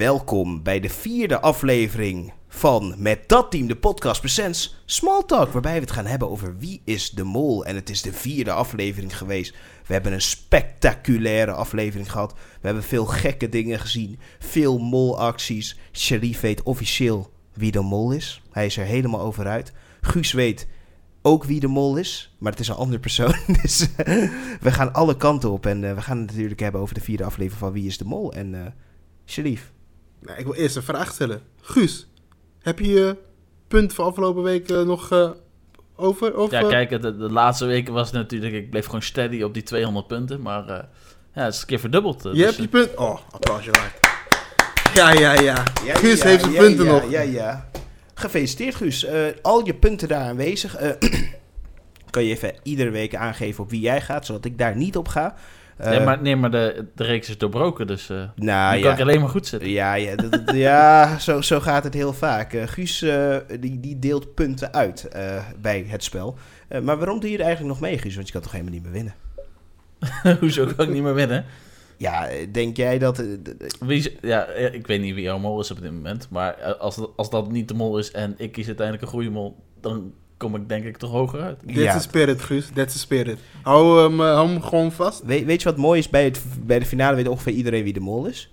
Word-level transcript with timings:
Welkom 0.00 0.62
bij 0.62 0.80
de 0.80 0.88
vierde 0.88 1.40
aflevering 1.40 2.32
van 2.48 2.94
Met 2.98 3.28
Dat 3.28 3.50
Team, 3.50 3.66
de 3.66 3.76
podcast 3.76 4.20
presents 4.20 4.82
Small 4.84 5.22
Talk, 5.26 5.52
waarbij 5.52 5.74
we 5.74 5.80
het 5.80 5.90
gaan 5.90 6.06
hebben 6.06 6.30
over 6.30 6.58
wie 6.58 6.82
is 6.84 7.10
de 7.10 7.24
mol. 7.24 7.64
En 7.64 7.74
het 7.74 7.90
is 7.90 8.02
de 8.02 8.12
vierde 8.12 8.52
aflevering 8.52 9.18
geweest. 9.18 9.54
We 9.86 9.92
hebben 9.92 10.12
een 10.12 10.20
spectaculaire 10.20 11.52
aflevering 11.52 12.12
gehad. 12.12 12.32
We 12.32 12.66
hebben 12.66 12.82
veel 12.82 13.04
gekke 13.06 13.48
dingen 13.48 13.80
gezien, 13.80 14.18
veel 14.38 14.78
molacties. 14.78 15.78
Sharif 15.92 16.40
weet 16.40 16.62
officieel 16.62 17.32
wie 17.52 17.72
de 17.72 17.80
mol 17.80 18.12
is. 18.12 18.42
Hij 18.50 18.66
is 18.66 18.76
er 18.76 18.84
helemaal 18.84 19.20
over 19.20 19.46
uit. 19.46 19.72
Guus 20.00 20.32
weet 20.32 20.68
ook 21.22 21.44
wie 21.44 21.60
de 21.60 21.68
mol 21.68 21.96
is, 21.96 22.34
maar 22.38 22.52
het 22.52 22.60
is 22.60 22.68
een 22.68 22.74
andere 22.74 23.00
persoon. 23.00 23.34
Dus 23.62 23.88
we 24.60 24.72
gaan 24.72 24.92
alle 24.92 25.16
kanten 25.16 25.50
op 25.50 25.66
en 25.66 25.84
eh, 25.84 25.94
we 25.94 26.02
gaan 26.02 26.18
het 26.18 26.30
natuurlijk 26.30 26.60
hebben 26.60 26.80
over 26.80 26.94
de 26.94 27.00
vierde 27.00 27.24
aflevering 27.24 27.60
van 27.60 27.72
Wie 27.72 27.86
is 27.86 27.98
de 27.98 28.04
Mol. 28.04 28.32
En 28.32 28.54
uh, 28.54 28.60
Sharif. 29.26 29.72
Nou, 30.20 30.38
ik 30.38 30.44
wil 30.44 30.54
eerst 30.54 30.76
een 30.76 30.82
vraag 30.82 31.12
stellen. 31.12 31.42
Guus, 31.60 32.06
heb 32.62 32.78
je 32.78 32.88
je 32.88 33.16
punt 33.68 33.94
van 33.94 34.04
afgelopen 34.04 34.42
week 34.42 34.70
uh, 34.70 34.82
nog 34.82 35.12
uh, 35.12 35.30
over? 35.96 36.36
Of, 36.36 36.50
ja, 36.50 36.68
kijk, 36.68 36.90
de, 36.90 37.16
de, 37.16 37.30
laatste 37.30 37.66
weken 37.66 37.92
was 37.92 38.06
het 38.06 38.16
natuurlijk... 38.16 38.54
Ik 38.54 38.70
bleef 38.70 38.84
gewoon 38.84 39.02
steady 39.02 39.42
op 39.42 39.54
die 39.54 39.62
200 39.62 40.06
punten, 40.06 40.40
maar 40.40 40.68
uh, 40.68 40.78
ja, 41.34 41.44
het 41.44 41.54
is 41.54 41.60
een 41.60 41.66
keer 41.66 41.80
verdubbeld. 41.80 42.22
je 42.22 42.30
dus 42.30 42.44
hebt 42.44 42.56
je 42.56 42.68
punt... 42.68 42.96
Oh, 42.96 43.18
applausje 43.30 43.70
waard. 43.70 44.08
Ja, 44.94 45.12
ja, 45.12 45.32
ja. 45.32 45.64
ja 45.84 45.94
Guus 45.94 46.22
ja, 46.22 46.26
heeft 46.26 46.42
zijn 46.42 46.56
punten 46.56 46.84
ja, 46.84 46.92
nog. 46.92 47.10
Ja, 47.10 47.20
ja. 47.20 47.68
Gefeliciteerd, 48.14 48.74
Guus. 48.74 49.06
al 49.42 49.66
je 49.66 49.74
punten 49.74 50.08
daar 50.08 50.24
aanwezig. 50.24 50.76
kan 52.10 52.24
je 52.24 52.30
even 52.30 52.54
iedere 52.62 52.90
week 52.90 53.14
aangeven 53.14 53.64
op 53.64 53.70
wie 53.70 53.80
jij 53.80 54.00
gaat, 54.00 54.26
zodat 54.26 54.44
ik 54.44 54.58
daar 54.58 54.76
niet 54.76 54.96
op 54.96 55.08
ga. 55.08 55.34
Nee, 55.84 56.00
maar, 56.00 56.22
nee, 56.22 56.36
maar 56.36 56.50
de, 56.50 56.86
de 56.94 57.04
reeks 57.04 57.28
is 57.28 57.38
doorbroken, 57.38 57.86
dus 57.86 58.10
uh, 58.10 58.22
nou, 58.34 58.72
nu 58.72 58.78
ja. 58.78 58.84
kan 58.84 58.92
ik 58.92 59.00
alleen 59.00 59.20
maar 59.20 59.28
goed 59.28 59.46
zitten. 59.46 59.68
Ja, 59.68 59.94
ja, 59.94 60.14
ja 60.54 61.18
zo, 61.18 61.40
zo 61.40 61.60
gaat 61.60 61.84
het 61.84 61.94
heel 61.94 62.12
vaak. 62.12 62.52
Uh, 62.52 62.62
Guus 62.66 62.98
die, 63.60 63.80
die 63.80 63.98
deelt 63.98 64.34
punten 64.34 64.72
uit 64.72 65.08
bij 65.60 65.84
het 65.88 66.04
spel. 66.04 66.36
maar 66.82 66.96
waarom 66.98 67.20
doe 67.20 67.30
je 67.30 67.38
er 67.38 67.44
eigenlijk 67.44 67.80
nog 67.80 67.90
mee, 67.90 67.98
Guus? 67.98 68.14
Want 68.14 68.26
je 68.26 68.32
kan 68.32 68.42
toch 68.42 68.52
helemaal 68.52 68.72
niet 68.72 68.82
meer 68.82 68.92
winnen? 68.92 69.14
Hoezo 70.40 70.66
kan 70.76 70.86
ik 70.86 70.92
niet 70.92 71.02
meer 71.02 71.14
winnen? 71.14 71.44
Ja, 71.96 72.28
denk 72.52 72.76
jij 72.76 72.98
dat... 72.98 73.24
Wie, 73.80 74.18
ja, 74.20 74.46
ik 74.46 74.86
weet 74.86 75.00
niet 75.00 75.14
wie 75.14 75.22
jouw 75.22 75.38
mol 75.38 75.60
is 75.60 75.70
op 75.70 75.82
dit 75.82 75.92
moment. 75.92 76.28
Maar 76.30 76.74
als, 76.74 76.98
als 77.16 77.30
dat 77.30 77.50
niet 77.50 77.68
de 77.68 77.74
mol 77.74 77.98
is 77.98 78.10
en 78.10 78.34
ik 78.36 78.52
kies 78.52 78.66
uiteindelijk 78.66 79.06
een 79.06 79.12
goede 79.12 79.30
mol... 79.30 79.56
dan 79.80 80.12
kom 80.40 80.54
ik 80.54 80.68
denk 80.68 80.84
ik 80.84 80.96
toch 80.96 81.10
hoger 81.10 81.40
uit. 81.40 81.58
That's 81.66 81.78
ja. 81.78 81.94
a 81.94 81.98
spirit, 81.98 82.42
Guus. 82.42 82.68
That's 82.74 82.94
a 82.94 82.98
spirit. 82.98 83.38
Hou 83.62 84.02
hem, 84.02 84.20
uh, 84.20 84.34
hou 84.34 84.48
hem 84.48 84.62
gewoon 84.62 84.92
vast. 84.92 85.22
We, 85.24 85.44
weet 85.44 85.62
je 85.62 85.68
wat 85.68 85.78
mooi 85.78 85.98
is? 85.98 86.08
Bij, 86.08 86.24
het, 86.24 86.42
bij 86.66 86.78
de 86.78 86.84
finale 86.84 87.16
weet 87.16 87.28
ongeveer 87.28 87.52
iedereen 87.52 87.84
wie 87.84 87.92
de 87.92 88.00
mol 88.00 88.26
is. 88.26 88.50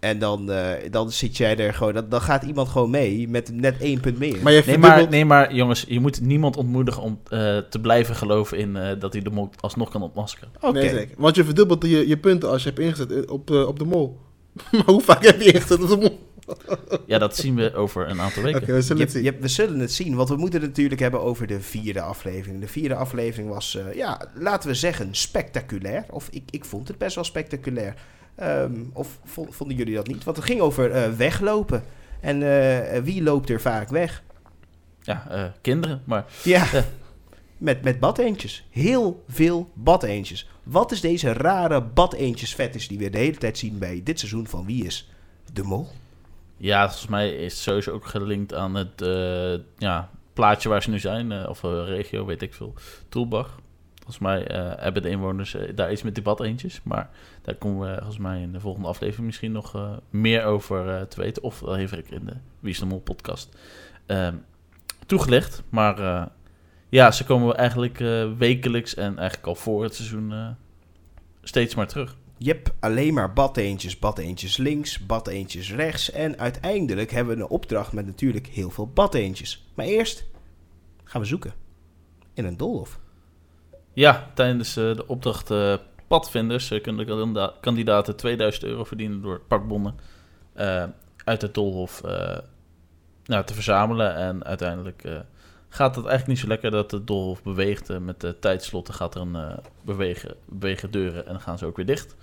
En 0.00 0.18
dan, 0.18 0.50
uh, 0.50 0.70
dan 0.90 1.10
zit 1.10 1.36
jij 1.36 1.56
er 1.56 1.74
gewoon... 1.74 1.94
Dan, 1.94 2.08
dan 2.08 2.20
gaat 2.20 2.42
iemand 2.42 2.68
gewoon 2.68 2.90
mee 2.90 3.28
met 3.28 3.50
net 3.52 3.78
één 3.78 4.00
punt 4.00 4.18
meer. 4.18 4.38
Maar 4.42 4.52
je 4.52 4.62
nee, 4.66 4.78
maar, 4.78 5.08
nee, 5.08 5.24
maar 5.24 5.54
jongens, 5.54 5.84
je 5.88 6.00
moet 6.00 6.20
niemand 6.20 6.56
ontmoedigen 6.56 7.02
om 7.02 7.20
uh, 7.30 7.58
te 7.58 7.80
blijven 7.80 8.14
geloven 8.14 8.58
in 8.58 8.78
dat 8.98 9.12
hij 9.12 9.22
de 9.22 9.30
mol 9.30 9.50
alsnog 9.60 9.90
kan 9.90 10.02
ontmaskeren. 10.02 10.50
Oké. 10.56 10.66
Okay. 10.66 10.82
Nee, 10.82 10.90
zeker. 10.90 11.14
Want 11.18 11.36
je 11.36 11.44
verdubbelt 11.44 11.82
je, 11.86 12.08
je 12.08 12.18
punten 12.18 12.48
als 12.48 12.62
je 12.62 12.68
hebt 12.68 12.80
ingezet 12.80 13.30
op, 13.30 13.50
op 13.50 13.78
de 13.78 13.84
mol. 13.84 14.18
maar 14.72 14.84
hoe 14.84 15.00
vaak 15.00 15.24
heb 15.24 15.40
je 15.40 15.52
ingezet 15.52 15.82
op 15.82 15.88
de 15.88 15.96
mol? 15.96 16.30
ja, 17.06 17.18
dat 17.18 17.36
zien 17.36 17.54
we 17.54 17.74
over 17.74 18.08
een 18.08 18.20
aantal 18.20 18.42
weken. 18.42 18.62
Okay, 18.62 18.74
we, 18.74 18.82
zullen 18.82 19.02
het 19.02 19.12
je, 19.12 19.22
je, 19.22 19.36
we 19.38 19.48
zullen 19.48 19.78
het 19.78 19.92
zien, 19.92 20.14
want 20.14 20.28
we 20.28 20.36
moeten 20.36 20.60
het 20.60 20.68
natuurlijk 20.68 21.00
hebben 21.00 21.20
over 21.20 21.46
de 21.46 21.60
vierde 21.60 22.00
aflevering. 22.00 22.60
De 22.60 22.68
vierde 22.68 22.94
aflevering 22.94 23.48
was, 23.48 23.74
uh, 23.74 23.94
ja, 23.94 24.20
laten 24.34 24.68
we 24.68 24.74
zeggen, 24.74 25.14
spectaculair. 25.14 26.04
Of 26.10 26.28
ik, 26.30 26.42
ik 26.50 26.64
vond 26.64 26.88
het 26.88 26.98
best 26.98 27.14
wel 27.14 27.24
spectaculair. 27.24 27.94
Um, 28.42 28.90
of 28.92 29.18
vonden 29.24 29.76
jullie 29.76 29.94
dat 29.94 30.06
niet? 30.06 30.24
Want 30.24 30.36
het 30.36 30.46
ging 30.46 30.60
over 30.60 30.90
uh, 30.90 31.12
weglopen. 31.16 31.84
En 32.20 32.40
uh, 32.40 33.02
wie 33.02 33.22
loopt 33.22 33.50
er 33.50 33.60
vaak 33.60 33.88
weg? 33.88 34.22
Ja, 35.02 35.52
kinderen, 35.60 36.02
maar... 36.04 36.24
Ja, 36.44 36.66
met, 37.58 37.82
met 37.82 38.00
badeentjes. 38.00 38.66
Heel 38.70 39.24
veel 39.28 39.70
badeentjes. 39.74 40.48
Wat 40.62 40.92
is 40.92 41.00
deze 41.00 41.32
rare 41.32 41.82
badeentjes 41.82 42.56
die 42.88 42.98
we 42.98 43.10
de 43.10 43.18
hele 43.18 43.36
tijd 43.36 43.58
zien 43.58 43.78
bij 43.78 44.00
dit 44.04 44.18
seizoen 44.18 44.46
van 44.46 44.66
Wie 44.66 44.84
is 44.84 45.10
de 45.52 45.62
Mol? 45.62 45.88
Ja, 46.62 46.88
volgens 46.88 47.06
mij 47.06 47.30
is 47.34 47.52
het 47.52 47.62
sowieso 47.62 47.90
ook 47.90 48.06
gelinkt 48.06 48.54
aan 48.54 48.74
het 48.74 49.02
uh, 49.02 49.54
ja, 49.78 50.10
plaatje 50.32 50.68
waar 50.68 50.82
ze 50.82 50.90
nu 50.90 50.98
zijn. 50.98 51.30
Uh, 51.30 51.48
of 51.48 51.62
uh, 51.62 51.84
regio, 51.86 52.24
weet 52.24 52.42
ik 52.42 52.54
veel. 52.54 52.74
Toelbach. 53.08 53.58
Volgens 53.94 54.18
mij 54.18 54.46
hebben 54.78 55.02
de 55.02 55.08
inwoners 55.08 55.56
daar 55.74 55.92
iets 55.92 56.02
met 56.02 56.14
die 56.14 56.22
badeentjes. 56.22 56.80
Maar 56.82 57.10
daar 57.42 57.54
komen 57.54 57.88
we 57.88 57.94
volgens 57.96 58.18
mij 58.18 58.40
in 58.40 58.52
de 58.52 58.60
volgende 58.60 58.88
aflevering 58.88 59.26
misschien 59.26 59.52
nog 59.52 59.98
meer 60.10 60.44
over 60.44 61.08
te 61.08 61.20
weten. 61.20 61.42
Of 61.42 61.60
wel 61.60 61.76
even 61.76 62.04
in 62.10 62.24
de 62.24 62.36
Wie 62.60 62.96
podcast 62.96 63.56
ehm, 64.06 64.34
toegelicht. 65.06 65.62
Maar 65.68 66.28
ja, 66.88 67.10
ze 67.10 67.24
komen 67.24 67.56
eigenlijk 67.56 67.98
wekelijks 68.38 68.94
en 68.94 69.18
eigenlijk 69.18 69.48
al 69.48 69.54
voor 69.54 69.82
het 69.82 69.94
seizoen 69.94 70.56
steeds 71.42 71.74
maar 71.74 71.88
terug. 71.88 72.16
Jep, 72.42 72.74
alleen 72.80 73.14
maar 73.14 73.32
badeentjes, 73.32 73.98
badeentjes 73.98 74.56
links, 74.56 75.06
badeentjes 75.06 75.72
rechts. 75.72 76.10
En 76.10 76.38
uiteindelijk 76.38 77.10
hebben 77.10 77.36
we 77.36 77.42
een 77.42 77.48
opdracht 77.48 77.92
met 77.92 78.06
natuurlijk 78.06 78.46
heel 78.46 78.70
veel 78.70 78.88
badeentjes. 78.88 79.66
Maar 79.74 79.86
eerst 79.86 80.24
gaan 81.04 81.20
we 81.20 81.26
zoeken 81.26 81.52
in 82.34 82.44
een 82.44 82.56
doolhof. 82.56 82.98
Ja, 83.92 84.30
tijdens 84.34 84.76
uh, 84.76 84.96
de 84.96 85.06
opdracht 85.06 85.50
uh, 85.50 85.74
padvinders 86.06 86.70
uh, 86.70 86.82
kunnen 86.82 87.32
de 87.32 87.52
kandidaten 87.60 88.16
2000 88.16 88.64
euro 88.64 88.84
verdienen 88.84 89.22
door 89.22 89.40
pakbonnen 89.40 89.94
uit 91.24 91.42
het 91.42 91.54
doolhof 91.54 92.02
nou, 93.24 93.44
te 93.44 93.54
verzamelen. 93.54 94.14
En 94.14 94.44
uiteindelijk 94.44 95.02
gaat 95.68 95.96
het 95.96 96.06
eigenlijk 96.06 96.26
niet 96.26 96.38
zo 96.38 96.46
lekker 96.46 96.70
dat 96.70 96.90
het 96.90 97.06
doolhof 97.06 97.42
beweegt. 97.42 97.98
met 97.98 98.20
de 98.20 98.38
tijdslotten 98.38 98.94
gaat 98.94 99.14
er 99.14 99.20
een 99.20 99.58
bewegen, 99.82 100.34
bewegen 100.44 100.90
deuren 100.90 101.26
en 101.26 101.32
dan 101.32 101.42
gaan 101.42 101.58
ze 101.58 101.66
ook 101.66 101.76
weer 101.76 101.86
dicht. 101.86 102.16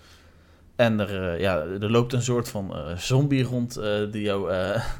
En 0.80 1.00
er, 1.00 1.34
uh, 1.34 1.40
ja, 1.40 1.58
er 1.58 1.92
loopt 1.92 2.14
een 2.14 2.22
soort 2.22 2.50
van 2.50 2.72
uh, 2.76 2.98
zombie 2.98 3.44
rond 3.44 3.78
uh, 3.78 4.12
die 4.12 4.22
jou 4.22 4.54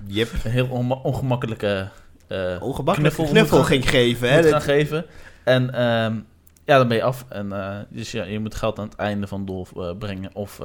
yep. 0.08 0.30
een 0.44 0.52
heel 0.52 0.68
on 0.68 0.92
ongemakkelijke 0.92 1.90
knuffel, 2.28 3.26
knuffel 3.26 3.64
ging 3.64 3.90
geven. 3.90 4.30
Hè? 4.30 4.44
gaan 4.44 4.62
geven. 4.62 5.06
En 5.44 5.64
um, 5.64 6.26
ja, 6.66 6.78
dan 6.78 6.88
ben 6.88 6.98
je 6.98 7.04
af. 7.04 7.26
En, 7.30 7.54
dus 7.90 8.12
ja, 8.12 8.24
je 8.24 8.40
moet 8.40 8.56
geld 8.56 8.80
aan 8.80 8.86
het 8.86 8.96
einde 8.96 9.28
van 9.28 9.46
Dolf 9.46 9.74
brengen. 10.00 10.36
Of 10.36 10.62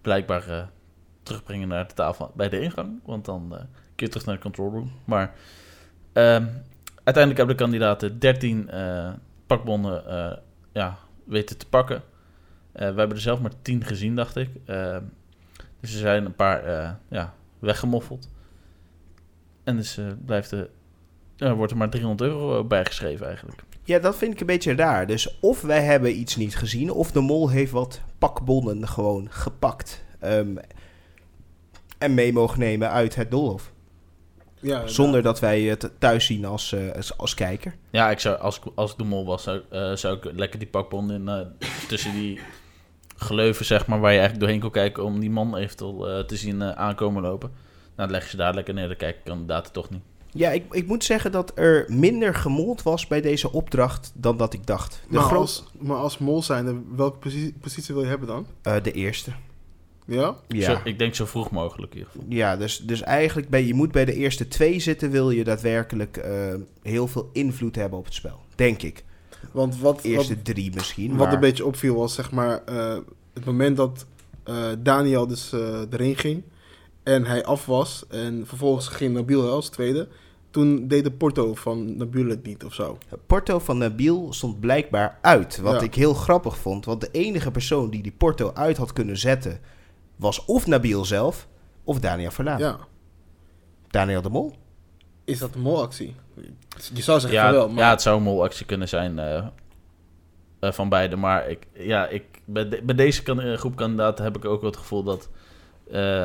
blijkbaar 0.00 0.68
terugbrengen 1.22 1.68
naar 1.68 1.88
de 1.88 1.94
tafel 1.94 2.32
bij 2.34 2.48
de 2.48 2.60
ingang. 2.60 3.00
Want 3.04 3.24
dan 3.24 3.48
kun 3.94 4.06
je 4.06 4.08
terug 4.08 4.26
naar 4.26 4.34
de 4.34 4.42
control 4.42 4.70
room. 4.70 4.92
Maar 5.04 5.34
um, 6.12 6.62
uiteindelijk 7.04 7.36
hebben 7.36 7.56
de 7.56 7.62
kandidaten 7.62 8.18
13 8.18 8.70
pakbonnen 9.46 10.02
ja, 10.72 10.98
weten 11.24 11.58
te 11.58 11.68
pakken. 11.68 12.02
Uh, 12.74 12.78
we 12.78 12.84
hebben 12.84 13.10
er 13.10 13.20
zelf 13.20 13.40
maar 13.40 13.52
tien 13.62 13.84
gezien, 13.84 14.16
dacht 14.16 14.36
ik. 14.36 14.48
Uh, 14.66 14.96
dus 15.80 15.92
er 15.92 15.98
zijn 15.98 16.24
een 16.24 16.34
paar 16.34 16.68
uh, 16.68 16.90
ja, 17.08 17.34
weggemoffeld. 17.58 18.28
En 19.64 19.76
dus 19.76 19.98
blijft 20.24 20.50
de, 20.50 20.68
wordt 21.36 21.72
er 21.72 21.78
maar 21.78 21.90
300 21.90 22.30
euro 22.30 22.64
bijgeschreven 22.64 23.26
eigenlijk. 23.26 23.62
Ja, 23.84 23.98
dat 23.98 24.16
vind 24.16 24.32
ik 24.32 24.40
een 24.40 24.46
beetje 24.46 24.74
raar. 24.74 25.06
Dus 25.06 25.38
of 25.40 25.60
wij 25.60 25.82
hebben 25.82 26.18
iets 26.18 26.36
niet 26.36 26.56
gezien, 26.56 26.90
of 26.90 27.12
de 27.12 27.20
mol 27.20 27.48
heeft 27.48 27.72
wat 27.72 28.00
pakbonnen 28.18 28.88
gewoon 28.88 29.30
gepakt. 29.30 30.04
Um, 30.24 30.58
en 31.98 32.14
mee 32.14 32.32
mogen 32.32 32.58
nemen 32.58 32.90
uit 32.90 33.14
het 33.14 33.30
doolhof. 33.30 33.72
Ja, 34.60 34.86
Zonder 34.86 35.22
dat 35.22 35.40
wij 35.40 35.62
het 35.62 35.90
thuis 35.98 36.26
zien 36.26 36.44
als, 36.44 36.72
uh, 36.72 36.92
als, 36.92 37.18
als, 37.18 37.34
kijker. 37.34 37.74
Ja, 37.90 38.10
ik 38.10 38.20
zou, 38.20 38.38
als, 38.38 38.60
als 38.74 38.92
ik 38.92 38.98
de 38.98 39.04
mol 39.04 39.26
was, 39.26 39.42
zou, 39.42 39.60
uh, 39.72 39.94
zou 39.94 40.16
ik 40.16 40.24
lekker 40.36 40.58
die 40.58 40.68
pakbon 40.68 41.10
in, 41.12 41.22
uh, 41.22 41.40
tussen 41.88 42.12
die 42.12 42.40
geleuven, 43.22 43.64
zeg 43.64 43.86
maar, 43.86 44.00
waar 44.00 44.12
je 44.12 44.18
eigenlijk 44.18 44.40
doorheen 44.40 44.60
kon 44.60 44.70
kijken 44.70 45.04
om 45.04 45.20
die 45.20 45.30
man 45.30 45.56
eventueel 45.56 46.18
uh, 46.18 46.24
te 46.24 46.36
zien 46.36 46.60
uh, 46.60 46.70
aankomen 46.70 47.22
lopen. 47.22 47.50
Nou, 47.96 48.08
dan 48.08 48.10
leg 48.10 48.22
je 48.22 48.30
ze 48.30 48.36
daar 48.36 48.54
lekker 48.54 48.74
neer, 48.74 48.86
dan 48.86 48.96
kijken 48.96 49.22
kandidaten 49.24 49.72
toch 49.72 49.90
niet. 49.90 50.00
Ja, 50.30 50.50
ik, 50.50 50.64
ik 50.70 50.86
moet 50.86 51.04
zeggen 51.04 51.32
dat 51.32 51.52
er 51.54 51.84
minder 51.88 52.34
gemold 52.34 52.82
was 52.82 53.06
bij 53.06 53.20
deze 53.20 53.52
opdracht 53.52 54.12
dan 54.14 54.36
dat 54.36 54.54
ik 54.54 54.66
dacht. 54.66 55.02
De 55.08 55.14
maar, 55.14 55.36
als, 55.36 55.64
maar 55.78 55.96
als 55.96 56.18
mol 56.18 56.42
zijn, 56.42 56.84
welke 56.96 57.18
positie, 57.18 57.54
positie 57.60 57.94
wil 57.94 58.02
je 58.02 58.08
hebben 58.08 58.28
dan? 58.28 58.46
Uh, 58.66 58.74
de 58.82 58.92
eerste. 58.92 59.30
Ja? 60.06 60.36
ja. 60.48 60.70
Zo, 60.70 60.80
ik 60.84 60.98
denk 60.98 61.14
zo 61.14 61.26
vroeg 61.26 61.50
mogelijk 61.50 61.92
in 61.92 61.98
ieder 61.98 62.12
geval. 62.12 62.26
Ja, 62.28 62.56
dus, 62.56 62.78
dus 62.78 63.02
eigenlijk 63.02 63.48
bij, 63.48 63.64
je 63.64 63.74
moet 63.74 63.92
bij 63.92 64.04
de 64.04 64.14
eerste 64.14 64.48
twee 64.48 64.80
zitten... 64.80 65.10
wil 65.10 65.30
je 65.30 65.44
daadwerkelijk 65.44 66.24
heel 66.82 67.06
veel 67.06 67.30
invloed 67.32 67.76
hebben 67.76 67.98
op 67.98 68.04
het 68.04 68.14
spel. 68.14 68.40
Denk 68.54 68.82
ik. 68.82 69.04
Want 69.50 69.78
wat, 69.78 70.02
Eerste 70.02 70.34
wat, 70.34 70.44
drie 70.44 70.74
misschien. 70.74 71.08
Wat 71.08 71.18
maar... 71.18 71.32
een 71.32 71.40
beetje 71.40 71.66
opviel 71.66 71.94
was 71.94 72.14
zeg 72.14 72.30
maar 72.30 72.62
uh, 72.68 72.96
het 73.34 73.44
moment 73.44 73.76
dat 73.76 74.06
uh, 74.48 74.66
Daniel 74.78 75.26
dus 75.26 75.52
uh, 75.52 75.80
erin 75.90 76.16
ging 76.16 76.42
en 77.02 77.24
hij 77.24 77.44
af 77.44 77.66
was 77.66 78.04
en 78.08 78.46
vervolgens 78.46 78.88
ging 78.88 79.14
Nabil 79.14 79.50
als 79.50 79.68
tweede. 79.68 80.08
Toen 80.50 80.88
deed 80.88 81.04
de 81.04 81.10
Porto 81.10 81.54
van 81.54 81.96
Nabil 81.96 82.28
het 82.28 82.46
niet 82.46 82.64
of 82.64 82.74
zo. 82.74 82.98
Porto 83.26 83.58
van 83.58 83.78
Nabil 83.78 84.32
stond 84.32 84.60
blijkbaar 84.60 85.18
uit. 85.22 85.58
Wat 85.58 85.74
ja. 85.74 85.80
ik 85.80 85.94
heel 85.94 86.14
grappig 86.14 86.58
vond. 86.58 86.84
Want 86.84 87.00
de 87.00 87.08
enige 87.10 87.50
persoon 87.50 87.90
die 87.90 88.02
die 88.02 88.12
Porto 88.12 88.50
uit 88.54 88.76
had 88.76 88.92
kunnen 88.92 89.16
zetten 89.16 89.60
was 90.16 90.44
of 90.44 90.66
Nabil 90.66 91.04
zelf 91.04 91.48
of 91.84 92.00
Daniel 92.00 92.30
Verlaan. 92.30 92.58
Ja. 92.58 92.78
Daniel 93.90 94.22
de 94.22 94.28
Mol. 94.28 94.54
Is 95.24 95.38
dat 95.38 95.54
een 95.54 95.60
molactie? 95.60 96.14
Je 96.94 97.02
zou 97.02 97.20
zeggen 97.20 97.38
Ja, 97.40 97.52
wel, 97.52 97.68
maar 97.68 97.84
ja, 97.84 97.90
het 97.90 98.02
zou 98.02 98.16
een 98.16 98.22
molactie 98.22 98.66
kunnen 98.66 98.88
zijn 98.88 99.18
eh, 99.18 99.46
eh, 100.60 100.72
van 100.72 100.88
beide. 100.88 101.16
Maar 101.16 101.48
ik, 101.48 101.66
ja, 101.72 102.06
ik, 102.06 102.24
bij, 102.44 102.68
de- 102.68 102.82
bij 102.82 102.94
deze 102.94 103.22
kan, 103.22 103.40
eh, 103.40 103.56
groep 103.58 103.76
kandidaten 103.76 104.24
heb 104.24 104.36
ik 104.36 104.44
ook 104.44 104.60
wel 104.60 104.70
het 104.70 104.78
gevoel 104.78 105.02
dat 105.02 105.28
eh, 105.90 106.24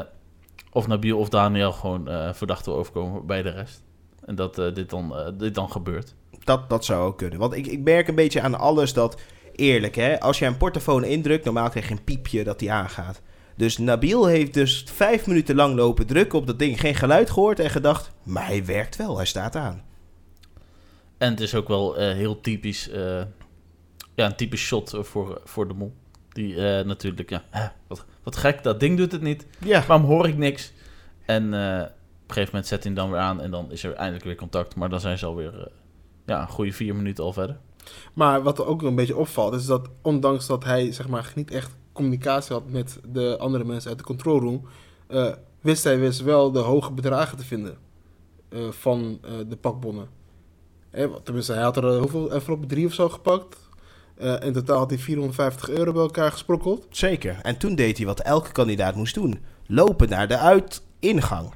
of 0.71 0.87
Nabil 0.87 1.17
of 1.17 1.29
Daniel 1.29 1.71
gewoon 1.71 2.07
eh 2.07 2.33
verdacht 2.33 2.65
wil 2.65 2.75
overkomen 2.75 3.25
bij 3.25 3.41
de 3.43 3.49
rest. 3.49 3.83
En 4.25 4.35
dat 4.35 4.59
eh, 4.59 4.73
dit, 4.73 4.89
dan, 4.89 5.17
eh, 5.17 5.27
dit 5.37 5.55
dan 5.55 5.71
gebeurt. 5.71 6.13
Dat, 6.43 6.69
dat 6.69 6.85
zou 6.85 7.05
ook 7.07 7.17
kunnen. 7.17 7.39
Want 7.39 7.53
ik, 7.53 7.67
ik 7.67 7.79
merk 7.83 8.07
een 8.07 8.15
beetje 8.15 8.41
aan 8.41 8.55
alles 8.59 8.93
dat... 8.93 9.21
Eerlijk, 9.55 9.95
hè? 9.95 10.19
Als 10.19 10.39
je 10.39 10.45
een 10.45 10.57
portofoon 10.57 11.03
indrukt, 11.03 11.45
normaal 11.45 11.69
krijg 11.69 11.87
je 11.87 11.93
een 11.93 12.03
piepje 12.03 12.43
dat 12.43 12.59
die 12.59 12.71
aangaat. 12.71 13.21
Dus 13.57 13.77
Nabil 13.77 14.25
heeft 14.25 14.53
dus 14.53 14.83
vijf 14.93 15.27
minuten 15.27 15.55
lang 15.55 15.75
lopen 15.75 16.05
drukken 16.05 16.39
op 16.39 16.47
dat 16.47 16.59
ding. 16.59 16.79
Geen 16.79 16.95
geluid 16.95 17.29
gehoord 17.29 17.59
en 17.59 17.69
gedacht... 17.69 18.11
Maar 18.23 18.45
hij 18.45 18.65
werkt 18.65 18.95
wel, 18.95 19.15
hij 19.17 19.25
staat 19.25 19.55
aan. 19.55 19.83
En 21.17 21.29
het 21.29 21.39
is 21.39 21.55
ook 21.55 21.67
wel 21.67 21.97
eh, 21.97 22.13
heel 22.13 22.41
typisch, 22.41 22.89
eh, 22.89 23.21
ja, 24.15 24.25
een 24.25 24.35
typisch 24.35 24.61
shot 24.61 24.93
eh, 24.93 25.03
voor, 25.03 25.41
voor 25.43 25.67
de 25.67 25.73
mol. 25.73 25.93
Die 26.29 26.55
eh, 26.55 26.85
natuurlijk, 26.85 27.29
ja, 27.29 27.43
hè, 27.49 27.67
wat, 27.87 28.05
wat 28.23 28.35
gek, 28.35 28.63
dat 28.63 28.79
ding 28.79 28.97
doet 28.97 29.11
het 29.11 29.21
niet. 29.21 29.45
Ja, 29.59 29.83
Waarom 29.87 30.05
hoor 30.05 30.27
ik 30.27 30.37
niks? 30.37 30.71
En 31.25 31.53
eh, 31.53 31.81
op 31.81 32.33
een 32.33 32.33
gegeven 32.33 32.49
moment 32.51 32.67
zet 32.67 32.83
hij 32.83 32.93
hem 32.93 33.01
dan 33.01 33.11
weer 33.11 33.19
aan 33.19 33.41
en 33.41 33.51
dan 33.51 33.71
is 33.71 33.83
er 33.83 33.93
eindelijk 33.93 34.25
weer 34.25 34.35
contact. 34.35 34.75
Maar 34.75 34.89
dan 34.89 34.99
zijn 34.99 35.17
ze 35.17 35.25
alweer 35.25 35.59
eh, 35.59 35.65
ja, 36.25 36.41
een 36.41 36.47
goede 36.47 36.71
vier 36.71 36.95
minuten 36.95 37.23
al 37.23 37.33
verder. 37.33 37.57
Maar 38.13 38.43
wat 38.43 38.59
er 38.59 38.65
ook 38.65 38.81
een 38.81 38.95
beetje 38.95 39.17
opvalt, 39.17 39.53
is 39.53 39.65
dat 39.65 39.89
ondanks 40.01 40.47
dat 40.47 40.63
hij 40.63 40.91
zeg 40.91 41.07
maar, 41.07 41.31
niet 41.35 41.51
echt 41.51 41.75
communicatie 41.97 42.53
had 42.53 42.69
met 42.69 42.99
de 43.11 43.37
andere 43.37 43.63
mensen 43.63 43.89
uit 43.89 43.99
de 43.99 44.05
control 44.05 44.39
room, 44.39 44.61
eh, 45.07 45.33
wist 45.61 45.83
hij 45.83 45.99
wist 45.99 46.21
wel 46.21 46.51
de 46.51 46.59
hoge 46.59 46.91
bedragen 46.91 47.37
te 47.37 47.43
vinden 47.43 47.77
eh, 48.49 48.59
van 48.69 49.19
eh, 49.23 49.31
de 49.47 49.55
pakbonnen. 49.55 50.07
Eh, 50.89 51.05
tenminste, 51.23 51.53
hij 51.53 51.63
had 51.63 51.77
er 51.77 51.97
hoeveel 51.97 52.31
enveloppen? 52.31 52.67
Drie 52.67 52.85
of 52.85 52.93
zo 52.93 53.09
gepakt. 53.09 53.65
In 54.41 54.53
totaal 54.53 54.77
had 54.77 54.89
hij 54.89 54.99
450 54.99 55.69
euro 55.69 55.91
bij 55.91 56.01
elkaar 56.01 56.31
gesprokkeld. 56.31 56.87
zeker. 56.89 57.39
En 57.41 57.57
toen 57.57 57.75
deed 57.75 57.97
hij 57.97 58.05
wat 58.05 58.19
elke 58.19 58.51
kandidaat 58.51 58.95
moest 58.95 59.13
doen. 59.13 59.39
Lopen 59.65 60.09
naar 60.09 60.27
de 60.27 60.37
uitingang. 60.37 61.53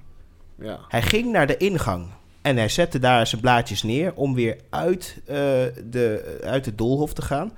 Ja. 0.59 0.79
Hij 0.88 1.01
ging 1.01 1.31
naar 1.31 1.47
de 1.47 1.57
ingang. 1.57 2.07
En 2.41 2.57
hij 2.57 2.69
zette 2.69 2.99
daar 2.99 3.27
zijn 3.27 3.41
blaadjes 3.41 3.83
neer 3.83 4.13
om 4.13 4.33
weer 4.33 4.57
uit, 4.69 5.21
de, 5.25 6.39
uit 6.43 6.65
het 6.65 6.77
doolhof 6.77 7.13
te 7.13 7.21
gaan. 7.21 7.51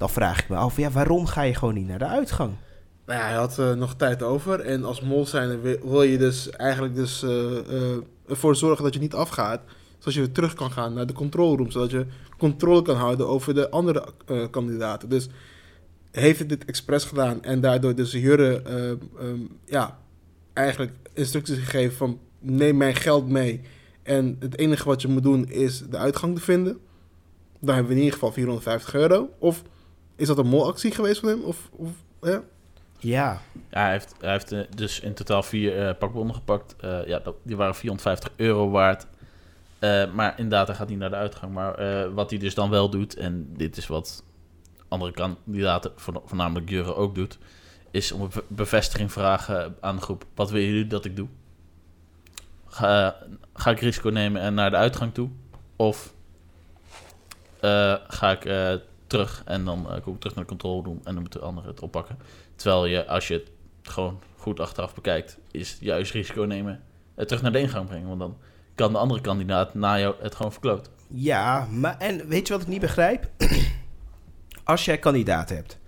Dan 0.00 0.10
vraag 0.10 0.40
ik 0.40 0.48
me 0.48 0.56
af, 0.56 0.76
ja, 0.76 0.90
waarom 0.90 1.26
ga 1.26 1.42
je 1.42 1.54
gewoon 1.54 1.74
niet 1.74 1.86
naar 1.86 1.98
de 1.98 2.06
uitgang? 2.06 2.52
Nou 3.06 3.20
ja, 3.20 3.26
hij 3.26 3.34
had 3.34 3.58
eh, 3.58 3.72
nog 3.72 3.94
tijd 3.94 4.22
over. 4.22 4.60
En 4.60 4.84
als 4.84 5.00
mol 5.00 5.26
zijn 5.26 5.60
wil, 5.60 6.02
je 6.02 6.18
dus 6.18 6.50
eigenlijk 6.50 6.94
dus, 6.94 7.22
eh, 7.22 7.58
eh, 7.58 7.98
ervoor 8.28 8.56
zorgen 8.56 8.84
dat 8.84 8.94
je 8.94 9.00
niet 9.00 9.14
afgaat. 9.14 9.60
Zodat 9.98 10.14
je 10.14 10.20
weer 10.20 10.32
terug 10.32 10.54
kan 10.54 10.70
gaan 10.70 10.94
naar 10.94 11.06
de 11.06 11.12
control 11.12 11.56
room. 11.56 11.70
Zodat 11.70 11.90
je 11.90 12.06
controle 12.38 12.82
kan 12.82 12.96
houden 12.96 13.28
over 13.28 13.54
de 13.54 13.70
andere 13.70 14.04
kandidaten. 14.50 15.08
Dus 15.08 15.28
heeft 16.10 16.38
hij 16.38 16.48
dit 16.48 16.64
expres 16.64 17.04
gedaan. 17.04 17.42
En 17.42 17.60
daardoor 17.60 17.94
dus 17.94 18.12
Jurre 18.12 18.62
eh, 18.62 18.90
ehm, 18.90 19.40
ja, 19.64 19.98
eigenlijk 20.52 20.92
instructies 21.12 21.58
gegeven 21.58 21.96
van 21.96 22.18
neem 22.38 22.76
mijn 22.76 22.94
geld 22.94 23.28
mee. 23.28 23.60
En 24.02 24.36
het 24.38 24.58
enige 24.58 24.84
wat 24.84 25.02
je 25.02 25.08
moet 25.08 25.22
doen 25.22 25.48
is 25.48 25.82
de 25.90 25.96
uitgang 25.96 26.34
te 26.34 26.42
vinden. 26.42 26.78
Dan 27.58 27.74
hebben 27.74 27.92
we 27.92 27.98
in 27.98 28.04
ieder 28.04 28.18
geval 28.18 28.32
450 28.32 28.94
euro. 28.94 29.28
Of 29.38 29.62
is 30.20 30.26
dat 30.26 30.38
een 30.38 30.46
molactie 30.46 30.90
geweest 30.90 31.20
van 31.20 31.28
hem? 31.28 31.42
Of, 31.42 31.68
of? 31.72 31.90
Ja, 32.22 32.42
Ja, 32.98 33.40
hij 33.70 33.90
heeft, 33.90 34.14
hij 34.20 34.30
heeft 34.32 34.52
eh, 34.52 34.60
dus 34.76 35.00
in 35.00 35.14
totaal 35.14 35.42
vier 35.42 35.86
eh, 35.88 35.94
pakbonnen 35.98 36.34
gepakt. 36.34 36.76
Eh, 36.80 37.06
ja, 37.06 37.18
dat, 37.18 37.34
die 37.42 37.56
waren 37.56 37.74
450 37.74 38.30
euro 38.36 38.70
waard. 38.70 39.06
Eh, 39.78 40.12
maar 40.12 40.34
inderdaad, 40.36 40.66
hij 40.66 40.76
gaat 40.76 40.88
niet 40.88 40.98
naar 40.98 41.10
de 41.10 41.16
uitgang. 41.16 41.52
Maar 41.52 41.74
eh, 41.74 42.12
wat 42.14 42.30
hij 42.30 42.38
dus 42.38 42.54
dan 42.54 42.70
wel 42.70 42.90
doet, 42.90 43.16
en 43.16 43.52
dit 43.56 43.76
is 43.76 43.86
wat 43.86 44.22
andere 44.88 45.12
kandidaten, 45.12 45.92
voorna- 45.96 46.20
voornamelijk 46.24 46.68
Jurre, 46.70 46.94
ook 46.94 47.14
doet, 47.14 47.38
is 47.90 48.12
om 48.12 48.20
een 48.20 48.30
be- 48.34 48.44
bevestiging 48.48 49.12
vragen 49.12 49.76
aan 49.80 49.96
de 49.96 50.02
groep. 50.02 50.24
Wat 50.34 50.50
willen 50.50 50.68
jullie 50.68 50.86
dat 50.86 51.04
ik 51.04 51.16
doe? 51.16 51.28
Ga, 52.66 53.16
ga 53.54 53.70
ik 53.70 53.80
risico 53.80 54.08
nemen 54.08 54.42
en 54.42 54.54
naar 54.54 54.70
de 54.70 54.76
uitgang 54.76 55.14
toe? 55.14 55.28
Of 55.76 56.14
eh, 57.60 57.94
ga 58.08 58.30
ik 58.30 58.44
eh, 58.44 58.74
terug 59.10 59.42
en 59.44 59.64
dan 59.64 59.90
eh, 59.90 60.02
kom 60.02 60.14
ik 60.14 60.20
terug 60.20 60.34
naar 60.34 60.44
de 60.44 60.50
controle 60.50 60.82
room 60.82 60.96
en 60.96 61.12
dan 61.12 61.20
moeten 61.20 61.40
de 61.40 61.46
anderen 61.46 61.70
het 61.70 61.80
oppakken? 61.80 62.18
Terwijl 62.56 62.86
je, 62.86 63.06
als 63.06 63.28
je 63.28 63.34
het 63.34 63.50
gewoon 63.82 64.20
goed 64.36 64.60
achteraf 64.60 64.94
bekijkt, 64.94 65.38
is 65.50 65.76
juist 65.80 66.12
risico 66.12 66.42
nemen 66.42 66.82
het 67.14 67.28
terug 67.28 67.42
naar 67.42 67.52
de 67.52 67.60
ingang 67.60 67.86
brengen. 67.86 68.08
Want 68.08 68.20
dan 68.20 68.36
kan 68.74 68.92
de 68.92 68.98
andere 68.98 69.20
kandidaat 69.20 69.74
na 69.74 69.98
jou 69.98 70.14
het 70.20 70.34
gewoon 70.34 70.52
verkloot. 70.52 70.90
ja, 71.08 71.66
maar 71.70 71.98
en 71.98 72.28
weet 72.28 72.46
je 72.46 72.52
wat 72.52 72.62
ik 72.62 72.68
niet 72.68 72.80
begrijp? 72.80 73.30
Als 74.64 74.84
jij 74.84 74.98
kandidaat 74.98 75.48
hebt, 75.48 75.78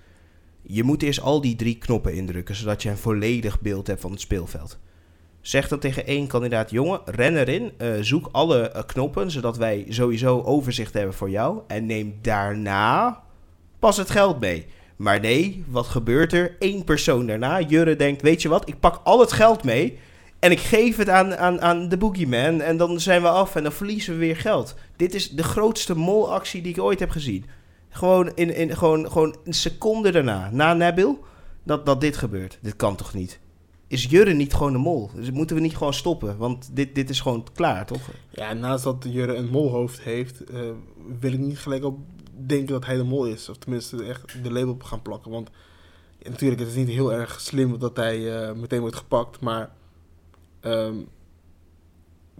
je 0.62 0.82
moet 0.82 1.02
eerst 1.02 1.20
al 1.20 1.40
die 1.40 1.56
drie 1.56 1.78
knoppen 1.78 2.14
indrukken, 2.14 2.54
zodat 2.54 2.82
je 2.82 2.90
een 2.90 2.96
volledig 2.96 3.60
beeld 3.60 3.86
hebt 3.86 4.00
van 4.00 4.10
het 4.10 4.20
speelveld. 4.20 4.78
Zeg 5.42 5.68
dan 5.68 5.78
tegen 5.78 6.06
één 6.06 6.26
kandidaat, 6.26 6.70
jongen, 6.70 7.00
ren 7.04 7.36
erin, 7.36 7.72
eh, 7.78 7.88
zoek 8.00 8.28
alle 8.32 8.68
eh, 8.68 8.82
knoppen, 8.86 9.30
zodat 9.30 9.56
wij 9.56 9.86
sowieso 9.88 10.42
overzicht 10.42 10.94
hebben 10.94 11.14
voor 11.14 11.30
jou. 11.30 11.60
En 11.66 11.86
neem 11.86 12.18
daarna 12.20 13.22
pas 13.78 13.96
het 13.96 14.10
geld 14.10 14.40
mee. 14.40 14.66
Maar 14.96 15.20
nee, 15.20 15.64
wat 15.66 15.86
gebeurt 15.86 16.32
er? 16.32 16.56
Eén 16.58 16.84
persoon 16.84 17.26
daarna, 17.26 17.60
Jurre 17.60 17.96
denkt, 17.96 18.22
weet 18.22 18.42
je 18.42 18.48
wat, 18.48 18.68
ik 18.68 18.80
pak 18.80 19.00
al 19.04 19.20
het 19.20 19.32
geld 19.32 19.64
mee 19.64 19.98
en 20.38 20.50
ik 20.50 20.60
geef 20.60 20.96
het 20.96 21.08
aan, 21.08 21.36
aan, 21.36 21.60
aan 21.60 21.88
de 21.88 21.96
boogeyman 21.96 22.60
en 22.60 22.76
dan 22.76 23.00
zijn 23.00 23.22
we 23.22 23.28
af 23.28 23.56
en 23.56 23.62
dan 23.62 23.72
verliezen 23.72 24.12
we 24.12 24.18
weer 24.18 24.36
geld. 24.36 24.74
Dit 24.96 25.14
is 25.14 25.30
de 25.30 25.42
grootste 25.42 25.96
molactie 25.96 26.62
die 26.62 26.72
ik 26.72 26.80
ooit 26.80 27.00
heb 27.00 27.10
gezien. 27.10 27.44
Gewoon, 27.88 28.32
in, 28.34 28.54
in, 28.54 28.76
gewoon, 28.76 29.10
gewoon 29.10 29.36
een 29.44 29.52
seconde 29.52 30.10
daarna, 30.10 30.50
na 30.52 30.74
Nabil, 30.74 31.24
dat, 31.62 31.86
dat 31.86 32.00
dit 32.00 32.16
gebeurt. 32.16 32.58
Dit 32.62 32.76
kan 32.76 32.96
toch 32.96 33.14
niet? 33.14 33.40
Is 33.92 34.04
Jurre 34.04 34.32
niet 34.32 34.54
gewoon 34.54 34.72
de 34.72 34.78
mol? 34.78 35.10
Dus 35.14 35.30
moeten 35.30 35.56
we 35.56 35.62
niet 35.62 35.76
gewoon 35.76 35.94
stoppen? 35.94 36.36
Want 36.36 36.76
dit, 36.76 36.94
dit 36.94 37.10
is 37.10 37.20
gewoon 37.20 37.46
klaar, 37.52 37.86
toch? 37.86 38.00
Ja, 38.30 38.52
naast 38.52 38.84
dat 38.84 39.06
Jurre 39.08 39.34
een 39.34 39.48
molhoofd 39.48 40.00
heeft, 40.00 40.44
eh, 40.44 40.70
wil 41.20 41.32
ik 41.32 41.38
niet 41.38 41.58
gelijk 41.58 41.84
op 41.84 41.98
denken 42.46 42.66
dat 42.66 42.86
hij 42.86 42.96
de 42.96 43.02
mol 43.02 43.26
is. 43.26 43.48
Of 43.48 43.56
tenminste 43.56 44.04
echt 44.04 44.42
de 44.42 44.52
label 44.52 44.72
op 44.72 44.82
gaan 44.82 45.02
plakken. 45.02 45.30
Want 45.30 45.50
ja, 46.18 46.30
natuurlijk, 46.30 46.60
het 46.60 46.68
is 46.68 46.74
niet 46.74 46.88
heel 46.88 47.12
erg 47.12 47.40
slim 47.40 47.78
dat 47.78 47.96
hij 47.96 48.46
eh, 48.46 48.54
meteen 48.54 48.80
wordt 48.80 48.96
gepakt. 48.96 49.40
Maar 49.40 49.70
ehm, 50.60 50.96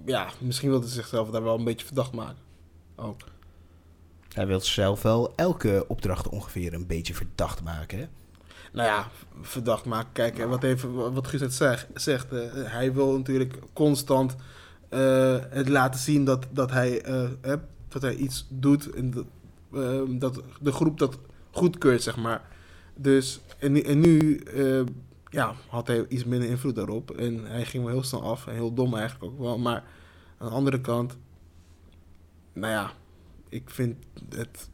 ja, 0.05 0.31
misschien 0.39 0.71
wil 0.71 0.81
hij 0.81 0.89
zichzelf 0.89 1.31
daar 1.31 1.43
wel 1.43 1.59
een 1.59 1.65
beetje 1.65 1.87
verdacht 1.87 2.13
maken. 2.13 2.43
Ook. 2.97 3.21
Hij 4.33 4.47
wil 4.47 4.61
zelf 4.61 5.03
wel 5.03 5.35
elke 5.37 5.85
opdracht 5.89 6.29
ongeveer 6.29 6.75
een 6.75 6.87
beetje 6.87 7.15
verdacht 7.15 7.63
maken, 7.63 7.99
hè? 7.99 8.07
Nou 8.73 8.89
ja, 8.89 9.09
verdacht 9.41 9.85
maken. 9.85 10.13
Kijk, 10.13 10.37
hè, 10.37 10.47
wat, 10.47 10.63
even, 10.63 11.13
wat 11.15 11.27
Guus 11.27 11.57
zegt. 11.95 12.33
eh, 12.33 12.41
hij 12.55 12.93
wil 12.93 13.17
natuurlijk 13.17 13.59
constant 13.73 14.37
eh, 14.89 15.39
het 15.51 15.69
laten 15.69 16.01
zien 16.01 16.25
dat, 16.25 16.47
dat, 16.51 16.71
hij, 16.71 17.03
eh, 17.03 17.55
dat 17.89 18.03
hij 18.03 18.15
iets 18.15 18.47
doet. 18.49 18.91
En 18.91 19.11
dat, 19.11 19.25
eh, 19.73 20.01
dat 20.09 20.43
de 20.61 20.73
groep 20.73 20.99
dat 20.99 21.19
goedkeurt, 21.51 22.03
zeg 22.03 22.17
maar. 22.17 22.43
Dus, 22.95 23.41
en, 23.59 23.85
en 23.85 24.01
nu 24.01 24.37
eh, 24.37 24.83
ja, 25.29 25.55
had 25.69 25.87
hij 25.87 26.07
iets 26.09 26.25
minder 26.25 26.49
invloed 26.49 26.75
daarop. 26.75 27.11
En 27.11 27.45
hij 27.45 27.65
ging 27.65 27.85
wel 27.85 27.93
heel 27.93 28.03
snel 28.03 28.23
af. 28.23 28.47
En 28.47 28.55
heel 28.55 28.75
dom 28.75 28.95
eigenlijk 28.95 29.33
ook 29.33 29.39
wel. 29.39 29.59
Maar 29.59 29.85
aan 30.39 30.49
de 30.49 30.55
andere 30.55 30.81
kant, 30.81 31.17
nou 32.53 32.73
ja, 32.73 32.93
ik 33.49 33.71
vind 33.71 33.97
het 34.29 34.69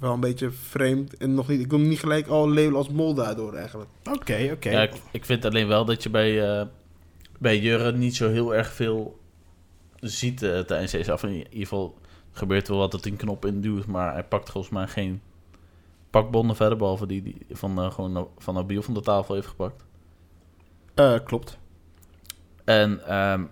wel 0.00 0.12
een 0.12 0.20
beetje 0.20 0.50
vreemd. 0.50 1.16
En 1.16 1.34
nog 1.34 1.48
niet, 1.48 1.60
ik 1.60 1.70
wil 1.70 1.78
hem 1.78 1.88
niet 1.88 2.00
gelijk 2.00 2.26
al 2.26 2.48
labelen 2.48 2.76
als 2.76 2.88
mol 2.88 3.14
daardoor 3.14 3.54
eigenlijk. 3.54 3.90
Oké, 4.12 4.50
oké. 4.52 4.70
Ja, 4.70 4.82
ik, 4.82 4.92
ik 5.10 5.24
vind 5.24 5.44
alleen 5.44 5.66
wel 5.66 5.84
dat 5.84 6.02
je 6.02 6.10
bij, 6.10 6.60
eh, 6.60 6.66
bij 7.38 7.58
Jurre 7.58 7.92
niet 7.92 8.16
zo 8.16 8.28
heel 8.28 8.54
erg 8.54 8.72
veel 8.72 9.18
ziet 10.00 10.42
eh, 10.42 10.58
tijdens 10.58 10.92
deze 10.92 11.12
af. 11.12 11.22
In 11.22 11.32
ieder 11.32 11.48
geval 11.52 11.98
gebeurt 12.32 12.68
wel 12.68 12.78
wat 12.78 12.90
dat 12.90 13.02
hij 13.02 13.12
een 13.12 13.18
knop 13.18 13.44
induwt, 13.44 13.86
maar 13.86 14.12
hij 14.12 14.24
pakt 14.24 14.50
volgens 14.50 14.72
mij 14.74 14.86
geen 14.86 15.20
pakbonnen 16.10 16.56
verder, 16.56 16.78
behalve 16.78 17.06
die, 17.06 17.22
die 17.22 17.46
van, 17.50 17.78
eh, 17.78 17.90
gewoon 17.90 18.28
van 18.38 18.54
Nabil 18.54 18.82
van 18.82 18.94
de 18.94 19.00
tafel 19.00 19.34
heeft 19.34 19.46
gepakt. 19.46 19.84
Eh, 20.94 21.18
klopt. 21.24 21.58
En 22.64 23.06
ehm, 23.06 23.44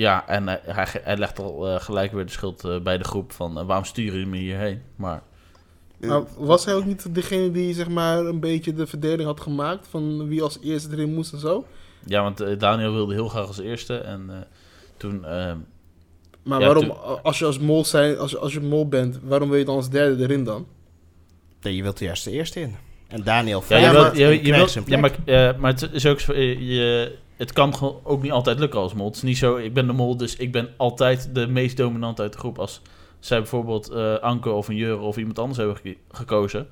ja, 0.00 0.28
en 0.28 0.46
hij, 0.48 0.60
hij, 0.64 0.86
hij 1.02 1.16
legt 1.16 1.38
al 1.38 1.68
eh, 1.68 1.80
gelijk 1.80 2.12
weer 2.12 2.24
de 2.26 2.32
schuld 2.32 2.64
eh, 2.64 2.80
bij 2.80 2.98
de 2.98 3.04
groep 3.04 3.32
van 3.32 3.58
eh, 3.58 3.64
waarom 3.66 3.84
sturen 3.84 4.12
jullie 4.12 4.26
me 4.26 4.36
hierheen? 4.36 4.82
Maar 4.96 5.22
Maar 5.98 6.22
was 6.38 6.64
hij 6.64 6.74
ook 6.74 6.84
niet 6.84 7.14
degene 7.14 7.50
die 7.50 7.74
zeg 7.74 7.88
maar 7.88 8.18
een 8.18 8.40
beetje 8.40 8.72
de 8.72 8.86
verdeling 8.86 9.22
had 9.28 9.40
gemaakt 9.40 9.86
van 9.90 10.28
wie 10.28 10.42
als 10.42 10.58
eerste 10.62 10.88
erin 10.92 11.14
moest 11.14 11.32
en 11.32 11.38
zo? 11.38 11.66
ja, 12.06 12.22
want 12.22 12.40
eh, 12.40 12.58
Daniel 12.58 12.92
wilde 12.92 13.14
heel 13.14 13.28
graag 13.28 13.46
als 13.46 13.58
eerste 13.58 13.96
en 13.96 14.24
eh, 14.30 14.36
toen... 14.96 15.24
ehm, 15.24 15.56
Maar 16.42 16.60
Ja, 16.60 16.66
waarom, 16.66 16.90
als 17.22 17.38
je 17.38 17.44
als 17.44 17.58
mol, 17.58 17.84
zijn, 17.84 18.18
als, 18.18 18.30
je- 18.30 18.38
als 18.38 18.52
je 18.52 18.60
mol 18.60 18.88
bent, 18.88 19.18
waarom 19.22 19.48
wil 19.48 19.58
je 19.58 19.64
dan 19.64 19.76
als 19.76 19.90
derde 19.90 20.22
erin 20.22 20.44
dan? 20.44 20.66
Nee, 21.62 21.76
je 21.76 21.82
wilt 21.82 21.98
juist 21.98 22.24
de 22.24 22.30
eerste 22.30 22.60
in. 22.60 22.76
En 23.08 23.22
Daniel 23.22 23.62
Ja, 23.68 23.76
je 23.76 23.82
Ja, 23.82 23.90
wilt, 23.90 24.02
maar- 24.04 24.16
je, 24.16 24.44
je 24.44 24.52
wilt, 24.52 24.78
ja, 24.86 24.98
maar, 24.98 25.16
eh, 25.24 25.56
maar 25.58 25.72
het 25.72 25.88
is 25.92 26.06
ook 26.06 26.20
zo, 26.20 26.32
eh, 26.32 26.60
je, 26.60 27.16
het 27.40 27.52
kan 27.52 28.00
ook 28.02 28.22
niet 28.22 28.32
altijd 28.32 28.58
lukken 28.58 28.80
als 28.80 28.94
mol. 28.94 29.06
Het 29.06 29.16
is 29.16 29.22
niet 29.22 29.38
zo, 29.38 29.56
ik 29.56 29.74
ben 29.74 29.86
de 29.86 29.92
mol, 29.92 30.16
dus 30.16 30.36
ik 30.36 30.52
ben 30.52 30.68
altijd 30.76 31.34
de 31.34 31.46
meest 31.46 31.76
dominant 31.76 32.20
uit 32.20 32.32
de 32.32 32.38
groep. 32.38 32.58
Als 32.58 32.82
zij 33.18 33.38
bijvoorbeeld 33.38 33.88
eh, 33.88 34.14
Anke 34.14 34.50
of 34.50 34.68
een 34.68 34.76
Jure 34.76 35.00
of 35.00 35.16
iemand 35.16 35.38
anders 35.38 35.58
hebben 35.58 35.96
gekozen. 36.10 36.68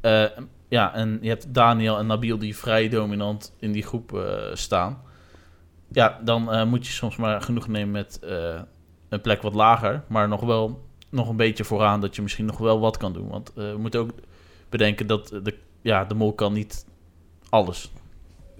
Eh, 0.00 0.24
ja, 0.68 0.94
en 0.94 1.18
je 1.20 1.28
hebt 1.28 1.54
Daniel 1.54 1.98
en 1.98 2.06
Nabil 2.06 2.38
die 2.38 2.56
vrij 2.56 2.88
dominant 2.88 3.54
in 3.58 3.72
die 3.72 3.82
groep 3.82 4.12
eh, 4.12 4.34
staan. 4.52 5.02
Ja, 5.92 6.20
dan 6.24 6.68
moet 6.68 6.86
je 6.86 6.92
soms 6.92 7.16
maar 7.16 7.42
genoeg 7.42 7.68
nemen 7.68 7.90
met 7.90 8.18
een 9.08 9.20
plek 9.20 9.42
wat 9.42 9.54
lager, 9.54 10.04
maar 10.08 10.28
nog 10.28 10.40
wel 10.40 10.88
nog 11.08 11.28
een 11.28 11.36
beetje 11.36 11.64
vooraan 11.64 12.00
dat 12.00 12.16
je 12.16 12.22
misschien 12.22 12.46
nog 12.46 12.58
wel 12.58 12.80
wat 12.80 12.96
kan 12.96 13.12
doen. 13.12 13.28
Want 13.28 13.52
we 13.54 13.76
moeten 13.78 14.00
ook 14.00 14.10
bedenken 14.68 15.06
dat 15.06 15.28
de, 15.28 15.58
ja, 15.82 16.04
de 16.04 16.14
mol 16.14 16.32
kan 16.32 16.52
niet 16.52 16.86
alles. 17.48 17.90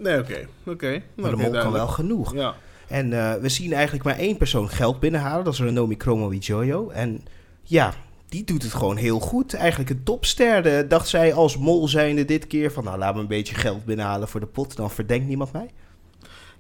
Nee, 0.01 0.19
oké. 0.19 0.47
Oké. 0.67 0.91
Maar 0.91 1.31
Nou, 1.31 1.37
de 1.37 1.43
mol 1.51 1.63
kan 1.63 1.73
wel 1.73 1.87
genoeg. 1.89 2.35
Ja. 2.35 2.55
En 2.89 3.13
eh, 3.13 3.35
we 3.41 3.49
zien 3.49 3.73
eigenlijk 3.73 4.05
maar 4.05 4.17
één 4.19 4.37
persoon 4.37 4.69
geld 4.69 5.01
binnenhalen. 5.01 5.45
Dat 5.45 5.53
is 5.53 5.61
Renomi 5.61 5.95
Chromo 5.99 6.33
Jojo. 6.33 6.89
En 6.89 7.21
ja, 7.63 7.95
die 8.29 8.45
doet 8.45 8.63
het 8.63 8.73
gewoon 8.75 8.97
heel 8.97 9.19
goed. 9.21 9.55
Eigenlijk 9.55 9.91
een 9.91 10.03
topster. 10.03 10.63
De- 10.63 10.85
dacht 10.89 11.09
zij 11.09 11.35
als 11.35 11.57
mol 11.57 11.89
zijnde 11.89 12.25
dit 12.25 12.47
keer 12.47 12.73
van... 12.73 12.85
nou, 12.85 12.99
laat 12.99 13.15
me 13.15 13.21
een 13.21 13.27
beetje 13.27 13.55
geld 13.55 13.85
binnenhalen 13.85 14.29
voor 14.29 14.41
de 14.41 14.47
pot. 14.47 14.77
Dan 14.77 14.91
verdenkt 14.91 15.27
niemand 15.27 15.53
mij. 15.53 15.71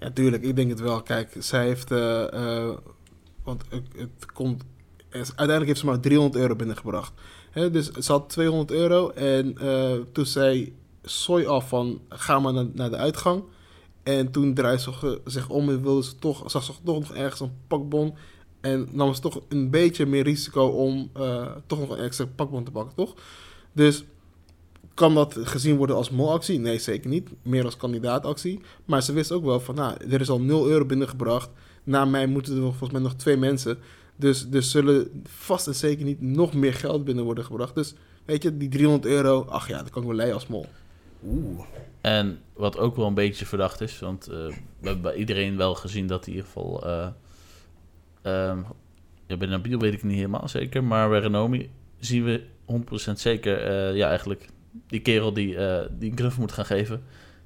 Ja, 0.01 0.11
tuurlijk. 0.11 0.43
Ik 0.43 0.57
denk 0.57 0.71
het 0.71 0.81
wel. 0.81 1.03
Kijk, 1.03 1.37
zij 1.39 1.67
heeft... 1.67 1.91
eh, 1.91 2.33
eh, 2.67 2.77
want 3.45 3.65
het, 3.69 3.83
het 3.97 4.33
komt... 4.33 4.63
Uiteindelijk 5.11 5.67
heeft 5.67 5.79
ze 5.81 5.87
maar 5.87 6.01
300 6.01 6.43
euro 6.43 6.57
binnengebracht. 6.57 7.13
Hè, 7.51 7.71
dus 7.71 7.91
ze 7.91 8.13
had 8.13 8.29
200 8.29 8.71
euro. 8.71 9.11
En 9.11 9.57
toen 10.13 10.27
zei 10.27 10.75
Soy 11.03 11.45
af 11.45 11.69
van... 11.69 12.01
Ga 12.09 12.39
maar 12.39 12.53
naar, 12.53 12.67
naar 12.73 12.91
de 12.91 12.97
uitgang. 12.97 13.45
En 14.03 14.31
toen 14.31 14.55
draaide 14.55 14.83
ze 14.83 15.21
zich 15.25 15.49
om 15.49 15.69
en 15.69 15.83
wilde 15.83 16.05
ze 16.05 16.17
toch, 16.19 16.51
zag 16.51 16.63
ze 16.63 16.73
toch 16.85 17.01
nog 17.01 17.15
ergens 17.15 17.41
een 17.41 17.53
pakbon. 17.67 18.15
En 18.61 18.89
nam 18.91 19.15
ze 19.15 19.21
toch 19.21 19.41
een 19.49 19.71
beetje 19.71 20.07
meer 20.07 20.23
risico 20.23 20.67
om 20.67 21.11
eh, 21.13 21.47
toch 21.67 21.79
nog 21.79 21.91
een 21.91 22.05
extra 22.05 22.27
pakbon 22.35 22.65
te 22.65 22.71
pakken, 22.71 22.97
toch? 22.97 23.15
Dus 23.73 24.05
kan 24.95 25.15
dat 25.15 25.37
gezien 25.41 25.77
worden 25.77 25.97
als 25.97 26.11
molactie? 26.11 26.59
Nee, 26.59 26.79
zeker 26.79 27.11
niet. 27.11 27.29
Meer 27.43 27.65
als 27.65 27.77
kandidaatactie. 27.77 28.61
Maar 28.85 29.03
ze 29.03 29.13
wist 29.13 29.33
ook 29.33 29.45
wel 29.45 29.61
van, 29.61 29.75
nou, 29.75 29.97
er 30.11 30.21
is 30.21 30.31
al 30.31 30.41
0 30.41 30.69
euro 30.69 30.85
binnengebracht. 30.85 31.51
Na 31.85 32.05
mij 32.05 32.27
moeten 32.27 32.55
er 32.55 32.61
volgens 32.61 32.91
mij 32.91 33.01
nog 33.01 33.15
twee 33.15 33.37
mensen. 33.37 33.79
Dus, 34.17 34.49
dus 34.49 34.71
zullen 34.71 35.23
vast 35.25 35.67
en 35.67 35.75
zeker 35.75 36.05
niet 36.05 36.21
nog 36.21 36.55
meer 36.55 36.75
geld 36.75 37.05
binnen 37.05 37.25
worden 37.25 37.45
gebracht. 37.45 37.75
Dus 37.75 37.95
weet 38.25 38.43
je, 38.43 38.57
die 38.57 38.69
300 38.69 39.07
euro, 39.07 39.45
ach 39.49 39.69
ja, 39.69 39.79
dat 39.79 39.91
kan 39.91 40.03
ik 40.03 40.09
wel 40.09 40.17
leiden 40.17 40.37
als 40.39 40.47
mol. 40.47 40.67
Oeh. 41.25 41.61
En 42.01 42.41
wat 42.53 42.79
ook 42.79 42.97
wel 42.97 43.07
een 43.07 43.15
beetje 43.15 43.47
verdacht 43.47 43.81
is, 43.81 43.99
want 43.99 44.27
eh, 44.29 44.37
we 44.37 44.55
hebben 44.81 45.03
bij 45.03 45.15
iedereen 45.15 45.57
wel 45.57 45.75
gezien 45.75 46.07
dat 46.07 46.27
in 46.27 46.33
ieder 46.33 46.47
geval. 46.47 46.85
ehm, 48.23 48.59
ja, 49.27 49.37
bij 49.37 49.49
Nabil 49.49 49.79
weet 49.79 49.93
ik 49.93 50.03
niet 50.03 50.17
helemaal 50.17 50.49
zeker, 50.49 50.85
maar 50.85 51.09
bij 51.09 51.21
Renomi 51.21 51.71
zien 51.99 52.25
we 52.25 52.45
100% 52.65 53.21
zeker, 53.21 53.59
eh, 53.63 53.97
ja, 53.97 54.09
eigenlijk 54.09 54.49
die 54.87 55.01
kerel 55.01 55.33
die, 55.33 55.57
die 55.99 56.11
een 56.11 56.17
knuffel 56.17 56.41
moet 56.41 56.53
gaan 56.53 56.65
geven, 56.65 57.03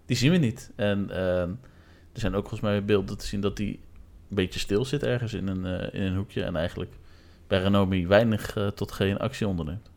die 0.07 0.16
zien 0.16 0.31
we 0.31 0.37
niet. 0.37 0.73
En 0.76 1.11
ehm, 1.11 1.50
er 2.12 2.21
zijn 2.21 2.35
ook 2.35 2.49
volgens 2.49 2.61
mij 2.61 2.85
beelden 2.85 3.19
te 3.19 3.26
zien 3.26 3.40
dat 3.40 3.57
die 3.57 3.81
een 4.28 4.37
beetje 4.37 4.61
stil 4.61 4.85
zit 4.85 5.02
ergens 5.02 5.33
in 5.33 5.47
een, 5.47 5.93
in 5.93 6.02
een 6.02 6.16
hoekje 6.16 6.43
en 6.43 6.57
eigenlijk 6.57 6.93
bij 7.47 7.61
Renomi 7.61 8.07
weinig 8.07 8.57
tot 8.75 8.93
geen 8.93 9.19
actie 9.19 9.49
onderneemt. 9.49 9.93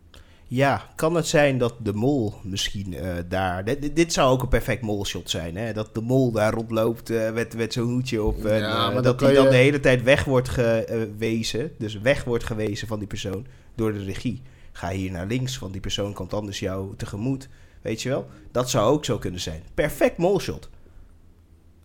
Ja, 0.49 0.89
kan 0.95 1.15
het 1.15 1.27
zijn 1.27 1.57
dat 1.57 1.73
de 1.83 1.93
mol 1.93 2.33
misschien 2.43 2.93
eh, 2.93 3.15
daar... 3.29 3.63
Dit, 3.93 4.13
zou 4.13 4.31
ook 4.31 4.41
een 4.41 4.47
perfect 4.47 4.81
molshot 4.81 5.29
zijn, 5.29 5.55
hè? 5.57 5.73
Dat 5.73 5.95
de 5.95 6.01
mol 6.01 6.31
daar 6.31 6.53
rondloopt 6.53 7.09
eh, 7.09 7.33
met, 7.33 7.55
met 7.55 7.73
zo'n 7.73 7.89
hoedje 7.91 8.23
op. 8.23 8.37
Ja, 8.43 8.91
eh, 8.91 9.01
dat 9.01 9.19
hij 9.19 9.33
dan 9.33 9.43
je- 9.43 9.49
de 9.49 9.55
hele 9.55 9.79
tijd 9.79 10.03
weg 10.03 10.23
wordt 10.23 10.49
gewezen. 10.49 11.71
Dus 11.77 11.99
weg 11.99 12.23
wordt 12.23 12.43
gewezen 12.43 12.87
van 12.87 12.99
die 12.99 13.07
persoon 13.07 13.45
door 13.75 13.93
de 13.93 14.03
regie. 14.03 14.41
Ga 14.71 14.89
hier 14.89 15.11
naar 15.11 15.27
links, 15.27 15.59
want 15.59 15.71
die 15.71 15.81
persoon 15.81 16.13
komt 16.13 16.33
anders 16.33 16.59
jou 16.59 16.95
tegemoet. 16.95 17.49
Weet 17.81 18.01
je 18.01 18.09
wel? 18.09 18.27
Dat 18.51 18.69
zou 18.69 18.91
ook 18.93 19.05
zo 19.05 19.17
kunnen 19.17 19.39
zijn. 19.39 19.61
Perfect 19.73 20.17
molshot. 20.17 20.69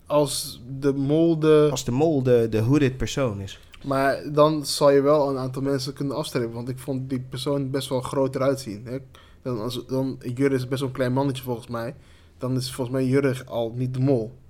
Als 0.07 0.63
de 0.79 0.93
mol 0.93 1.39
de... 1.39 1.69
Als 1.71 1.85
de 1.85 1.91
mol 1.91 2.23
de, 2.23 2.47
de 2.51 2.59
hooded 2.59 2.97
persoon 2.97 3.41
is. 3.41 3.61
Maar 3.83 4.33
dan 4.33 4.67
zal 4.67 4.91
je 4.91 5.01
wel 5.01 5.29
een 5.31 5.39
aantal 5.39 5.63
mensen 5.63 5.93
kunnen 5.93 6.17
afstrepen. 6.17 6.53
Want 6.53 6.69
ik 6.69 6.79
vond 6.79 7.09
die 7.11 7.21
persoon 7.21 7.71
best 7.71 7.89
wel 7.89 8.01
groot 8.01 8.35
eruit 8.35 8.61
zien. 8.61 8.83
Hè? 8.85 8.99
Dan, 9.43 9.61
als, 9.61 9.87
dan, 9.87 10.19
Jurre 10.35 10.55
is 10.55 10.69
best 10.69 10.81
wel 10.81 10.89
een 10.89 10.95
klein 10.95 11.13
mannetje 11.13 11.43
volgens 11.43 11.67
mij. 11.67 11.95
Dan 12.39 12.57
is 12.57 12.73
volgens 12.73 12.97
mij 12.97 13.07
Jurre 13.07 13.45
al 13.47 13.73
niet 13.77 13.95
de 13.95 14.01
mol. 14.01 14.41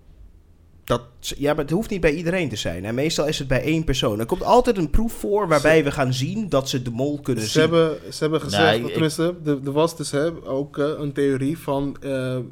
Dat, 0.84 1.02
ja, 1.20 1.54
maar 1.54 1.62
het 1.64 1.70
hoeft 1.72 1.90
niet 1.90 2.00
bij 2.00 2.14
iedereen 2.14 2.48
te 2.48 2.56
zijn. 2.56 2.84
En 2.84 2.94
meestal 2.94 3.26
is 3.26 3.38
het 3.38 3.48
bij 3.48 3.62
één 3.62 3.84
persoon. 3.84 4.18
Er 4.20 4.26
komt 4.26 4.42
altijd 4.42 4.76
een 4.78 4.90
proef 4.90 5.12
voor 5.12 5.48
waarbij 5.48 5.84
we 5.84 5.90
gaan 5.90 6.12
zien 6.12 6.48
dat 6.48 6.68
ze 6.68 6.82
de 6.82 6.90
mol 6.90 7.20
kunnen 7.20 7.44
Ze 7.44 7.50
zien. 7.50 7.60
hebben, 7.60 8.12
ze 8.12 8.22
hebben 8.22 8.40
gezegd, 8.40 8.80
Nee, 8.82 8.90
tenminste, 8.90 9.34
er, 9.44 9.58
er 9.64 9.72
was 9.72 9.96
dus 9.96 10.10
hè, 10.10 10.44
ook 10.44 10.78
eh, 10.78 10.90
een 10.98 11.12
theorie 11.12 11.58
van 11.58 11.96
eh, 12.00 12.36
eh, 12.36 12.42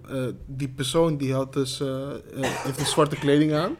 die 0.47 0.69
persoon 0.69 1.17
die 1.17 1.35
had 1.35 1.53
dus, 1.53 1.81
eh, 1.81 1.89
eh, 2.11 2.19
heeft 2.43 2.79
een 2.81 2.87
zwarte 2.87 3.17
kleding 3.17 3.53
aan. 3.53 3.77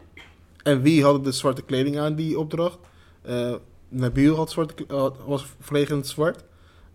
En 0.63 0.81
wie 0.81 1.03
had 1.03 1.23
de 1.23 1.31
zwarte 1.31 1.61
kleding 1.61 1.99
aan, 1.99 2.15
die 2.15 2.39
opdracht? 2.39 2.77
Eh 3.21 3.53
Nabil 3.89 4.35
had 4.35 4.55
had- 4.87 5.17
was 5.25 5.45
volledig 5.59 5.89
in 5.89 5.95
het 5.97 6.07
zwart. 6.07 6.43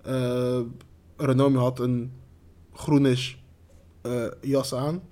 Eh 0.03 0.61
Renomi 1.17 1.59
had 1.59 1.79
een 1.81 2.13
groenish 2.75 3.35
eh, 4.03 4.25
jas 4.41 4.75
aan. 4.75 5.03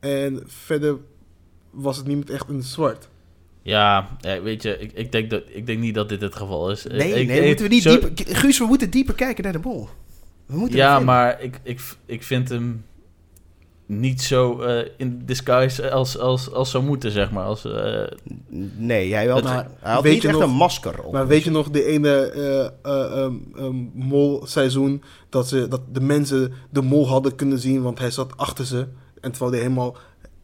En 0.00 0.42
verder 0.46 0.96
was 1.70 1.96
het 1.96 2.06
niemand 2.06 2.30
echt 2.30 2.48
in 2.48 2.54
het 2.56 2.64
zwart. 2.64 3.08
Ja, 3.62 4.08
weet 4.20 4.62
je, 4.62 4.78
ik, 4.78 4.92
ik, 4.92 5.12
denk 5.12 5.30
dat, 5.30 5.42
ik 5.48 5.66
denk 5.66 5.78
niet 5.80 5.94
dat 5.94 6.08
dit 6.08 6.20
het 6.20 6.34
geval 6.36 6.70
is. 6.70 6.84
Nee, 6.84 7.20
Ik- 7.20 7.26
nee, 7.26 7.40
ik- 7.40 7.46
moeten 7.46 7.64
we 7.64 7.70
niet 7.74 7.82
zo- 7.82 7.98
dieper... 8.00 8.36
Guus, 8.36 8.58
we 8.58 8.64
moeten 8.64 8.90
dieper 8.90 9.14
kijken 9.14 9.44
naar 9.44 9.52
de 9.52 9.58
mol. 9.62 9.88
We 10.46 10.56
moeten 10.56 10.76
Ja, 10.76 10.98
maar 11.00 11.40
ik, 11.42 11.60
ik, 11.62 11.80
ik 12.06 12.22
vind 12.22 12.48
hem 12.48 12.84
niet 14.00 14.22
zo 14.22 14.60
eh, 14.60 14.88
in 14.96 15.22
disguise 15.24 15.90
als, 15.90 16.18
als, 16.18 16.52
als 16.52 16.70
zou 16.70 16.84
moeten, 16.84 17.10
zeg 17.10 17.30
maar. 17.30 17.44
Als, 17.44 17.64
eh, 17.64 18.02
Nee, 18.76 19.14
hij 19.14 19.26
had, 19.26 19.42
Maar 19.42 19.68
hij 19.80 19.92
had 19.92 20.02
weet 20.02 20.12
niet 20.12 20.22
je 20.22 20.28
echt 20.28 20.38
nog- 20.38 20.48
een 20.48 20.54
masker 20.54 21.02
op. 21.02 21.12
Maar 21.12 21.26
weet 21.26 21.44
je 21.44 21.50
nog, 21.50 21.70
de 21.70 21.84
ene 21.84 22.10
eh 22.20 22.64
eh, 22.82 23.22
ehm, 23.22 23.34
ehm, 23.56 23.74
mol-seizoen, 23.92 25.02
dat, 25.28 25.48
ze, 25.48 25.68
dat 25.68 25.80
de 25.92 26.00
mensen 26.00 26.52
de 26.70 26.82
mol 26.82 27.08
hadden 27.08 27.34
kunnen 27.34 27.58
zien, 27.58 27.82
want 27.82 27.98
hij 27.98 28.10
zat 28.10 28.36
achter 28.36 28.64
ze. 28.66 28.86
En 29.20 29.30
terwijl 29.30 29.52
hij 29.52 29.60
helemaal 29.60 29.96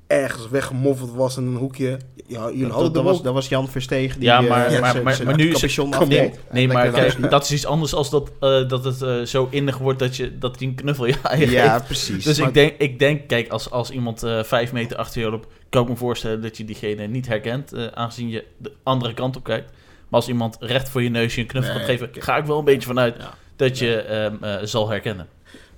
ergens 0.08 0.48
weggemoffeld 0.48 1.12
was 1.14 1.36
in 1.36 1.46
een 1.46 1.56
hoekje. 1.56 1.98
Ja, 2.26 2.46
jullie 2.46 2.62
dat, 2.62 2.70
hadden 2.70 2.92
dat, 2.92 3.02
was, 3.04 3.22
dat 3.22 3.34
was 3.34 3.48
Jan 3.48 3.68
Verstegen 3.68 4.20
die 4.20 4.28
Ja, 4.28 4.38
eh, 4.42 4.48
maar- 4.48 4.70
maar- 4.80 5.02
maar- 5.02 5.20
maar 5.24 5.36
nu 5.36 5.50
is 5.50 5.76
het- 5.76 5.94
afdeed. 5.94 6.08
Nee, 6.10 6.32
nee, 6.50 6.68
maar 6.68 6.90
kijk, 6.90 7.30
dat 7.30 7.44
is 7.44 7.52
iets 7.52 7.66
anders 7.66 7.94
als 7.94 8.10
dat, 8.10 8.30
eh, 8.40 8.68
dat 8.68 8.84
het 8.84 9.02
eh, 9.02 9.20
zo 9.22 9.48
innig 9.50 9.78
wordt 9.78 9.98
dat, 9.98 10.16
je, 10.16 10.38
dat 10.38 10.58
hij 10.58 10.68
een 10.68 10.74
knuffel 10.74 11.04
ja, 11.06 11.14
je 11.30 11.36
geeft. 11.36 11.52
Ja, 11.52 11.78
precies. 11.78 12.24
Dus 12.24 12.38
Maar- 12.38 12.48
ik, 12.48 12.54
denk, 12.54 12.74
ik 12.78 12.98
denk, 12.98 13.28
kijk, 13.28 13.48
als, 13.48 13.70
als 13.70 13.90
iemand 13.90 14.24
vijf 14.42 14.72
meter 14.72 14.96
achter 14.96 15.20
je 15.20 15.30
loopt, 15.30 15.46
kan 15.68 15.82
ik 15.82 15.88
me 15.88 15.96
voorstellen 15.96 16.42
dat 16.42 16.56
je 16.56 16.64
diegene 16.64 17.06
niet 17.06 17.26
herkent, 17.28 17.72
eh, 17.72 17.86
aangezien 17.94 18.28
je 18.28 18.44
de 18.56 18.72
andere 18.82 19.14
kant 19.14 19.36
op 19.36 19.44
kijkt. 19.44 19.70
Maar 20.08 20.20
als 20.20 20.28
iemand 20.28 20.56
recht 20.60 20.88
voor 20.88 21.02
je 21.02 21.10
neus 21.10 21.34
je 21.34 21.40
een 21.40 21.46
knuffel 21.46 21.74
Nee, 21.74 21.82
gaat 21.82 21.90
geven, 21.90 22.08
ga 22.22 22.36
ik 22.36 22.44
wel 22.44 22.58
een 22.58 22.64
beetje 22.64 22.86
vanuit 22.88 23.16
Ja. 23.18 23.34
dat 23.56 23.78
je 23.78 24.04
hem 24.06 24.38
eh, 24.40 24.56
zal 24.62 24.88
herkennen. 24.88 25.26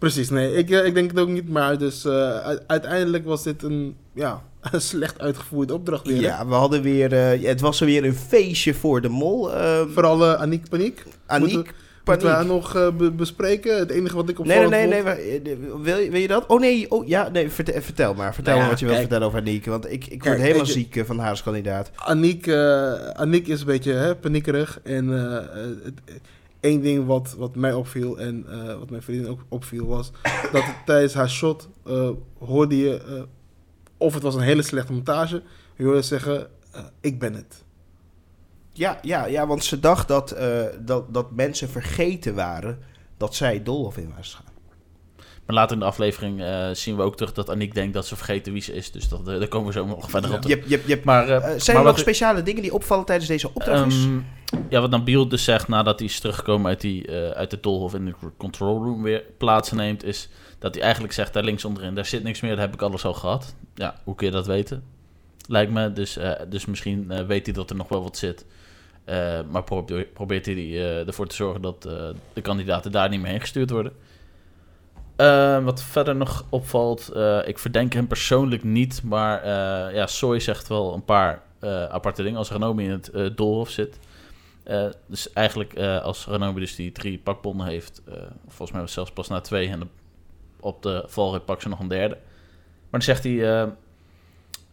Precies, 0.00 0.30
nee, 0.30 0.52
ik, 0.54 0.70
eh, 0.70 0.84
ik 0.86 0.94
denk 0.94 1.10
het 1.10 1.20
ook 1.20 1.28
niet. 1.28 1.48
Maar 1.48 1.78
dus 1.78 2.04
eh, 2.04 2.38
uiteindelijk 2.66 3.24
was 3.24 3.42
dit 3.42 3.62
een, 3.62 3.96
ja, 4.14 4.42
een 4.72 4.80
slecht 4.80 5.20
uitgevoerde 5.20 5.74
opdracht 5.74 6.06
weer. 6.06 6.20
Ja, 6.20 6.46
we 6.46 6.54
hadden 6.54 6.82
weer... 6.82 7.12
eh, 7.12 7.48
het 7.48 7.60
was 7.60 7.80
weer 7.80 8.04
een 8.04 8.14
feestje 8.14 8.74
voor 8.74 9.00
de 9.00 9.08
mol. 9.08 9.54
eh 9.54 9.80
Vooral 9.94 10.24
eh, 10.24 10.40
Aniek 10.40 10.68
Paniek. 10.68 11.04
Aniek, 11.26 11.52
Moeten 11.54 11.74
Moeten 12.04 12.26
we 12.28 12.32
paniek. 12.34 12.48
nog 12.48 12.96
be- 12.96 13.10
bespreken? 13.10 13.78
Het 13.78 13.90
enige 13.90 14.16
wat 14.16 14.28
ik 14.28 14.38
Nee, 14.44 14.66
nee, 14.68 14.86
nee, 14.86 15.02
nee. 15.02 15.40
eh, 15.42 15.56
wil, 15.82 15.98
je- 15.98 16.10
wil 16.10 16.20
je 16.20 16.28
dat? 16.28 16.46
Oh 16.46 16.60
nee, 16.60 16.90
oh 16.90 17.08
ja, 17.08 17.28
nee, 17.28 17.50
vertel, 17.50 17.80
vertel 17.82 18.14
maar. 18.14 18.34
Vertel 18.34 18.52
Nou 18.52 18.64
ja, 18.64 18.70
wat 18.70 18.78
je 18.80 18.84
wil 18.86 18.94
kijk. 18.94 19.06
vertellen 19.08 19.28
over 19.32 19.40
Aniek. 19.46 19.66
Want 19.66 19.84
ik, 19.92 20.04
ik 20.06 20.08
word 20.08 20.22
Kijk, 20.22 20.38
helemaal 20.38 20.66
je- 20.66 20.72
ziek 20.72 21.02
van 21.06 21.18
haar 21.18 21.30
als 21.30 21.42
kandidaat. 21.42 21.90
Aniek, 21.94 22.48
Aniek 23.12 23.46
is 23.48 23.60
een 23.60 23.66
beetje 23.66 23.92
hè, 23.92 24.16
paniekerig. 24.16 24.80
En 24.82 25.06
het, 25.08 25.94
één 26.60 26.80
ding 26.80 27.06
wat, 27.06 27.34
wat 27.38 27.54
mij 27.56 27.72
opviel 27.72 28.18
en 28.18 28.46
eh, 28.50 28.78
wat 28.78 28.90
mijn 28.90 29.02
vriendin 29.02 29.28
ook 29.30 29.44
opviel 29.48 29.86
was... 29.86 30.10
dat 30.52 30.64
het 30.64 30.76
tijdens 30.86 31.14
haar 31.14 31.30
shot 31.30 31.68
eh, 31.86 32.10
hoorde 32.38 32.76
je... 32.76 32.96
eh, 33.02 33.22
of 33.96 34.14
het 34.14 34.22
was 34.22 34.34
een 34.34 34.40
hele 34.40 34.62
slechte 34.62 34.92
montage... 34.92 35.42
je 35.76 35.84
hoorde 35.84 36.02
zeggen, 36.02 36.46
ik 37.00 37.18
ben 37.18 37.34
het. 37.34 37.64
Ja, 38.72 38.98
ja, 39.02 39.26
ja, 39.26 39.46
want 39.46 39.64
ze 39.64 39.80
dacht 39.80 40.08
dat, 40.08 40.30
eh, 40.30 40.64
dat, 40.80 41.14
dat 41.14 41.30
mensen 41.30 41.68
vergeten 41.68 42.34
waren 42.34 42.78
dat 43.16 43.34
zij 43.34 43.62
Dolphin 43.62 44.12
was 44.16 44.34
gaan. 44.34 44.48
Maar 45.46 45.56
later 45.58 45.72
in 45.74 45.78
de 45.80 45.84
aflevering 45.88 46.40
eh, 46.42 46.68
zien 46.72 46.96
we 46.96 47.02
ook 47.02 47.16
terug 47.16 47.32
dat 47.32 47.50
Aniek 47.50 47.74
denkt 47.74 47.94
dat 47.94 48.06
ze 48.06 48.16
vergeten 48.16 48.52
wie 48.52 48.62
ze 48.62 48.72
is. 48.72 48.90
Dus 48.92 49.08
dat, 49.08 49.24
daar 49.24 49.48
komen 49.48 49.66
we 49.66 49.72
zo 49.72 49.86
nog 49.86 50.10
verder 50.10 50.30
op 50.34 50.36
Je, 50.36 50.42
terug. 50.42 50.56
hebt- 50.58 50.68
je, 50.68 50.74
hebt- 50.74 50.86
je, 50.88 50.92
hebt- 50.94 51.04
Maar, 51.04 51.26
zijn 51.60 51.76
maar 51.76 51.86
er 51.86 51.90
nog 51.92 51.98
speciale 51.98 52.42
dingen 52.42 52.62
die 52.62 52.72
opvallen 52.74 53.04
tijdens 53.04 53.28
deze 53.28 53.48
opdracht? 53.48 53.92
Ehm, 53.94 54.18
ja, 54.68 54.80
wat 54.80 54.90
Nabil 54.90 55.28
dus 55.28 55.44
zegt 55.44 55.68
nadat 55.68 55.98
hij 55.98 56.08
is 56.08 56.20
teruggekomen 56.20 56.66
uit, 56.66 56.80
die, 56.80 57.06
eh, 57.06 57.30
uit 57.30 57.50
de 57.50 57.60
tolhof 57.60 57.94
in 57.94 58.04
de 58.04 58.14
control 58.36 58.82
room 58.82 59.02
weer 59.02 59.24
plaatsneemt, 59.38 60.04
is 60.04 60.28
dat 60.58 60.74
hij 60.74 60.82
eigenlijk 60.82 61.12
zegt 61.12 61.32
daar 61.32 61.44
links 61.44 61.64
onderin, 61.64 61.94
daar 61.94 62.06
zit 62.06 62.22
niks 62.22 62.40
meer, 62.40 62.50
daar 62.50 62.64
heb 62.64 62.74
ik 62.74 62.82
alles 62.82 63.04
al 63.04 63.14
gehad. 63.14 63.54
Ja, 63.74 64.00
hoe 64.04 64.14
kun 64.14 64.26
je 64.26 64.32
dat 64.32 64.46
weten? 64.46 64.84
Lijkt 65.46 65.72
me, 65.72 65.92
dus, 65.92 66.16
eh, 66.16 66.32
dus 66.48 66.66
misschien 66.66 67.10
eh, 67.10 67.26
weet 67.26 67.46
hij 67.46 67.54
dat 67.54 67.70
er 67.70 67.76
nog 67.76 67.88
wel 67.88 68.02
wat 68.02 68.16
zit. 68.16 68.44
Maar 69.50 69.62
probeert, 69.64 70.12
probeert 70.12 70.46
hij 70.46 71.04
ervoor 71.06 71.26
te 71.26 71.34
zorgen 71.34 71.62
dat 71.62 71.82
de 72.32 72.40
kandidaten 72.42 72.92
daar 72.92 73.08
niet 73.08 73.20
meer 73.20 73.30
heen 73.30 73.40
gestuurd 73.40 73.70
worden. 73.70 73.92
Eh, 75.16 75.64
wat 75.64 75.82
verder 75.82 76.16
nog 76.16 76.44
opvalt, 76.48 77.12
ik 77.44 77.58
verdenk 77.58 77.92
hem 77.92 78.06
persoonlijk 78.06 78.64
niet, 78.64 79.02
maar 79.02 79.46
ja, 79.94 80.06
Soy 80.06 80.40
zegt 80.40 80.68
wel 80.68 80.94
een 80.94 81.04
paar 81.04 81.42
aparte 81.90 82.22
dingen 82.22 82.38
als 82.38 82.50
Renomi 82.50 82.84
in 82.84 82.90
het 82.90 83.36
doolhof 83.36 83.70
zit. 83.70 83.98
Eh, 84.62 84.86
dus 85.06 85.32
eigenlijk 85.32 85.72
eh, 85.72 86.02
als 86.02 86.26
Renomi 86.26 86.60
dus 86.60 86.74
die 86.76 86.92
drie 86.92 87.18
pakbonden 87.18 87.66
heeft, 87.66 88.02
eh, 88.08 88.14
volgens 88.46 88.70
mij 88.70 88.80
was 88.80 88.80
het 88.80 88.90
zelfs 88.90 89.12
pas 89.12 89.28
na 89.28 89.40
twee 89.40 89.68
en 89.68 89.80
de- 89.80 89.86
op 90.60 90.82
de 90.82 91.04
valreep 91.06 91.44
pakt 91.46 91.62
ze 91.62 91.68
nog 91.68 91.80
een 91.80 91.88
derde. 91.88 92.14
Maar 92.90 93.00
dan 93.00 93.02
zegt 93.02 93.24
hij, 93.24 93.32
eh, 93.32 93.62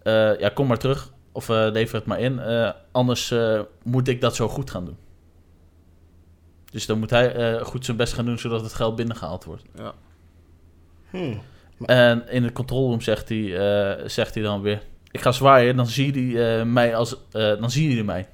eh, 0.03 0.39
ja 0.39 0.49
kom 0.49 0.67
maar 0.67 0.77
terug 0.77 1.11
of 1.31 1.49
eh, 1.49 1.67
lever 1.71 1.95
het 1.95 2.05
maar 2.05 2.19
in, 2.19 2.39
eh, 2.39 2.69
anders 2.91 3.31
eh, 3.31 3.61
moet 3.83 4.07
ik 4.07 4.21
dat 4.21 4.35
zo 4.35 4.47
goed 4.47 4.69
gaan 4.71 4.85
doen. 4.85 4.97
Dus 6.71 6.85
dan 6.85 6.99
moet 6.99 7.09
hij 7.09 7.33
eh, 7.35 7.61
goed 7.65 7.85
zijn 7.85 7.97
best 7.97 8.13
gaan 8.13 8.25
doen 8.25 8.39
zodat 8.39 8.61
het 8.61 8.73
geld 8.73 8.95
binnengehaald 8.95 9.43
wordt. 9.43 9.63
Ja. 9.75 9.93
Hmm. 11.09 11.41
En 11.85 12.29
in 12.29 12.43
het 12.43 12.53
control 12.53 12.89
room 12.89 13.01
zegt 13.01 13.29
hij, 13.29 13.57
eh, 13.99 14.07
zegt 14.07 14.33
hij 14.33 14.43
dan 14.43 14.61
weer: 14.61 14.81
Ik 15.11 15.21
ga 15.21 15.31
zwaaien, 15.31 15.75
dan 15.75 15.87
zie 15.87 16.29
je 16.31 16.57
eh, 16.57 16.63
mij 16.65 16.95
als. 16.95 17.15
eh, 17.31 17.59
dan 17.59 17.71
zien 17.71 17.87
jullie 17.89 18.03
mij. 18.03 18.27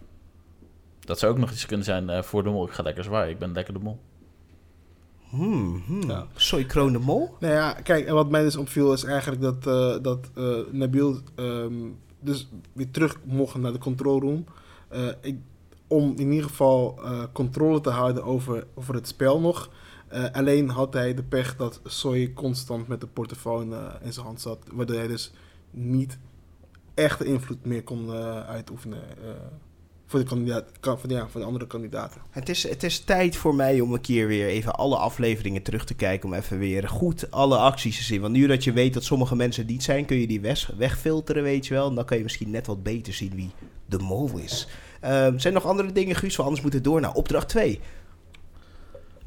Dat 1.05 1.19
zou 1.19 1.31
ook 1.31 1.37
nog 1.37 1.51
iets 1.51 1.65
kunnen 1.65 1.85
zijn 1.85 2.09
eh, 2.09 2.21
voor 2.21 2.43
de 2.43 2.49
mol. 2.49 2.67
Ik 2.67 2.73
ga 2.73 2.83
lekker 2.83 3.03
zwaaien, 3.03 3.31
ik 3.31 3.39
ben 3.39 3.53
lekker 3.53 3.73
de 3.73 3.79
mol. 3.79 3.99
Hmm, 5.29 5.83
hmm. 5.85 6.09
Ja. 6.09 6.27
Soy 6.35 6.63
Kroon 6.63 6.91
de 6.91 6.99
Mol? 6.99 7.35
Nou 7.39 7.53
ja, 7.53 7.73
kijk, 7.73 8.05
en 8.05 8.13
wat 8.13 8.29
mij 8.29 8.43
dus 8.43 8.55
opviel 8.55 8.93
is 8.93 9.03
eigenlijk 9.03 9.41
dat, 9.41 9.67
eh, 9.67 10.03
dat 10.03 10.29
eh, 10.35 10.57
Nabil 10.71 11.17
ehm, 11.35 11.73
dus 12.19 12.49
weer 12.73 12.91
terug 12.91 13.17
mocht 13.23 13.55
naar 13.55 13.71
de 13.71 13.77
control 13.77 14.19
room. 14.19 14.45
Eh, 14.87 15.07
ik, 15.21 15.37
om 15.87 16.13
in 16.17 16.31
ieder 16.31 16.49
geval 16.49 16.99
eh, 17.03 17.23
controle 17.31 17.81
te 17.81 17.89
houden 17.89 18.23
over, 18.23 18.67
over 18.75 18.93
het 18.93 19.07
spel 19.07 19.39
nog. 19.39 19.69
Eh, 20.07 20.25
alleen 20.31 20.69
had 20.69 20.93
hij 20.93 21.13
de 21.13 21.23
pech 21.23 21.55
dat 21.55 21.81
Soy 21.83 22.33
constant 22.33 22.87
met 22.87 23.01
de 23.01 23.07
portofoon 23.07 23.73
eh, 23.73 23.93
in 24.01 24.13
zijn 24.13 24.25
hand 24.25 24.41
zat. 24.41 24.59
Waardoor 24.71 24.95
hij 24.95 25.07
dus 25.07 25.31
niet 25.71 26.17
echte 26.93 27.25
invloed 27.25 27.65
meer 27.65 27.83
kon 27.83 28.11
uitoefenen 28.47 29.17
eh, 29.17 29.29
voor, 30.05 30.19
de 30.19 30.25
kandidaat, 30.25 30.63
kan- 30.79 30.99
voor, 30.99 31.09
ja, 31.09 31.27
voor 31.27 31.39
de 31.41 31.47
andere 31.47 31.67
kandidaten. 31.67 32.21
Het 32.29 32.49
is, 32.49 32.69
het 32.69 32.83
is 32.83 32.99
tijd 32.99 33.35
voor 33.35 33.55
mij 33.55 33.79
om 33.79 33.93
een 33.93 34.01
keer 34.01 34.27
weer 34.27 34.47
even 34.47 34.75
alle 34.75 34.97
afleveringen 34.97 35.61
terug 35.61 35.85
te 35.85 35.93
kijken. 35.93 36.29
Om 36.29 36.35
even 36.35 36.57
weer 36.59 36.87
goed 36.87 37.31
alle 37.31 37.57
acties 37.57 37.97
te 37.97 38.03
zien. 38.03 38.21
Want 38.21 38.33
nu 38.33 38.47
dat 38.47 38.63
je 38.63 38.71
weet 38.73 38.93
dat 38.93 39.03
sommige 39.03 39.35
mensen 39.35 39.61
het 39.63 39.71
niet 39.71 39.83
zijn, 39.83 40.05
kun 40.05 40.17
je 40.17 40.27
die 40.27 40.41
weg, 40.41 40.71
wegfilteren, 40.77 41.43
weet 41.43 41.67
je 41.67 41.73
wel. 41.73 41.89
En 41.89 41.95
dan 41.95 42.05
kan 42.05 42.17
je 42.17 42.23
misschien 42.23 42.49
net 42.51 42.67
wat 42.67 42.83
beter 42.83 43.13
zien 43.13 43.35
wie 43.35 43.51
de 43.85 43.97
mol 43.99 44.29
is. 44.37 44.67
Ehm, 45.01 45.37
zijn 45.39 45.53
er 45.53 45.61
nog 45.61 45.65
andere 45.71 45.91
dingen, 45.91 46.15
Guus? 46.15 46.35
Want 46.35 46.47
anders 46.49 46.61
moeten 46.61 46.79
we 46.83 46.89
door 46.89 47.01
naar 47.01 47.13
opdracht 47.13 47.49
2. 47.49 47.79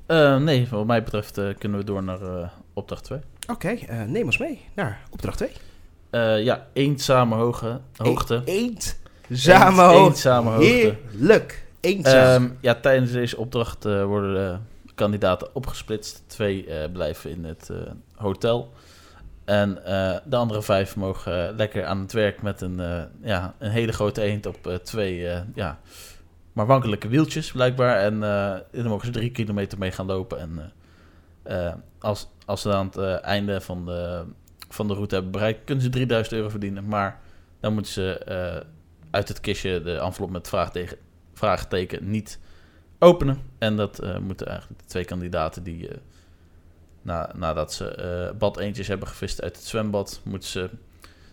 Eh, 0.06 0.37
nee, 0.37 0.66
wat 0.71 0.87
mij 0.87 1.02
betreft 1.02 1.38
eh, 1.38 1.49
kunnen 1.59 1.78
we 1.78 1.85
door 1.85 2.02
naar 2.02 2.23
eh, 2.23 2.49
opdracht 2.73 3.04
2. 3.04 3.18
Oké, 3.50 3.68
eh, 3.68 4.02
neem 4.02 4.25
ons 4.25 4.38
mee 4.38 4.61
naar 4.75 5.02
opdracht 5.11 5.37
2. 5.37 5.50
Eh, 6.11 6.42
ja, 6.45 6.66
eenzame 6.73 7.35
hoge, 7.35 7.80
hoogte. 7.97 8.42
Eend. 8.45 8.99
Samen 9.30 9.85
Eend- 9.85 9.92
hoog. 9.95 10.09
Eenzame 10.09 10.50
hoogte. 10.50 10.64
Heerlijk. 10.66 11.64
Eenzaam. 11.80 12.42
Ehm, 12.45 12.52
ja, 12.61 12.75
tijdens 12.75 13.12
deze 13.12 13.37
opdracht 13.37 13.85
eh, 13.85 14.04
worden 14.04 14.35
de 14.87 14.92
kandidaten 14.95 15.54
opgesplitst. 15.54 16.23
Twee 16.26 16.66
eh, 16.66 16.92
blijven 16.92 17.30
in 17.30 17.45
het 17.45 17.70
eh, 17.70 17.77
hotel. 18.14 18.72
En 19.44 19.85
eh, 19.85 20.16
de 20.24 20.37
andere 20.37 20.62
vijf 20.62 20.96
mogen 20.96 21.48
eh, 21.48 21.57
lekker 21.57 21.85
aan 21.85 22.00
het 22.00 22.12
werk 22.12 22.42
met 22.42 22.61
een, 22.61 22.81
eh, 22.81 23.03
ja, 23.22 23.55
een 23.59 23.70
hele 23.70 23.92
grote 23.92 24.22
eend 24.22 24.46
op 24.46 24.66
eh, 24.66 24.74
twee 24.74 25.29
eh, 25.29 25.40
ja, 25.55 25.79
maar 26.53 26.66
wankelijke 26.66 27.09
wieltjes 27.09 27.53
blijkbaar. 27.53 27.98
En 27.98 28.22
eh 28.22 28.55
dan 28.72 28.87
mogen 28.87 29.07
ze 29.07 29.12
drie 29.12 29.31
kilometer 29.31 29.79
mee 29.79 29.90
gaan 29.92 30.07
lopen. 30.07 30.38
En 30.40 30.72
eh, 31.42 31.66
eh, 31.66 31.74
als, 31.98 32.29
als 32.44 32.61
ze 32.62 32.72
aan 32.72 32.87
het 32.87 32.96
eh, 32.96 33.22
einde 33.24 33.61
van 33.61 33.87
de, 33.87 34.24
van 34.68 34.88
de 34.88 34.94
route 34.94 35.14
hebben 35.14 35.33
bereikt, 35.33 35.64
kunnen 35.64 35.85
ze 35.85 35.90
3000 35.90 36.35
euro 36.37 36.48
verdienen. 36.48 36.87
Maar 36.88 37.20
dan 37.61 37.72
moeten 37.72 37.92
ze 37.92 38.18
eh, 38.18 38.62
uit 39.16 39.29
het 39.29 39.40
kistje 39.40 39.83
de 39.83 39.98
envelop 39.98 40.31
met 40.31 40.48
vraagteken, 40.48 40.96
vraagteken 41.35 42.11
niet 42.11 42.38
openen. 42.98 43.38
En 43.59 43.76
dat 43.76 43.98
eh, 43.98 44.18
moeten 44.18 44.46
eigenlijk 44.46 44.81
de 44.81 44.87
twee 44.87 45.05
kandidaten 45.05 45.62
die, 45.62 45.88
eh, 45.88 45.96
na, 47.02 47.31
nadat 47.35 47.72
ze 47.72 47.88
eh 47.90 48.38
bad 48.38 48.59
eentjes 48.59 48.88
hebben 48.88 49.09
gevist 49.09 49.42
uit 49.42 49.57
het 49.57 49.64
zwembad, 49.64 50.20
moeten 50.24 50.48
ze 50.48 50.70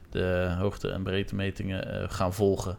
de 0.10 0.56
hoogte- 0.58 0.91
en 0.91 1.04
breedtemetingen 1.04 2.10
gaan 2.10 2.34
volgen. 2.34 2.78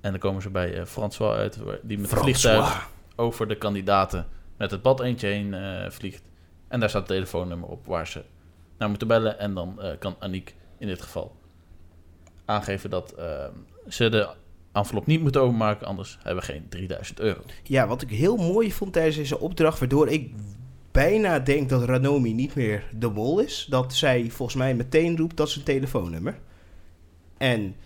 En 0.00 0.10
dan 0.10 0.20
komen 0.20 0.42
ze 0.42 0.50
bij 0.50 0.86
François 0.86 1.36
uit, 1.36 1.58
die 1.82 1.98
met 1.98 2.10
het 2.10 2.18
vliegtuig 2.18 2.88
over 3.16 3.48
de 3.48 3.58
kandidaten 3.58 4.26
met 4.56 4.70
het 4.70 4.82
bad 4.82 5.00
eentje 5.00 5.26
heen 5.26 5.54
vliegt. 5.92 6.22
En 6.68 6.80
daar 6.80 6.88
staat 6.88 7.00
het 7.00 7.10
telefoonnummer 7.10 7.68
op 7.68 7.86
waar 7.86 8.06
ze 8.06 8.22
naar 8.78 8.88
moeten 8.88 9.08
bellen. 9.08 9.38
En 9.38 9.54
dan 9.54 9.80
kan 9.98 10.16
Aniek 10.18 10.54
in 10.78 10.86
dit 10.86 11.02
geval 11.02 11.36
aangeven 12.44 12.90
dat 12.90 13.12
eh, 13.12 13.44
ze 13.88 14.08
de 14.08 14.28
envelop 14.72 15.06
niet 15.06 15.20
moeten 15.20 15.40
openmaken, 15.40 15.86
anders 15.86 16.18
hebben 16.22 16.44
we 16.44 16.52
geen 16.52 16.68
3000 16.68 17.20
euro. 17.20 17.40
Ja, 17.62 17.86
wat 17.86 18.02
ik 18.02 18.10
heel 18.10 18.36
mooi 18.36 18.72
vond 18.72 18.92
tijdens 18.92 19.16
deze 19.16 19.40
opdracht, 19.40 19.78
waardoor 19.78 20.08
ik 20.08 20.32
bijna 20.92 21.38
denk 21.38 21.68
dat 21.68 21.84
Ranomi 21.84 22.34
niet 22.34 22.54
meer 22.54 22.84
de 22.96 23.08
mol 23.08 23.38
is, 23.38 23.66
dat 23.70 23.94
zij 23.94 24.30
volgens 24.30 24.56
mij 24.56 24.74
meteen 24.74 25.16
roept 25.16 25.36
dat 25.36 25.48
is 25.48 25.56
een 25.56 25.62
telefoonnummer. 25.62 26.38
En, 27.38 27.76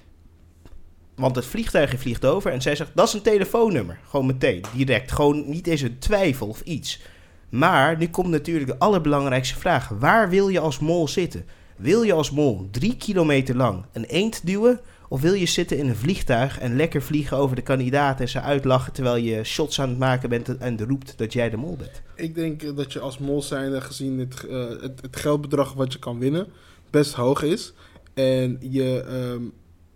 want 1.14 1.37
het 1.37 1.44
vliegtuigje 1.44 1.98
vliegt 1.98 2.24
over 2.24 2.52
en 2.52 2.62
zij 2.62 2.76
zegt 2.76 2.90
dat 2.94 3.08
is 3.08 3.14
een 3.14 3.22
telefoonnummer. 3.22 3.98
Gewoon 4.08 4.26
meteen, 4.26 4.64
direct. 4.74 5.12
Gewoon 5.12 5.50
niet 5.50 5.66
eens 5.66 5.80
een 5.80 5.98
twijfel 5.98 6.48
of 6.48 6.61
iets. 6.61 7.00
Maar 7.48 7.96
nu 7.96 8.08
komt 8.08 8.28
natuurlijk 8.28 8.66
de 8.66 8.78
allerbelangrijkste 8.78 9.58
vraag. 9.58 9.88
Waar 9.88 10.30
wil 10.30 10.48
je 10.48 10.61
als 10.61 10.78
mol 10.78 11.08
zitten? 11.08 11.46
Wil 11.76 12.02
je 12.02 12.12
als 12.12 12.30
mol 12.30 12.68
drie 12.70 12.96
kilometer 12.96 13.56
lang 13.56 13.84
een 13.92 14.04
eend 14.04 14.46
duwen? 14.46 14.80
Of 15.08 15.20
wil 15.20 15.32
je 15.32 15.46
zitten 15.46 15.78
in 15.78 15.88
een 15.88 15.96
vliegtuig 15.96 16.58
en 16.58 16.76
lekker 16.76 17.02
vliegen 17.02 17.36
over 17.36 17.56
de 17.56 17.62
kandidaten 17.62 18.20
en 18.20 18.28
ze 18.28 18.40
uitlachen 18.40 18.92
terwijl 18.92 19.16
je 19.16 19.44
shots 19.44 19.80
aan 19.80 19.88
het 19.88 19.98
maken 19.98 20.28
bent 20.28 20.56
en 20.56 20.86
roept 20.86 21.18
dat 21.18 21.32
jij 21.32 21.50
de 21.50 21.56
mol 21.56 21.76
bent? 21.76 22.02
Ik 22.14 22.34
denk 22.34 22.62
eh, 22.62 22.76
dat 22.76 22.92
je 22.92 23.00
als 23.00 23.18
mol 23.18 23.42
zijnde 23.42 23.80
gezien 23.80 24.18
het, 24.18 24.46
eh, 24.46 24.68
het, 24.68 25.00
het 25.00 25.16
geldbedrag 25.16 25.72
wat 25.72 25.92
je 25.92 25.98
kan 25.98 26.18
winnen 26.18 26.46
best 26.90 27.12
hoog 27.12 27.42
is. 27.42 27.72
En 28.14 28.58
je, 28.60 29.00
ehm, 29.00 29.42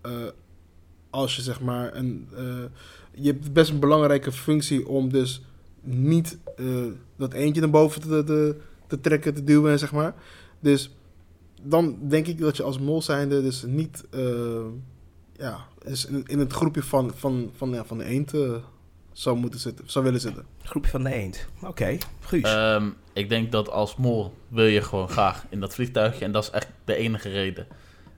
eh, 0.00 0.28
als 1.10 1.36
je 1.36 1.42
zeg 1.42 1.60
maar 1.60 1.94
een, 1.94 2.28
je 3.14 3.32
hebt 3.32 3.52
best 3.52 3.70
een 3.70 3.80
belangrijke 3.80 4.32
functie 4.32 4.88
om 4.88 5.08
dus 5.08 5.42
niet 5.80 6.38
dat 7.16 7.32
eentje 7.32 7.60
naar 7.60 7.70
boven 7.70 8.00
te, 8.00 8.24
te, 8.24 8.56
te 8.86 9.00
trekken, 9.00 9.34
te 9.34 9.44
duwen, 9.44 9.78
zeg 9.78 9.92
maar. 9.92 10.14
Dus 10.60 10.96
dan 11.62 11.98
denk 12.08 12.26
ik 12.26 12.38
dat 12.38 12.56
je 12.56 12.62
als 12.62 12.78
mol 12.78 13.02
zijnde 13.02 13.42
dus 13.42 13.64
niet, 13.66 14.04
ja, 15.42 15.66
dus 15.84 16.06
in, 16.06 16.22
in 16.26 16.38
het 16.38 16.52
groepje 16.52 16.82
van, 16.82 17.12
van, 17.14 17.50
van, 17.56 17.70
ja, 17.70 17.84
van 17.84 17.98
de 17.98 18.04
eend 18.04 18.34
eh, 18.34 18.54
zou 19.12 19.36
moeten 19.36 19.60
zitten, 19.60 19.90
zou 19.90 20.04
willen 20.04 20.20
zitten. 20.20 20.46
Groepje 20.62 20.90
van 20.90 21.02
de 21.02 21.12
eend. 21.12 21.46
Oké, 21.62 21.98
Guus. 22.20 22.42
Ehm, 22.42 22.88
ik 23.12 23.28
denk 23.28 23.52
dat 23.52 23.70
als 23.70 23.96
mol 23.96 24.34
wil 24.48 24.66
je 24.66 24.82
gewoon 24.82 25.08
graag 25.08 25.46
in 25.48 25.60
dat 25.60 25.74
vliegtuigje. 25.74 26.24
En 26.24 26.32
dat 26.32 26.42
is 26.42 26.50
echt 26.50 26.68
de 26.84 26.94
enige 26.94 27.28
reden 27.28 27.66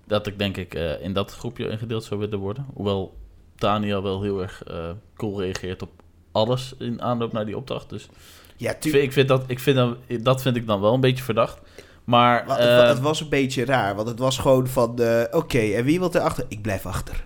dat 0.06 0.26
ik 0.26 0.38
denk 0.38 0.56
ik 0.56 0.74
eh, 0.74 1.02
in 1.02 1.12
dat 1.12 1.32
groepje 1.32 1.68
ingedeeld 1.68 2.04
zou 2.04 2.20
willen 2.20 2.38
worden. 2.38 2.66
Hoewel 2.74 3.16
Daniel 3.56 4.02
wel 4.02 4.22
heel 4.22 4.42
erg 4.42 4.64
eh, 4.64 4.90
cool 5.16 5.40
reageert 5.40 5.82
op 5.82 5.90
alles 6.32 6.74
in 6.78 7.02
aanloop 7.02 7.32
naar 7.32 7.46
die 7.46 7.56
opdracht. 7.56 7.90
Dus 7.90 8.08
ja, 8.56 8.70
ik 8.70 8.82
vind, 8.82 8.94
ik 8.94 9.12
vind 9.12 9.28
dat, 9.28 9.44
ik 9.46 9.58
vind 9.58 9.76
dan, 9.76 9.96
dat 10.22 10.42
vind 10.42 10.56
ik 10.56 10.66
dan 10.66 10.80
wel 10.80 10.94
een 10.94 11.00
beetje 11.00 11.24
verdacht. 11.24 11.60
Maar 12.04 12.44
Wa- 12.46 12.58
eh, 12.58 12.78
het, 12.78 12.88
het 12.88 13.00
was 13.00 13.20
een 13.20 13.28
beetje 13.28 13.64
raar, 13.64 13.94
want 13.94 14.08
het 14.08 14.18
was 14.18 14.38
gewoon 14.38 14.66
van, 14.66 14.98
eh, 14.98 15.22
oké, 15.30 15.58
en 15.58 15.84
wie 15.84 15.98
wil 15.98 16.12
er 16.12 16.20
achter? 16.20 16.44
Ik 16.48 16.62
blijf 16.62 16.86
achter. 16.86 17.24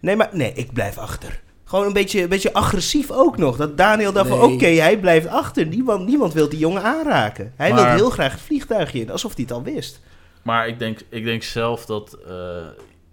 Nee, 0.00 0.16
maar 0.16 0.28
nee, 0.32 0.52
ik 0.52 0.72
blijf 0.72 0.98
achter. 0.98 1.42
Gewoon 1.64 1.86
een 1.86 1.92
beetje, 1.92 2.22
een 2.22 2.28
beetje 2.28 2.52
agressief 2.52 3.10
ook 3.10 3.36
nog. 3.36 3.56
Dat 3.56 3.76
Daniel 3.76 4.12
dacht 4.12 4.28
van, 4.28 4.38
Nee. 4.38 4.54
oké, 4.54 4.66
hij 4.66 4.98
blijft 4.98 5.26
achter. 5.26 5.66
Niemand, 5.66 6.06
niemand 6.06 6.32
wil 6.32 6.48
die 6.48 6.58
jongen 6.58 6.82
aanraken. 6.82 7.52
Hij 7.56 7.74
wil 7.74 7.84
heel 7.86 8.10
graag 8.10 8.32
het 8.32 8.40
vliegtuigje 8.40 9.00
in, 9.00 9.10
alsof 9.10 9.34
hij 9.34 9.42
het 9.42 9.52
al 9.52 9.62
wist. 9.62 10.00
Maar 10.42 10.68
ik 10.68 10.78
denk, 10.78 11.00
ik 11.08 11.24
denk 11.24 11.42
zelf 11.42 11.86
dat 11.86 12.18
eh, 12.28 12.32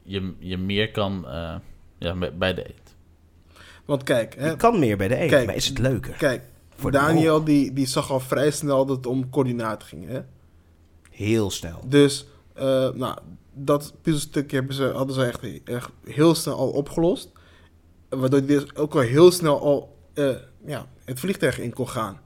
je, 0.04 0.34
je 0.40 0.58
meer 0.58 0.92
kan 0.92 1.26
eh, 1.28 1.54
ja, 1.98 2.16
bij- 2.38 2.54
de 2.54 2.70
eet. 2.70 2.96
Want 3.86 4.04
kijk, 4.04 4.36
hè, 4.38 4.50
Je 4.50 4.56
kan 4.56 4.80
meer 4.80 4.98
bij 4.98 5.08
de 5.08 5.16
eend, 5.16 5.30
Kijk, 5.32 5.46
maar 5.46 5.56
is 5.56 5.68
het 5.68 5.80
leuker? 5.80 6.14
Kijk, 6.18 6.42
Voor 6.76 6.92
Daniel 6.92 7.44
die, 7.44 7.74
die 7.74 7.88
zag 7.88 8.12
al 8.12 8.20
vrij 8.20 8.52
snel 8.52 8.86
dat 8.86 8.96
het 8.96 9.06
om 9.06 9.30
coördinaten 9.30 9.88
ging. 9.88 10.08
Hè? 10.08 10.20
Heel 11.12 11.52
snel. 11.52 11.80
Dus 11.86 12.26
eh, 12.54 12.90
nou, 12.94 13.18
dat 13.54 13.94
puzzelstukje 14.02 14.56
hebben 14.56 14.76
ze, 14.76 14.84
hadden 14.84 15.16
ze 15.16 15.24
echt, 15.24 15.64
echt 15.64 15.90
heel 16.04 16.36
snel 16.36 16.56
al 16.56 16.70
opgelost. 16.70 17.30
Waardoor 18.10 18.40
hij 18.40 18.48
dus 18.48 18.76
ook 18.76 18.94
al 18.94 19.00
heel 19.00 19.32
snel 19.32 19.60
al 19.62 19.98
eh, 20.14 20.36
ja, 20.66 20.88
het 21.06 21.20
vliegtuig 21.20 21.60
in 21.60 21.74
kon 21.74 21.90
gaan. 21.90 22.20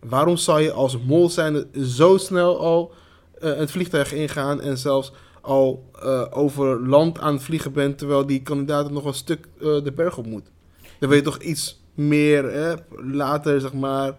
Waarom 0.00 0.36
zou 0.36 0.60
je 0.60 0.72
als 0.72 0.98
mol 0.98 1.30
zijn 1.30 1.66
zo 1.82 2.16
snel 2.16 2.58
al 2.58 2.92
eh, 3.40 3.56
het 3.56 3.70
vliegtuig 3.70 4.12
ingaan 4.12 4.60
en 4.60 4.78
zelfs 4.78 5.12
al 5.40 5.90
over 6.30 6.88
land 6.88 7.18
aan 7.18 7.34
het 7.34 7.42
vliegen 7.42 7.72
bent, 7.72 7.98
terwijl 7.98 8.26
die 8.26 8.42
kandidaat 8.42 8.90
nog 8.90 9.04
een 9.04 9.14
stuk 9.14 9.48
de 9.58 9.92
berg 9.96 10.18
op 10.18 10.26
moet? 10.26 10.50
Dan 10.98 11.08
wil 11.08 11.18
je 11.18 11.24
toch 11.24 11.38
iets 11.38 11.81
meer 11.94 12.78
later, 12.96 13.60
zeg 13.60 13.72
maar. 13.72 14.12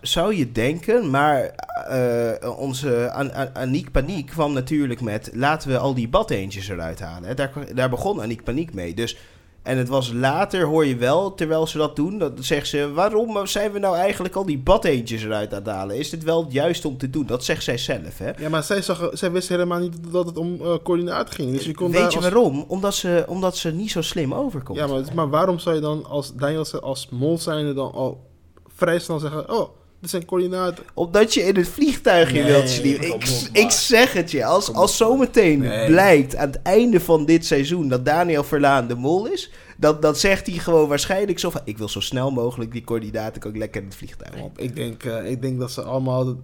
Zou, 0.00 0.34
je 0.34 0.52
denken, 0.52 1.10
maar 1.10 1.42
eh, 1.88 2.58
onze 2.58 3.10
An 3.10 3.32
An- 3.32 3.54
Aniek 3.54 3.90
Paniek 3.90 4.26
kwam 4.26 4.52
natuurlijk 4.52 5.00
met... 5.00 5.30
laten 5.34 5.70
we 5.70 5.78
al 5.78 5.94
die 5.94 6.08
badeentjes 6.08 6.68
eruit 6.68 7.00
halen. 7.00 7.36
Daar, 7.36 7.50
daar 7.74 7.90
begon 7.90 8.22
Aniek 8.22 8.44
Paniek 8.44 8.74
mee. 8.74 8.94
Dus, 8.94 9.16
en 9.62 9.78
het 9.78 9.88
was 9.88 10.12
later, 10.12 10.64
hoor 10.64 10.86
je 10.86 10.96
wel, 10.96 11.34
terwijl 11.34 11.66
ze 11.66 11.78
dat 11.78 11.96
doen... 11.96 12.18
dat 12.18 12.32
zegt 12.40 12.68
ze, 12.68 12.92
waarom 12.92 13.46
zijn 13.46 13.72
we 13.72 13.78
nou 13.78 13.96
eigenlijk 13.96 14.34
al 14.34 14.44
die 14.46 14.58
badeentjes 14.58 15.24
eruit 15.24 15.52
aan 15.54 15.58
het 15.58 15.68
halen? 15.68 15.96
Is 15.96 16.10
dit 16.10 16.24
wel 16.24 16.42
het 16.44 16.52
juiste 16.52 16.88
om 16.88 16.98
te 16.98 17.10
doen? 17.10 17.26
Dat 17.26 17.44
zegt 17.44 17.62
zij 17.62 17.78
zelf, 17.78 18.18
hè? 18.18 18.30
Ja, 18.38 18.48
maar 18.48 18.62
zij, 18.62 18.82
zag, 18.82 19.10
zij 19.12 19.30
wist 19.30 19.48
helemaal 19.48 19.78
niet 19.78 20.12
dat 20.12 20.26
het 20.26 20.36
om 20.36 20.58
coördinaat 20.82 21.30
ging. 21.30 21.52
Dus 21.52 21.64
je 21.64 21.74
kon 21.74 21.90
daar 21.92 22.02
Weet 22.02 22.12
je 22.12 22.18
als- 22.18 22.28
waarom? 22.28 22.64
Omdat 22.68 22.94
ze, 22.94 23.24
omdat 23.26 23.56
ze 23.56 23.70
niet 23.70 23.90
zo 23.90 24.02
slim 24.02 24.34
overkomt. 24.34 24.78
Ja, 24.78 24.86
maar, 24.86 25.02
maar 25.14 25.28
waarom 25.28 25.58
zou 25.58 25.74
je 25.74 25.80
dan 25.80 26.06
als 26.06 26.34
Daniel 26.34 26.66
als 26.80 27.08
mol 27.08 27.38
zijnde 27.38 27.74
dan 27.74 27.92
al 27.92 28.26
vrij 28.66 28.98
snel 28.98 29.18
zeggen... 29.18 29.52
Oh, 29.52 29.68
dit 30.00 30.10
zijn 30.10 30.24
coördinaten. 30.24 30.84
Omdat 30.94 31.34
je 31.34 31.40
in 31.40 31.56
het 31.56 31.68
vliegtuigje 31.68 32.42
Nee, 32.42 32.52
wilt 32.52 32.80
kom 32.80 32.84
Ik, 33.06 33.12
op, 33.14 33.22
ik 33.52 33.70
zeg 33.70 34.12
het 34.12 34.30
je. 34.30 34.44
Als, 34.44 34.72
als 34.72 34.96
zometeen 34.96 35.58
Nee. 35.58 35.86
blijkt 35.86 36.36
aan 36.36 36.46
het 36.46 36.62
einde 36.62 37.00
van 37.00 37.24
dit 37.24 37.46
seizoen 37.46 37.88
dat 37.88 38.04
Daniel 38.04 38.44
Verlaan 38.44 38.86
de 38.88 38.94
mol 38.94 39.26
is. 39.26 39.50
Dat, 39.76 40.02
dat 40.02 40.18
zegt 40.18 40.46
hij 40.46 40.56
gewoon 40.56 40.88
waarschijnlijk 40.88 41.38
zo 41.38 41.50
van... 41.50 41.60
Ik 41.64 41.78
wil 41.78 41.88
zo 41.88 42.00
snel 42.00 42.30
mogelijk 42.30 42.72
die 42.72 42.84
coördinaten 42.84 43.44
ook 43.44 43.56
lekker 43.56 43.80
in 43.80 43.86
het 43.86 43.96
vliegtuig. 43.96 44.34
Ik 44.56 44.76
denk, 44.76 45.04
eh, 45.04 45.30
ik 45.30 45.42
denk 45.42 45.58
dat 45.58 45.70
ze 45.70 45.82
allemaal 45.82 46.28
eh, 46.28 46.34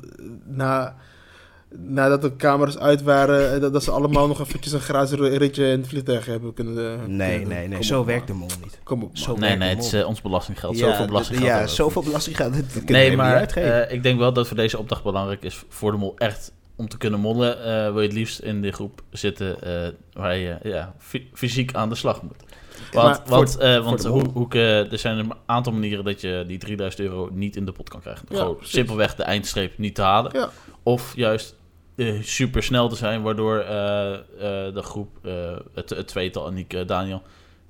na, 0.45 0.97
nadat 1.79 2.23
de 2.23 2.37
camera's 2.37 2.79
uit 2.79 3.03
waren... 3.03 3.55
eh, 3.55 3.61
dat, 3.61 3.73
dat 3.73 3.83
ze 3.85 3.91
allemaal 3.91 4.27
nog 4.27 4.41
eventjes 4.41 4.73
een 4.73 4.81
gratis 4.81 5.19
ritje 5.19 5.65
in 5.71 5.79
het 5.79 5.89
vliegtuig 5.89 6.27
hebben 6.27 6.55
kunnen... 6.55 6.77
eh, 7.01 7.07
Nee, 7.07 7.39
kunnen 7.39 7.57
nee, 7.59 7.69
nee. 7.69 7.83
Zo 7.85 8.01
op, 8.01 8.07
werkt 8.07 8.27
de 8.27 8.33
mol 8.33 8.49
niet. 8.63 8.79
Kom 8.83 9.03
op, 9.03 9.09
man. 9.09 9.17
Zo 9.23 9.37
Nee, 9.37 9.57
nee, 9.57 9.69
het 9.75 9.85
is 9.85 9.93
eh, 9.93 10.07
ons 10.07 10.23
belastinggeld. 10.23 10.79
Ja, 10.79 10.91
zoveel 10.91 11.07
belastinggeld. 11.07 11.49
Ja, 11.49 11.67
zoveel 11.67 12.03
belasting 12.03 12.37
gaat 12.37 12.55
het. 12.55 12.67
kunnen 12.73 12.87
we 12.87 12.93
Nee, 12.93 13.17
maar 13.17 13.35
uitgeven. 13.37 13.89
eh, 13.89 13.95
ik 13.95 14.03
denk 14.03 14.19
wel 14.19 14.33
dat 14.33 14.47
voor 14.47 14.57
deze 14.57 14.79
opdracht 14.79 15.03
belangrijk 15.03 15.43
is 15.43 15.63
voor 15.69 15.91
de 15.91 15.97
mol 15.99 16.15
echt 16.19 16.53
om 16.77 16.89
te 16.89 16.97
kunnen 16.99 17.21
mollen. 17.21 17.65
eh, 17.65 17.93
wil 17.93 18.01
je 18.01 18.07
het 18.09 18.17
liefst 18.17 18.39
in 18.39 18.63
de 18.63 18.73
groep 18.73 19.03
zitten 19.11 19.63
eh, 19.63 19.89
waar 20.13 20.37
je 20.37 20.57
ja, 20.63 20.95
fy- 20.99 21.27
fysiek 21.33 21.75
aan 21.75 21.89
de 21.89 21.95
slag 21.95 22.23
moet. 22.23 22.37
Want, 22.93 23.21
want, 23.27 23.57
eh, 23.57 23.85
want 23.85 24.05
hoe, 24.05 24.25
hoe, 24.33 24.47
eh, 24.51 24.93
er 24.93 24.99
zijn 24.99 25.19
een 25.19 25.33
aantal 25.47 25.73
manieren 25.73 26.05
dat 26.05 26.21
je 26.21 26.45
die 26.47 26.59
3000 26.59 27.03
euro 27.03 27.29
niet 27.33 27.57
in 27.57 27.65
de 27.65 27.73
pot 27.73 27.89
kan 27.89 28.01
krijgen. 28.01 28.27
Ja, 28.29 28.37
Gewoon 28.39 28.55
precies. 28.57 28.75
simpelweg 28.75 29.15
de 29.15 29.23
eindstreep 29.23 29.79
niet 29.79 29.95
te 29.95 30.03
halen. 30.03 30.31
Ja. 30.35 30.49
Of 30.83 31.13
juist 31.17 31.57
eh, 31.96 32.22
super 32.22 32.62
snel 32.62 32.88
te 32.88 32.96
zijn, 32.96 33.22
waardoor 33.22 33.59
eh, 33.59 34.12
eh, 34.14 34.20
de 34.74 34.83
groep, 34.83 35.09
eh, 35.22 35.57
het, 35.74 35.90
het 35.90 36.07
tweetal, 36.09 36.46
Aniek, 36.46 36.72
eh, 36.72 36.87
Daniel, 36.87 37.22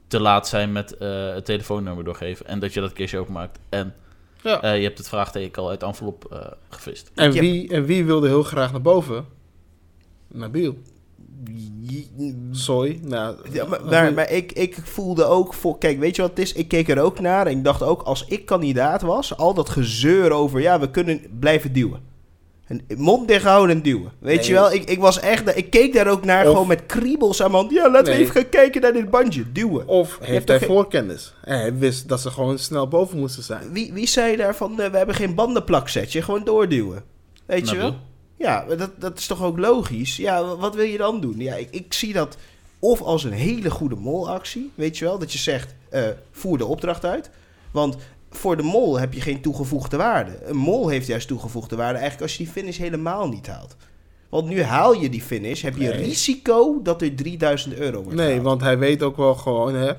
te 0.06 0.20
laat 0.20 0.48
zijn 0.48 0.72
met 0.72 0.96
eh, 0.96 1.28
het 1.34 1.44
telefoonnummer 1.44 2.04
doorgeven. 2.04 2.46
En 2.46 2.58
dat 2.58 2.72
je 2.74 2.80
dat 2.80 2.92
kistje 2.92 3.18
openmaakt. 3.18 3.58
En 3.68 3.94
Ja. 4.42 4.62
eh, 4.62 4.76
je 4.76 4.82
hebt 4.84 4.98
het 4.98 5.08
vraagteken 5.08 5.62
al 5.62 5.68
uit 5.70 5.80
de 5.80 5.86
envelop 5.86 6.26
eh, 6.32 6.38
gevist. 6.68 7.10
En, 7.14 7.32
wie, 7.32 7.68
en 7.68 7.84
wie 7.84 8.04
wilde 8.04 8.26
heel 8.28 8.42
graag 8.42 8.72
naar 8.72 8.82
boven? 8.82 9.24
Nabil. 10.28 10.76
Soy. 12.50 12.98
Nou, 13.02 13.36
Ja, 13.52 13.64
maar, 13.66 13.84
maar, 13.84 14.12
maar 14.12 14.30
ik, 14.30 14.52
ik 14.52 14.74
voelde 14.82 15.24
ook 15.24 15.54
voor. 15.54 15.78
Kijk, 15.78 15.98
weet 15.98 16.16
je 16.16 16.22
wat 16.22 16.30
het 16.30 16.38
is? 16.40 16.52
Ik 16.52 16.68
keek 16.68 16.88
er 16.88 17.00
ook 17.00 17.20
naar 17.20 17.46
en 17.46 17.56
ik 17.58 17.64
dacht 17.64 17.82
ook, 17.82 18.02
als 18.02 18.24
ik 18.26 18.46
kandidaat 18.46 19.02
was, 19.02 19.36
al 19.36 19.54
dat 19.54 19.68
gezeur 19.68 20.30
over, 20.30 20.60
ja, 20.60 20.80
we 20.80 20.90
kunnen 20.90 21.20
blijven 21.38 21.72
duwen. 21.72 22.00
En 22.66 22.80
mond 22.96 23.28
dicht 23.28 23.44
houden 23.44 23.76
en 23.76 23.82
duwen. 23.82 24.12
Weet 24.18 24.36
Nee. 24.38 24.46
je 24.46 24.52
wel? 24.52 24.72
Ik, 24.72 24.90
ik 24.90 24.98
was 24.98 25.20
echt. 25.20 25.56
Ik 25.56 25.70
keek 25.70 25.92
daar 25.92 26.06
ook 26.08 26.24
naar 26.24 26.44
Of- 26.44 26.50
gewoon 26.52 26.66
met 26.66 26.86
kriebels 26.86 27.42
aan 27.42 27.50
mijn 27.50 27.62
hand. 27.62 27.74
Ja, 27.76 27.90
laten 27.90 28.12
we 28.12 28.18
even 28.18 28.34
gaan 28.34 28.48
kijken 28.48 28.80
naar 28.80 28.92
dit 28.92 29.10
bandje. 29.10 29.52
Duwen. 29.52 29.86
Of 29.88 30.18
heeft 30.22 30.48
hij 30.48 30.60
voorkennis? 30.60 31.34
En 31.44 31.58
hij 31.58 31.74
wist 31.74 32.08
dat 32.08 32.20
ze 32.20 32.30
gewoon 32.30 32.58
snel 32.58 32.88
boven 32.88 33.18
moesten 33.18 33.42
zijn. 33.42 33.72
Wie, 33.72 33.92
wie 33.92 34.06
zei 34.06 34.36
daarvan, 34.36 34.80
eh, 34.80 34.90
we 34.90 34.96
hebben 34.96 35.14
geen 35.14 35.34
bandenplaksetje, 35.34 36.22
gewoon 36.22 36.44
doorduwen. 36.44 37.02
Weet 37.46 37.68
je 37.68 37.74
Nabil. 37.74 37.90
wel? 37.90 37.98
Ja, 38.38 38.64
dat, 38.76 38.90
dat 38.98 39.18
is 39.18 39.26
toch 39.26 39.42
ook 39.42 39.58
logisch? 39.58 40.16
Ja, 40.16 40.44
wa- 40.44 40.56
wat 40.56 40.74
wil 40.74 40.84
je 40.84 40.98
dan 40.98 41.20
doen? 41.20 41.34
Ja, 41.38 41.54
ik, 41.54 41.68
ik 41.70 41.92
zie 41.92 42.12
dat 42.12 42.36
of 42.78 43.00
als 43.02 43.24
een 43.24 43.32
hele 43.32 43.70
goede 43.70 43.94
molactie, 43.96 44.70
weet 44.74 44.98
je 44.98 45.04
wel? 45.04 45.18
Dat 45.18 45.32
je 45.32 45.38
zegt, 45.38 45.74
eh, 45.88 46.02
voer 46.30 46.58
de 46.58 46.64
opdracht 46.66 47.04
uit. 47.04 47.30
Want 47.70 47.96
voor 48.36 48.56
de 48.56 48.62
mol 48.62 48.98
heb 48.98 49.12
je 49.12 49.20
geen 49.20 49.40
toegevoegde 49.40 49.96
waarde. 49.96 50.38
Een 50.44 50.56
mol 50.56 50.88
heeft 50.88 51.06
juist 51.06 51.28
toegevoegde 51.28 51.76
waarde 51.76 51.92
eigenlijk 51.98 52.22
als 52.22 52.36
je 52.36 52.44
die 52.44 52.52
finish 52.52 52.78
helemaal 52.78 53.28
niet 53.28 53.46
haalt. 53.46 53.76
Want 54.28 54.48
nu 54.48 54.62
haal 54.62 54.92
je 54.94 55.08
die 55.10 55.22
finish, 55.22 55.62
heb 55.62 55.76
je 55.76 55.88
Nee. 55.88 56.02
risico 56.04 56.80
dat 56.82 57.02
er 57.02 57.14
3000 57.14 57.74
euro 57.74 58.02
wordt 58.02 58.16
Nee, 58.18 58.26
gehaald. 58.26 58.44
want 58.46 58.60
hij 58.60 58.78
weet 58.78 59.02
ook 59.02 59.16
wel 59.16 59.34
gewoon 59.34 59.74
hè, 59.74 59.92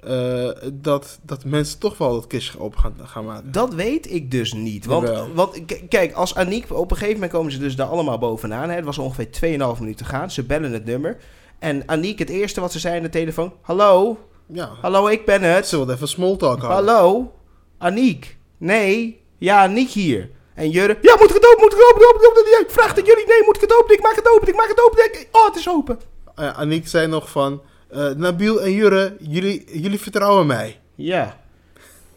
eh, 0.00 0.56
dat, 0.72 1.18
dat 1.22 1.44
mensen 1.44 1.78
toch 1.78 1.98
wel 1.98 2.12
dat 2.12 2.26
kistje 2.26 2.58
op 2.60 2.76
gaan, 2.76 2.94
gaan 3.02 3.24
maken. 3.24 3.52
Dat 3.52 3.74
weet 3.74 4.10
ik 4.12 4.30
dus 4.30 4.52
niet. 4.52 4.84
Want, 4.86 5.06
Jawel. 5.08 5.28
want 5.34 5.64
k- 5.66 5.80
kijk, 5.88 6.12
als 6.12 6.34
Aniek, 6.34 6.72
op 6.72 6.90
een 6.90 6.96
gegeven 6.96 7.14
moment 7.14 7.32
komen 7.32 7.52
ze 7.52 7.58
dus 7.58 7.76
daar 7.76 7.86
allemaal 7.86 8.18
bovenaan. 8.18 8.68
Hè. 8.68 8.74
Het 8.74 8.84
was 8.84 8.98
ongeveer 8.98 9.30
2,5 9.30 9.80
minuten 9.80 10.06
gaan. 10.06 10.30
Ze 10.30 10.42
bellen 10.44 10.72
het 10.72 10.84
nummer. 10.84 11.16
En 11.58 11.82
Aniek, 11.86 12.18
het 12.18 12.28
eerste 12.28 12.60
wat 12.60 12.72
ze 12.72 12.78
zei 12.78 12.96
aan 12.96 13.02
de 13.02 13.08
telefoon: 13.08 13.52
Hallo, 13.60 14.18
Ja, 14.46 14.70
hallo, 14.80 15.06
ik 15.08 15.24
ben 15.24 15.42
het. 15.42 15.66
ze 15.66 15.76
wilde 15.76 15.92
even 15.92 16.08
small 16.08 16.36
talk 16.36 16.60
houden. 16.62 16.94
Hallo, 16.94 17.32
Aniek. 17.78 18.36
Nee, 18.58 19.20
ja, 19.38 19.62
Aniek 19.62 19.90
hier. 19.90 20.30
En 20.54 20.70
Jurre, 20.70 20.98
ja, 21.02 21.16
moet 21.16 21.28
ik 21.28 21.34
het 21.34 21.46
open, 21.46 21.60
moet 21.62 21.72
ik 21.72 21.78
het 21.78 21.88
open, 21.94 22.08
open, 22.08 22.28
open, 22.28 22.40
open. 22.40 22.60
Ik 22.60 22.70
vraag 22.70 22.94
het 22.94 23.06
jullie, 23.06 23.26
nee, 23.26 23.42
moet 23.44 23.54
ik 23.56 23.60
het 23.60 23.78
open, 23.80 23.94
ik 23.94 24.02
maak 24.02 24.16
het 24.16 24.28
open, 24.30 24.48
ik 24.48 24.56
maak 24.56 24.68
het 24.68 24.80
open. 24.84 25.04
Ik- 25.04 25.28
Oh, 25.32 25.44
het 25.46 25.56
is 25.56 25.68
open. 25.68 26.00
Eh, 26.34 26.58
Aniek 26.58 26.88
zei 26.88 27.06
nog 27.06 27.30
van, 27.30 27.62
eh, 27.88 28.10
Nabil 28.10 28.62
en 28.62 28.72
Jurre, 28.72 29.16
jullie, 29.20 29.80
jullie 29.80 29.98
vertrouwen 30.00 30.46
mij. 30.46 30.80
Ja. 30.94 31.36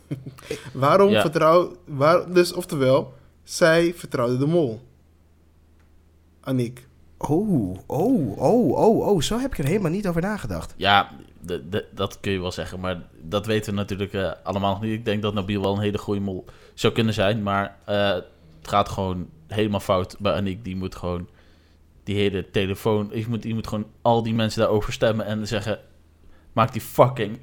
Waarom 0.74 1.10
Ja. 1.10 1.22
vertrouw... 1.22 1.76
Waar, 1.86 2.34
dus 2.34 2.54
oftewel, 2.54 3.14
zij 3.44 3.94
vertrouwde 3.96 4.38
de 4.38 4.46
mol. 4.46 4.82
Aniek. 6.42 6.88
Oh, 7.18 7.72
oh, 7.88 8.38
oh, 8.38 8.72
oh, 8.78 9.08
oh, 9.08 9.22
zo 9.22 9.40
heb 9.40 9.52
ik 9.52 9.58
er 9.58 9.66
helemaal 9.66 9.92
niet 9.92 10.08
over 10.08 10.22
nagedacht. 10.22 10.74
Ja, 10.78 11.10
de- 11.42 11.70
de- 11.70 11.86
dat 11.92 12.20
kun 12.20 12.32
je 12.32 12.40
wel 12.42 12.52
zeggen. 12.52 12.80
Maar 12.80 13.02
dat 13.22 13.46
weten 13.46 13.72
we 13.72 13.78
natuurlijk 13.80 14.14
eh, 14.14 14.32
allemaal 14.44 14.74
nog 14.74 14.82
niet. 14.82 14.92
Ik 14.94 15.06
denk 15.06 15.22
dat 15.22 15.34
Nabil 15.34 15.62
wel 15.62 15.74
een 15.74 15.80
hele 15.82 15.98
goede 15.98 16.22
mol 16.22 16.46
zou 16.74 16.94
kunnen 16.94 17.14
zijn. 17.14 17.44
Maar 17.44 17.78
eh, 17.86 18.10
het 18.14 18.68
gaat 18.68 18.90
gewoon 18.90 19.30
helemaal 19.48 19.80
fout 19.80 20.16
bij 20.20 20.34
Aniek. 20.34 20.64
Die 20.64 20.76
moet 20.76 20.96
gewoon 20.96 21.28
die 22.04 22.16
hele 22.16 22.50
telefoon... 22.52 23.10
Je 23.14 23.26
moet, 23.30 23.44
je 23.44 23.54
moet 23.54 23.68
gewoon 23.68 23.88
al 24.02 24.24
die 24.24 24.34
mensen 24.34 24.60
daarover 24.62 24.94
stemmen 24.94 25.26
en 25.26 25.48
zeggen... 25.48 25.80
Maak 26.54 26.72
die 26.74 26.82
fucking 26.82 27.40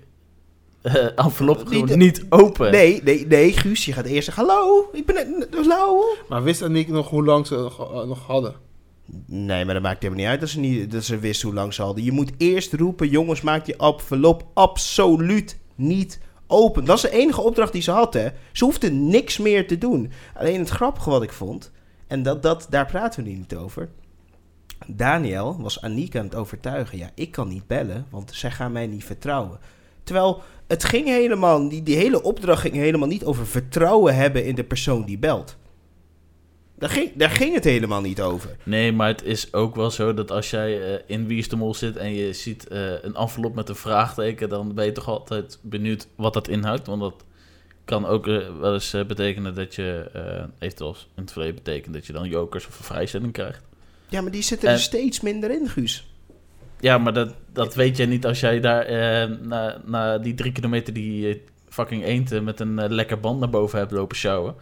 eh 0.83 1.05
envelop 1.25 1.57
Niet 1.59 1.69
gewoon 1.69 1.99
niet 1.99 2.27
open. 2.29 2.71
Nee, 2.71 3.03
nee, 3.03 3.27
nee, 3.27 3.53
Guus, 3.53 3.85
je 3.85 3.93
gaat 3.93 4.05
eerst 4.05 4.25
zeggen: 4.25 4.47
Hallo, 4.47 4.89
ik 4.93 5.07
ben 5.07 5.17
het. 5.17 5.55
Hallo. 5.55 6.03
Maar 6.29 6.43
wist 6.43 6.63
Aniek 6.63 6.89
nog 6.89 7.09
hoe 7.09 7.25
lang 7.25 7.47
ze 7.47 7.55
nog, 7.55 8.07
nog 8.07 8.27
hadden? 8.27 8.55
Nee, 9.27 9.65
maar 9.65 9.75
dat 9.75 9.83
maakt 9.83 10.03
helemaal 10.03 10.23
niet 10.23 10.31
uit 10.31 10.41
dat 10.41 10.49
ze, 10.49 10.59
niet, 10.59 10.91
dat 10.91 11.05
ze 11.05 11.19
wist 11.19 11.43
hoe 11.43 11.55
lang 11.55 11.75
ze 11.75 11.83
hadden. 11.83 12.05
Je 12.05 12.13
moet 12.13 12.33
eerst 12.37 12.73
roepen: 12.73 13.09
jongens, 13.09 13.41
maak 13.41 13.65
die 13.65 13.77
envelop 13.77 14.47
absoluut 14.55 15.59
niet 15.75 16.21
open. 16.47 16.85
Dat 16.85 16.97
is 16.97 17.03
de 17.03 17.11
enige 17.11 17.41
opdracht 17.41 17.73
die 17.73 17.83
ze 17.83 17.91
had? 17.91 18.13
Ze 18.53 18.65
hoefde 18.65 18.91
niks 18.91 19.39
meer 19.39 19.67
te 19.67 19.79
doen. 19.79 20.13
Alleen 20.35 20.59
het 20.59 20.69
grappige 20.69 21.11
wat 21.11 21.23
ik 21.23 21.33
vond, 21.33 21.71
en 22.07 22.23
dat, 22.23 22.43
dat, 22.43 22.67
daar 22.71 22.87
praten 22.87 23.25
we 23.25 23.31
nu 23.31 23.37
niet 23.37 23.55
over. 23.55 23.89
Daniel 24.87 25.57
was 25.61 25.81
Aniek 25.81 26.17
aan 26.17 26.25
het 26.25 26.35
overtuigen. 26.35 26.99
Ja, 26.99 27.11
ik 27.15 27.31
kan 27.31 27.49
niet 27.49 27.67
bellen, 27.67 28.07
want 28.11 28.35
zij 28.35 28.51
gaan 28.51 28.73
mij 28.73 28.87
niet 28.87 29.05
vertrouwen. 29.05 29.59
Terwijl 30.05 30.43
het 30.67 30.85
ging 30.85 31.07
helemaal, 31.07 31.69
die, 31.69 31.83
die 31.83 31.97
hele 31.97 32.23
opdracht 32.23 32.61
ging 32.61 32.75
helemaal 32.75 33.09
niet 33.09 33.25
over 33.25 33.47
vertrouwen 33.47 34.15
hebben 34.15 34.45
in 34.45 34.55
de 34.55 34.65
persoon 34.65 35.05
die 35.05 35.19
belt. 35.19 35.57
Daar 36.79 36.91
ging, 36.91 37.11
daar 37.15 37.31
ging 37.31 37.55
het 37.55 37.65
helemaal 37.65 38.01
niet 38.01 38.21
over. 38.21 38.57
Nee, 38.63 38.93
maar 38.93 39.09
het 39.09 39.25
is 39.25 39.53
ook 39.53 39.75
wel 39.75 39.91
zo 39.91 40.15
dat 40.15 40.31
als 40.31 40.51
jij 40.51 40.95
eh, 40.95 41.03
in 41.07 41.27
Wie 41.27 41.39
is 41.39 41.49
de 41.49 41.57
Mol 41.57 41.75
zit 41.75 41.97
en 41.97 42.15
je 42.15 42.33
ziet 42.33 42.69
eh, 42.69 43.03
een 43.03 43.15
envelop 43.15 43.55
met 43.55 43.69
een 43.69 43.77
vraagteken, 43.77 44.49
dan 44.49 44.75
ben 44.75 44.85
je 44.85 44.93
toch 44.93 45.09
altijd 45.09 45.59
benieuwd 45.63 46.07
wat 46.17 46.35
dat 46.35 46.49
inhoudt. 46.49 46.87
Want 46.87 47.01
dat 47.01 47.25
kan 47.85 48.07
ook 48.07 48.27
eh, 48.27 48.39
wel 48.61 48.75
eens 48.75 48.95
betekenen 49.07 49.55
dat 49.55 49.75
je, 49.75 50.11
eventueel 50.59 50.97
in 51.15 51.23
het 51.23 51.33
verleden 51.33 51.55
betekent 51.55 51.95
dat 51.95 52.07
je 52.07 52.13
dan 52.13 52.29
jokers 52.29 52.67
of 52.67 52.79
een 52.79 52.85
vrijstelling 52.85 53.33
krijgt. 53.33 53.63
Ja, 54.09 54.21
maar 54.21 54.31
die 54.31 54.43
zitten 54.43 54.69
er 54.69 54.79
steeds 54.79 55.21
minder 55.21 55.51
in, 55.51 55.69
Guus. 55.69 56.07
Ja, 56.81 56.99
maar 56.99 57.13
dat, 57.13 57.35
dat 57.53 57.75
weet 57.75 57.97
jij 57.97 58.07
niet 58.07 58.27
als 58.27 58.41
jij 58.41 58.61
daar 58.61 58.91
na, 59.41 59.81
na 59.85 60.19
die 60.19 60.35
drie 60.35 60.53
kilometer 60.53 60.93
die 60.93 61.43
fucking 61.69 62.05
eenden 62.05 62.45
met 62.45 62.61
een 62.61 62.93
lekker 62.95 63.21
band 63.21 63.41
naar 63.41 63.51
boven 63.51 63.79
hebt 63.79 63.93
lopen 63.93 64.17
sjouwen. 64.17 64.55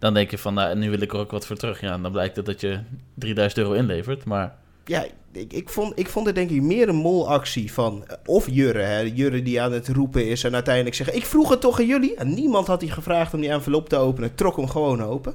Dan 0.00 0.14
denk 0.14 0.30
je 0.30 0.38
van, 0.38 0.54
nou, 0.54 0.76
nu 0.76 0.90
wil 0.90 1.00
ik 1.00 1.12
er 1.12 1.18
ook 1.18 1.30
wat 1.30 1.46
voor 1.46 1.56
terug. 1.56 1.80
Ja, 1.80 1.92
en 1.92 2.02
dan 2.02 2.12
blijkt 2.12 2.36
het 2.36 2.46
dat 2.46 2.60
je 2.60 2.78
3000 3.14 3.60
euro 3.62 3.74
inlevert. 3.74 4.24
Maar 4.24 4.56
Ja, 4.84 5.04
ik, 5.32 5.52
ik, 5.52 5.68
vond, 5.68 5.98
ik 5.98 6.08
vond 6.08 6.26
het 6.26 6.34
denk 6.34 6.50
ik 6.50 6.62
meer 6.62 6.88
een 6.88 6.94
molactie 6.96 7.72
van... 7.72 8.04
eh, 8.06 8.16
Of 8.24 8.48
Jurre, 8.50 8.82
hè. 8.82 8.98
Jurre 9.00 9.42
die 9.42 9.60
aan 9.60 9.72
het 9.72 9.88
roepen 9.88 10.26
is 10.28 10.44
en 10.44 10.54
uiteindelijk 10.54 10.94
zegt... 10.96 11.14
Ik 11.14 11.24
vroeg 11.26 11.48
het 11.50 11.60
toch 11.60 11.78
aan 11.78 11.86
jullie? 11.86 12.14
En 12.14 12.34
niemand 12.34 12.66
had 12.66 12.80
hij 12.80 12.90
gevraagd 12.90 13.34
om 13.34 13.40
die 13.40 13.50
envelop 13.50 13.88
te 13.88 13.96
openen. 13.96 14.34
Trok 14.34 14.56
hem 14.56 14.68
gewoon 14.68 15.02
open. 15.02 15.34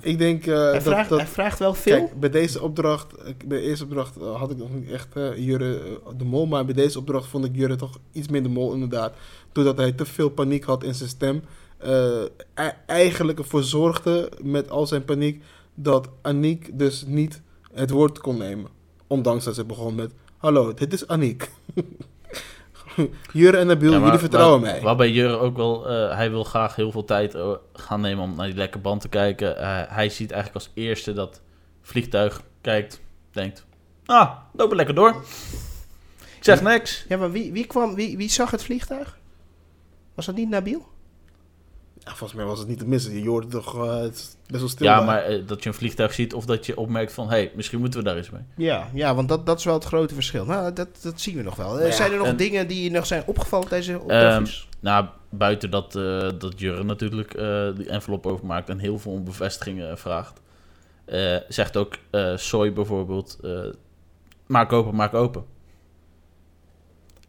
Ik 0.00 0.18
denk 0.18 0.46
eh, 0.46 0.54
hij, 0.62 0.72
dat, 0.72 0.82
vraagt, 0.82 1.08
dat 1.08 1.18
hij 1.18 1.28
vraagt 1.28 1.58
wel 1.58 1.74
veel. 1.74 1.96
Kijk, 1.98 2.20
bij 2.20 2.30
deze 2.30 2.62
opdracht, 2.62 3.14
bij 3.46 3.58
de 3.58 3.60
eerste 3.60 3.84
opdracht 3.84 4.16
eh, 4.16 4.36
had 4.36 4.50
ik 4.50 4.56
nog 4.56 4.74
niet 4.74 4.90
echt 4.90 5.16
eh, 5.16 5.36
Jurre 5.36 6.00
de 6.16 6.24
mol, 6.24 6.46
maar 6.46 6.64
bij 6.64 6.74
deze 6.74 6.98
opdracht 6.98 7.26
vond 7.28 7.44
ik 7.44 7.50
Jurre 7.56 7.76
toch 7.76 7.98
iets 8.12 8.28
minder 8.28 8.52
mol 8.52 8.72
inderdaad. 8.72 9.12
Doordat 9.52 9.76
hij 9.76 9.92
te 9.92 10.04
veel 10.06 10.28
paniek 10.28 10.64
had 10.64 10.84
in 10.84 10.94
zijn 10.94 11.08
stem. 11.08 11.42
Eh, 11.78 12.22
e- 12.54 12.72
eigenlijk 12.86 13.38
ervoor 13.38 13.62
zorgde 13.62 14.30
met 14.42 14.70
al 14.70 14.86
zijn 14.86 15.04
paniek 15.04 15.42
dat 15.74 16.08
Aniek 16.22 16.78
dus 16.78 17.04
niet 17.06 17.42
het 17.72 17.90
woord 17.90 18.18
kon 18.18 18.36
nemen. 18.38 18.70
Ondanks 19.06 19.44
dat 19.44 19.54
ze 19.54 19.64
begon 19.64 19.94
met, 19.94 20.12
hallo, 20.36 20.74
dit 20.74 20.92
is 20.92 21.06
Aniek. 21.06 21.50
Jurre 23.32 23.56
en 23.56 23.66
Nabil, 23.66 23.90
Ja, 23.90 23.96
maar 23.96 24.04
jullie 24.04 24.20
vertrouwen 24.20 24.60
waar- 24.60 24.70
mij. 24.72 24.82
Waarbij 24.82 25.10
Jurre 25.10 25.36
ook 25.38 25.56
wel, 25.56 25.88
eh, 25.88 26.14
hij 26.16 26.30
wil 26.30 26.44
graag 26.44 26.76
heel 26.76 26.90
veel 26.92 27.04
tijd 27.04 27.34
eh, 27.34 27.50
gaan 27.72 28.00
nemen 28.00 28.24
om 28.24 28.34
naar 28.34 28.46
die 28.46 28.56
lekke 28.56 28.78
band 28.78 29.00
te 29.00 29.08
kijken. 29.08 29.56
Eh, 29.58 29.82
hij 29.88 30.08
ziet 30.08 30.30
eigenlijk 30.30 30.64
als 30.64 30.74
eerste 30.74 31.12
dat 31.12 31.40
vliegtuig 31.82 32.42
kijkt, 32.60 33.00
denkt, 33.30 33.64
ah, 34.06 34.36
lopen 34.52 34.76
lekker 34.76 34.94
door. 34.94 35.10
Ik 36.36 36.44
zeg 36.44 36.62
niks. 36.62 37.04
Ja, 37.08 37.16
maar 37.16 37.30
wie, 37.32 37.52
wie, 37.52 37.66
kwam, 37.66 37.94
wie, 37.94 38.16
wie 38.16 38.30
zag 38.30 38.50
het 38.50 38.62
vliegtuig? 38.64 39.18
Was 40.14 40.26
dat 40.26 40.34
niet 40.34 40.48
Nabil? 40.48 40.88
Ja, 42.08 42.14
volgens 42.14 42.38
mij 42.38 42.44
was 42.48 42.58
het 42.58 42.68
niet 42.68 42.78
te 42.78 42.86
missen. 42.88 43.22
Je 43.22 43.28
hoorde 43.28 43.46
toch 43.46 43.74
eh, 43.86 44.00
best 44.00 44.36
wel 44.46 44.68
stil. 44.68 44.86
Ja, 44.86 44.96
daar. 44.96 45.06
maar 45.06 45.22
eh, 45.22 45.42
dat 45.46 45.62
je 45.62 45.68
een 45.68 45.74
vliegtuig 45.74 46.12
ziet 46.12 46.34
of 46.34 46.44
dat 46.44 46.66
je 46.66 46.76
opmerkt 46.76 47.12
van, 47.12 47.24
hé, 47.28 47.36
hey, 47.36 47.52
misschien 47.54 47.78
moeten 47.80 47.98
we 48.00 48.04
daar 48.06 48.16
eens 48.16 48.30
mee. 48.30 48.42
Ja, 48.56 48.88
ja 48.94 49.14
want 49.14 49.28
dat, 49.28 49.46
dat 49.46 49.58
is 49.58 49.64
wel 49.64 49.74
het 49.74 49.84
grote 49.84 50.14
verschil. 50.14 50.44
Nou, 50.44 50.72
dat, 50.72 50.88
dat 51.02 51.20
zien 51.20 51.36
we 51.36 51.42
nog 51.42 51.56
wel. 51.56 51.80
Eh, 51.80 51.86
Ja, 51.86 51.92
zijn 51.94 52.12
er 52.12 52.18
nog 52.18 52.26
en- 52.26 52.36
dingen 52.36 52.68
die 52.68 52.82
je 52.84 52.90
nog 52.90 53.06
zijn 53.06 53.22
opgevallen 53.26 53.68
tijdens 53.68 53.90
de 53.90 54.00
opdrachtjes? 54.00 54.68
Nou, 54.80 55.06
buiten 55.28 55.70
dat, 55.70 55.96
eh, 55.96 56.28
dat 56.38 56.52
Jurre 56.56 56.84
natuurlijk 56.84 57.34
eh, 57.34 57.68
die 57.76 57.88
envelop 57.88 58.26
overmaakt 58.26 58.68
en 58.68 58.78
heel 58.78 58.98
veel 58.98 59.12
om 59.12 59.24
bevestigingen 59.24 59.98
vraagt. 59.98 60.40
eh, 61.04 61.36
zegt 61.48 61.76
ook 61.76 61.94
eh 62.10 62.36
Soy 62.36 62.72
bijvoorbeeld, 62.72 63.38
eh, 63.42 63.60
maak 64.46 64.72
open, 64.72 64.94
maak 64.94 65.14
open. 65.14 65.44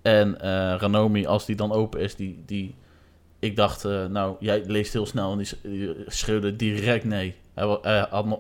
En 0.02 0.42
eh, 0.42 0.50
Ranomi, 0.80 1.26
als 1.26 1.46
die 1.46 1.56
dan 1.56 1.72
open 1.72 2.00
is, 2.00 2.16
die, 2.16 2.44
die 2.46 2.76
ik 3.40 3.56
dacht, 3.56 3.86
eh, 3.86 4.06
nou, 4.06 4.36
jij 4.40 4.64
leest 4.66 4.94
heel 4.94 5.06
snel 5.06 5.32
en 5.32 5.38
die, 5.62 5.96
schreeuwde 6.08 6.56
direct 6.56 7.04
nee. 7.04 7.36
Hij, 7.54 7.66
wa- 7.68 7.80
hij 7.82 8.08
had 8.10 8.26
nog, 8.26 8.40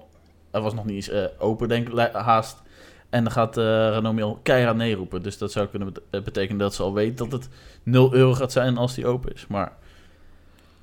hij 0.51 0.62
was 0.62 0.73
nog 0.73 0.85
niet 0.85 0.95
eens 0.95 1.09
eh, 1.09 1.25
open, 1.38 1.67
denk 1.67 1.89
ik, 1.89 2.12
haast. 2.13 2.62
En 3.09 3.23
dan 3.23 3.31
gaat 3.33 3.57
eh 3.57 3.63
Ranomi 3.63 4.21
al 4.21 4.39
keihard 4.43 4.77
nee 4.77 4.95
roepen. 4.95 5.21
Dus 5.21 5.38
dat 5.38 5.51
zou 5.51 5.67
kunnen 5.67 5.93
bet- 5.93 6.03
eh, 6.09 6.21
betekenen 6.21 6.57
dat 6.59 6.73
ze 6.73 6.83
al 6.83 6.93
weet 6.93 7.17
dat 7.17 7.31
het 7.31 7.49
0 7.83 8.13
euro 8.13 8.33
gaat 8.33 8.51
zijn 8.51 8.77
als 8.77 8.95
die 8.95 9.07
open 9.07 9.33
is. 9.33 9.47
Maar 9.47 9.77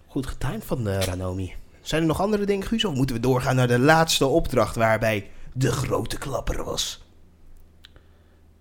Goed 0.07 0.26
getimed 0.26 0.64
van 0.64 0.88
eh, 0.88 1.00
Ranomi. 1.00 1.55
Zijn 1.81 2.00
er 2.02 2.09
nog 2.09 2.20
andere 2.20 2.46
dingen, 2.46 2.66
Guus? 2.66 2.85
Of 2.85 2.94
moeten 2.94 3.16
we 3.16 3.22
doorgaan 3.22 3.57
naar 3.57 3.68
de 3.68 3.79
laatste 3.79 4.26
opdracht 4.26 4.76
waarbij 4.76 5.31
de 5.52 5.72
grote 5.72 6.18
klapper 6.18 6.64
was? 6.64 7.05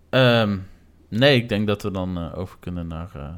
ehm, 0.09 0.57
nee, 1.09 1.35
ik 1.35 1.49
denk 1.49 1.67
dat 1.67 1.81
we 1.81 1.91
dan 1.91 2.17
eh, 2.17 2.37
over 2.37 2.57
kunnen 2.59 2.87
naar 2.87 3.09
eh, 3.15 3.29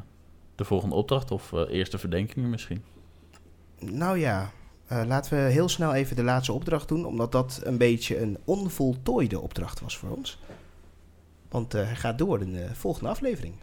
de 0.58 0.66
volgende 0.66 0.96
opdracht. 0.96 1.32
Of 1.32 1.54
eh, 1.54 1.62
eerste 1.70 1.98
verdenkingen 1.98 2.50
misschien. 2.50 2.84
Nou 3.80 4.20
ja, 4.20 4.52
eh, 4.88 5.04
laten 5.08 5.38
we 5.38 5.52
heel 5.52 5.70
snel 5.70 5.94
even 5.94 6.16
de 6.16 6.24
laatste 6.24 6.54
opdracht 6.54 6.88
doen, 6.88 7.06
omdat 7.06 7.32
dat 7.32 7.62
een 7.64 7.78
beetje 7.78 8.22
een 8.22 8.38
onvoltooide 8.46 9.40
opdracht 9.40 9.82
was 9.82 9.98
voor 9.98 10.10
ons. 10.10 10.40
Want 11.50 11.74
eh, 11.74 11.84
hij 11.84 11.96
gaat 11.96 12.18
door 12.18 12.42
in 12.42 12.52
de 12.52 12.68
volgende 12.74 13.10
aflevering. 13.10 13.54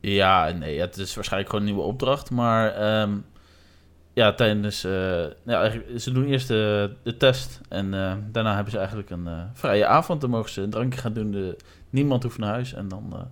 Ja, 0.00 0.50
nee, 0.50 0.80
het 0.80 0.96
is 0.96 1.14
waarschijnlijk 1.14 1.50
gewoon 1.50 1.66
een 1.66 1.72
nieuwe 1.72 1.88
opdracht. 1.88 2.30
Maar 2.30 2.74
ehm, 2.74 3.18
ja, 4.12 4.34
tijdens... 4.34 4.82
nou 4.82 5.34
ja, 5.44 5.98
ze 5.98 6.12
doen 6.12 6.24
eerst 6.24 6.48
de, 6.48 6.92
de 7.02 7.16
test. 7.16 7.60
En 7.68 7.90
daarna 8.32 8.54
hebben 8.54 8.72
ze 8.72 8.78
eigenlijk 8.78 9.10
een 9.10 9.28
vrije 9.54 9.86
avond. 9.86 10.20
Dan 10.20 10.30
mogen 10.30 10.50
ze 10.50 10.60
een 10.62 10.70
drankje 10.70 11.00
gaan 11.00 11.12
doen. 11.12 11.30
De, 11.30 11.56
niemand 11.90 12.22
hoeft 12.22 12.38
naar 12.38 12.50
huis. 12.50 12.72
En 12.72 12.88
dan... 12.88 13.28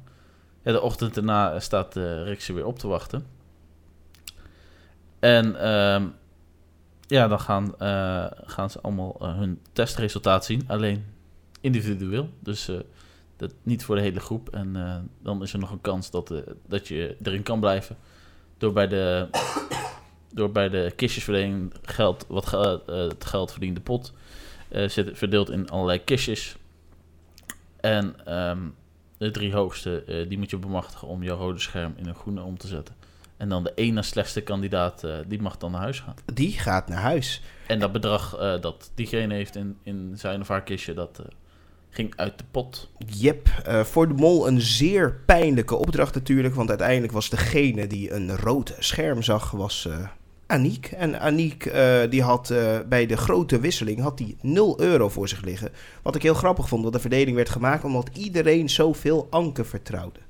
eh, 0.66 0.72
de 0.72 0.80
ochtend 0.80 1.14
daarna 1.14 1.60
staat 1.60 1.96
uh, 1.96 2.24
Rick 2.24 2.40
ze 2.40 2.52
weer 2.52 2.66
op 2.66 2.78
te 2.78 2.88
wachten. 2.88 3.26
En 5.18 5.60
ehm, 5.60 6.06
ja, 7.06 7.28
dan 7.28 7.40
gaan, 7.40 7.78
eh, 7.78 8.26
gaan 8.44 8.70
ze 8.70 8.80
allemaal 8.80 9.16
eh, 9.20 9.36
hun 9.36 9.60
testresultaat 9.72 10.44
zien. 10.44 10.64
Alleen 10.66 11.04
individueel. 11.60 12.28
Dus 12.40 12.68
eh, 12.68 12.76
dat 13.36 13.54
niet 13.62 13.84
voor 13.84 13.96
de 13.96 14.02
hele 14.02 14.20
groep. 14.20 14.48
En 14.48 14.76
eh, 14.76 14.96
dan 15.22 15.42
is 15.42 15.52
er 15.52 15.58
nog 15.58 15.70
een 15.70 15.80
kans 15.80 16.10
dat, 16.10 16.30
eh, 16.30 16.38
dat 16.66 16.88
je 16.88 17.16
erin 17.22 17.42
kan 17.42 17.60
blijven. 17.60 17.96
Door 18.58 18.72
bij 18.72 18.88
de, 18.88 19.28
door 20.32 20.52
bij 20.52 20.68
de 20.68 20.92
kistjesverdeling 20.96 21.74
geld, 21.82 22.24
wat 22.28 22.52
eh, 22.52 22.78
het 22.86 23.24
geld 23.24 23.50
verdiende 23.50 23.80
pot 23.80 24.12
eh, 24.68 24.88
zit 24.88 25.18
verdeeld 25.18 25.50
in 25.50 25.70
allerlei 25.70 26.04
kistjes. 26.04 26.56
En 27.80 28.26
ehm, 28.26 28.58
de 29.18 29.30
drie 29.30 29.52
hoogste, 29.52 30.04
eh, 30.04 30.28
die 30.28 30.38
moet 30.38 30.50
je 30.50 30.56
bemachtigen 30.56 31.08
om 31.08 31.22
jouw 31.22 31.36
rode 31.36 31.60
scherm 31.60 31.94
in 31.96 32.06
een 32.06 32.14
groene 32.14 32.42
om 32.42 32.58
te 32.58 32.66
zetten. 32.66 32.94
En 33.36 33.48
dan 33.48 33.64
de 33.64 33.72
ene 33.74 34.02
slechtste 34.02 34.40
kandidaat, 34.40 35.04
eh, 35.04 35.14
die 35.26 35.42
mag 35.42 35.56
dan 35.56 35.70
naar 35.70 35.80
huis 35.80 36.00
gaan. 36.00 36.14
Die 36.34 36.52
gaat 36.52 36.88
naar 36.88 37.00
huis. 37.00 37.42
En 37.66 37.78
dat 37.78 37.92
bedrag 37.92 38.36
eh, 38.36 38.60
dat 38.60 38.90
diegene 38.94 39.34
heeft 39.34 39.56
in, 39.56 39.76
in 39.82 40.12
zijn 40.16 40.40
of 40.40 40.48
haar 40.48 40.62
kistje, 40.62 40.94
dat 40.94 41.22
ging 41.90 42.12
uit 42.16 42.38
de 42.38 42.44
pot. 42.50 42.90
Jep, 43.06 43.48
eh, 43.64 43.80
voor 43.80 44.08
de 44.08 44.14
mol 44.14 44.48
een 44.48 44.60
zeer 44.60 45.20
pijnlijke 45.26 45.76
opdracht 45.76 46.14
natuurlijk. 46.14 46.54
Want 46.54 46.68
uiteindelijk 46.68 47.12
was 47.12 47.30
degene 47.30 47.86
die 47.86 48.12
een 48.12 48.36
rood 48.36 48.74
scherm 48.78 49.22
zag, 49.22 49.50
was 49.50 49.88
Aniek. 50.46 50.86
En 50.86 51.20
Aniek 51.20 51.66
eh, 51.66 52.00
die 52.10 52.22
had 52.22 52.50
eh, 52.50 52.78
bij 52.88 53.06
de 53.06 53.16
grote 53.16 53.60
wisseling 53.60 54.00
had 54.00 54.18
die 54.18 54.36
0 54.40 54.80
euro 54.80 55.08
voor 55.08 55.28
zich 55.28 55.44
liggen. 55.44 55.72
Wat 56.02 56.14
ik 56.14 56.22
heel 56.22 56.34
grappig 56.34 56.68
vond, 56.68 56.82
want 56.82 56.94
de 56.94 57.00
verdeling 57.00 57.36
werd 57.36 57.48
gemaakt 57.48 57.84
omdat 57.84 58.10
iedereen 58.12 58.68
zoveel 58.68 59.26
Anke 59.30 59.64
vertrouwde. 59.64 60.20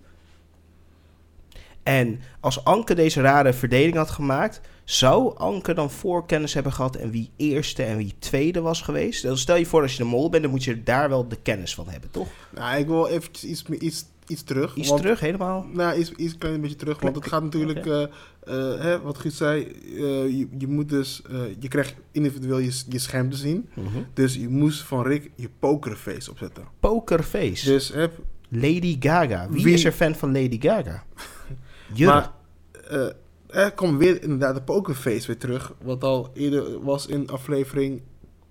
En 1.82 2.20
als 2.40 2.64
Anke 2.64 2.94
deze 2.94 3.20
rare 3.20 3.52
verdeling 3.52 3.96
had 3.96 4.10
gemaakt, 4.10 4.60
zou 4.84 5.36
Anke 5.36 5.74
dan 5.74 5.90
voorkennis 5.90 6.54
hebben 6.54 6.72
gehad 6.72 6.96
en 6.96 7.10
wie 7.10 7.30
eerste 7.36 7.82
en 7.82 7.96
wie 7.96 8.14
tweede 8.18 8.60
was 8.60 8.80
geweest? 8.82 9.22
Dan 9.22 9.38
stel 9.38 9.56
je 9.56 9.66
voor 9.66 9.82
als 9.82 9.92
je 9.92 9.98
de 9.98 10.04
mol 10.04 10.30
bent, 10.30 10.42
dan 10.42 10.52
moet 10.52 10.64
je 10.64 10.82
daar 10.82 11.08
wel 11.08 11.28
de 11.28 11.38
kennis 11.42 11.74
van 11.74 11.88
hebben, 11.88 12.10
toch? 12.10 12.28
Nou, 12.54 12.78
ik 12.78 12.86
wil 12.86 13.08
eventjes 13.08 13.50
iets, 13.50 13.64
iets, 13.68 14.04
iets 14.26 14.42
terug. 14.42 14.76
Iets 14.76 14.88
want- 14.88 15.00
terug, 15.00 15.20
helemaal. 15.20 15.66
Nou, 15.72 15.98
iets, 15.98 16.12
iets 16.12 16.38
klein 16.38 16.60
beetje 16.60 16.76
terug. 16.76 17.00
Want 17.00 17.14
het 17.14 17.26
gaat 17.26 17.42
natuurlijk, 17.42 17.86
eh, 17.86 18.02
eh, 18.02 18.10
hè, 18.80 19.00
wat 19.00 19.18
Guus 19.18 19.36
zei, 19.36 19.62
eh, 19.64 19.98
je, 20.38 20.48
je 20.58 20.66
moet 20.66 20.88
dus, 20.88 21.22
eh, 21.30 21.38
je 21.58 21.68
krijgt 21.68 21.94
individueel 22.12 22.58
je, 22.58 22.82
je 22.88 22.98
scherm 22.98 23.30
te 23.30 23.36
zien. 23.36 23.68
Dus 24.14 24.34
je 24.34 24.48
moest 24.48 24.82
van 24.82 25.02
Rick 25.02 25.30
je 25.34 25.48
pokerface 25.58 26.30
opzetten. 26.30 26.64
Pokerface. 26.80 27.64
Dus 27.66 27.88
hè, 27.88 28.06
Lady 28.48 28.96
Gaga. 29.00 29.48
Wie, 29.50 29.64
Wie- 29.64 29.74
is 29.74 29.84
er 29.84 29.92
fan 29.92 30.14
van 30.14 30.32
Lady 30.32 30.60
Gaga? 30.60 31.04
Maar 31.98 32.32
eh, 32.90 33.06
er 33.46 33.72
komt 33.72 33.98
weer 33.98 34.22
inderdaad 34.22 34.54
de 34.54 34.62
pokerface 34.62 35.26
weer 35.26 35.38
terug. 35.38 35.72
Wat 35.82 36.04
al 36.04 36.30
eerder 36.34 36.82
was 36.84 37.06
in 37.06 37.28
aflevering 37.28 38.00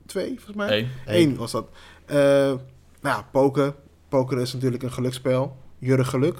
2, 0.06 0.28
volgens 0.28 0.56
mij. 0.56 0.68
Hey. 1.06 1.22
Eén 1.22 1.36
was 1.36 1.52
dat. 1.52 1.70
Eh, 2.06 2.16
nou 2.16 2.58
ja, 3.02 3.28
poker. 3.32 3.76
Poker 4.10 4.40
is 4.40 4.54
natuurlijk 4.54 4.84
een 4.84 4.92
geluksspel. 4.92 5.58
Jurre 5.86 6.04
geluk. 6.04 6.38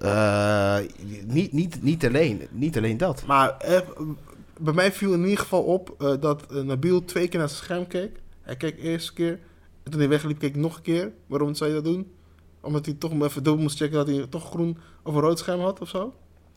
Eh, 0.00 0.78
niet, 1.24 1.52
niet, 1.52 1.82
niet, 1.82 2.06
alleen, 2.06 2.46
niet 2.50 2.76
alleen 2.76 2.96
dat. 2.96 3.24
Maar 3.26 3.56
eh, 3.56 3.80
bij 4.58 4.72
mij 4.72 4.92
viel 4.92 5.12
in 5.12 5.22
ieder 5.22 5.38
geval 5.38 5.62
op 5.62 5.94
eh, 5.98 6.12
dat 6.20 6.52
eh, 6.52 6.62
Nabil 6.62 7.04
twee 7.04 7.28
keer 7.28 7.38
naar 7.38 7.48
zijn 7.48 7.62
scherm 7.62 7.86
keek. 7.86 8.20
Hij 8.42 8.56
keek 8.56 8.76
de 8.76 8.82
eerste 8.82 9.12
keer. 9.12 9.38
En 9.82 9.90
toen 9.90 10.00
hij 10.00 10.08
wegliep, 10.08 10.38
keek 10.38 10.56
nog 10.56 10.76
een 10.76 10.82
keer. 10.82 11.12
Waarom 11.26 11.54
zou 11.54 11.70
je 11.70 11.76
dat 11.76 11.84
doen? 11.84 12.12
Omdat 12.60 12.86
hij 12.86 12.94
toch 12.94 13.12
even 13.12 13.42
dubbel 13.42 13.62
moest 13.62 13.76
checken 13.76 13.96
dat 13.96 14.06
hij 14.06 14.26
toch 14.26 14.50
groen 14.50 14.78
of 15.02 15.14
een 15.14 15.20
rood 15.20 15.38
scherm 15.38 15.60
had 15.60 15.80
of 15.80 15.88
zo? 15.88 16.14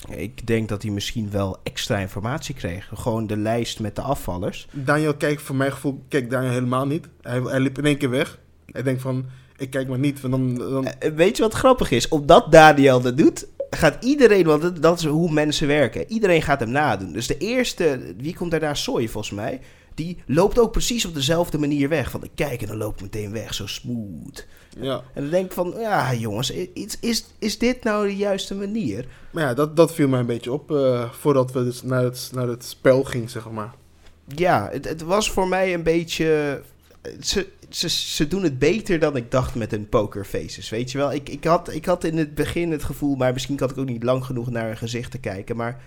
Ik 0.10 0.48
denk 0.48 0.70
dat 0.70 0.82
hij 0.82 0.92
misschien 0.92 1.32
wel 1.32 1.58
extra 1.64 1.98
informatie 1.98 2.56
kreeg. 2.56 2.90
Gewoon 2.94 3.28
de 3.28 3.38
lijst 3.38 3.80
met 3.80 3.96
de 3.96 4.02
afvallers. 4.02 4.68
Daniel 4.72 5.16
kijkt, 5.16 5.42
voor 5.42 5.56
mijn 5.56 5.72
gevoel, 5.72 6.04
keek 6.08 6.30
Daniel 6.30 6.52
helemaal 6.52 6.86
niet. 6.86 7.08
Hij, 7.22 7.42
hij 7.42 7.60
liep 7.60 7.78
in 7.78 7.86
één 7.86 7.98
keer 7.98 8.10
weg. 8.10 8.40
Hij 8.66 8.84
denkt 8.84 9.02
van, 9.02 9.26
ik 9.58 9.70
kijk 9.70 9.88
maar 9.88 10.00
niet. 10.00 10.22
Want 10.22 10.34
dan, 10.34 10.70
dan, 10.72 10.86
Eh, 10.88 11.12
Weet 11.12 11.38
je 11.38 11.44
wat 11.44 11.54
grappig 11.54 11.92
is? 11.92 12.08
Omdat 12.08 12.52
Daniel 12.52 13.02
dat 13.02 13.18
doet, 13.18 13.48
gaat 13.70 14.04
iedereen, 14.04 14.46
want 14.46 14.82
dat- 14.82 14.98
is 15.00 15.06
hoe 15.06 15.32
mensen 15.32 15.68
werken. 15.68 16.12
Iedereen 16.12 16.42
gaat 16.42 16.60
hem 16.60 16.70
nadoen. 16.72 17.14
Dus 17.14 17.28
de 17.28 17.38
eerste, 17.38 18.14
wie 18.18 18.36
komt 18.36 18.52
daarna? 18.52 18.74
Soy 18.74 19.08
volgens 19.08 19.34
mij. 19.36 19.60
Die 19.96 20.18
loopt 20.26 20.60
ook 20.60 20.72
precies 20.72 21.06
op 21.06 21.14
dezelfde 21.14 21.58
manier 21.58 21.90
weg. 21.90 22.12
Van 22.12 22.24
ik 22.24 22.32
kijk 22.36 22.62
en 22.62 22.68
dan 22.68 22.78
loopt 22.78 23.02
meteen 23.02 23.32
weg, 23.32 23.54
zo 23.54 23.68
smooth. 23.68 24.48
ja. 24.80 25.04
En 25.14 25.22
dan 25.22 25.30
denk 25.32 25.46
ik 25.46 25.52
van, 25.52 25.74
ja 25.80 26.14
jongens, 26.14 26.52
is, 26.52 26.98
is, 27.00 27.26
is 27.40 27.58
dit 27.58 27.84
nou 27.84 28.08
de 28.08 28.16
juiste 28.16 28.56
manier? 28.56 29.06
Maar 29.32 29.44
ja, 29.44 29.54
dat, 29.54 29.76
dat 29.76 29.94
viel 29.94 30.08
mij 30.08 30.20
een 30.20 30.26
beetje 30.26 30.52
op. 30.52 30.72
eh, 30.72 31.10
voordat 31.12 31.52
we 31.52 31.64
dus 31.64 31.84
naar 31.84 32.04
het, 32.04 32.30
naar 32.34 32.48
het 32.48 32.64
spel 32.66 33.04
gingen, 33.04 33.30
zeg 33.30 33.50
maar. 33.50 33.74
Ja, 34.28 34.70
het, 34.72 34.86
het 34.90 35.02
was 35.02 35.32
voor 35.32 35.48
mij 35.48 35.74
een 35.74 35.84
beetje 35.84 36.62
ze, 37.22 37.48
ze, 37.76 37.90
ze 37.90 38.28
doen 38.28 38.44
het 38.44 38.60
beter 38.60 39.00
dan 39.00 39.16
ik 39.16 39.32
dacht 39.32 39.56
met 39.56 39.72
hun 39.72 39.90
pokerfaces. 39.90 40.70
Weet 40.70 40.92
je 40.92 40.98
wel, 40.98 41.14
ik, 41.14 41.30
ik, 41.30 41.44
had, 41.44 41.74
ik 41.74 41.86
had 41.86 42.04
in 42.04 42.18
het 42.18 42.36
begin 42.36 42.72
het 42.72 42.84
gevoel, 42.84 43.16
maar 43.16 43.34
misschien 43.34 43.60
had 43.60 43.72
ik 43.72 43.78
ook 43.78 43.86
niet 43.86 44.04
lang 44.04 44.26
genoeg 44.26 44.50
naar 44.50 44.68
hun 44.68 44.78
gezicht 44.78 45.12
te 45.12 45.18
kijken. 45.18 45.56
Maar 45.56 45.84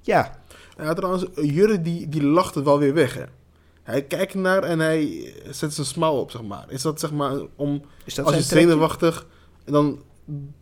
ja, 0.00 0.40
Ja, 0.76 0.94
trouwens, 0.94 1.24
Jurre 1.34 1.82
die, 1.82 2.08
die 2.08 2.22
lacht 2.22 2.54
het 2.54 2.64
wel 2.64 2.78
weer 2.78 2.94
weg, 2.94 3.14
hè. 3.14 3.24
Hij 3.82 4.02
kijkt 4.02 4.34
naar 4.34 4.62
en 4.62 4.78
hij 4.78 5.34
zet 5.50 5.74
zijn 5.74 5.86
smile 5.86 6.10
op, 6.10 6.30
zeg 6.30 6.42
maar. 6.42 6.64
Is 6.68 6.82
dat, 6.82 7.00
zeg 7.00 7.12
maar, 7.12 7.38
om... 7.56 7.82
is 8.04 8.14
dat 8.14 8.26
als 8.26 8.34
je 8.34 8.42
zenuwachtig... 8.42 9.26
En 9.64 9.72
dan... 9.72 10.02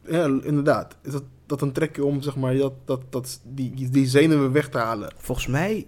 Ja, 0.04 0.24
inderdaad. 0.24 0.96
Is 1.02 1.12
dat, 1.12 1.22
dat 1.46 1.62
een 1.62 1.72
trekje 1.72 2.04
om, 2.04 2.22
zeg 2.22 2.36
maar, 2.36 2.56
dat, 2.56 2.72
dat, 2.84 3.00
dat, 3.10 3.40
die, 3.44 3.90
die 3.90 4.06
zenuwen 4.06 4.52
weg 4.52 4.68
te 4.68 4.78
halen? 4.78 5.12
Volgens 5.16 5.46
mij 5.46 5.86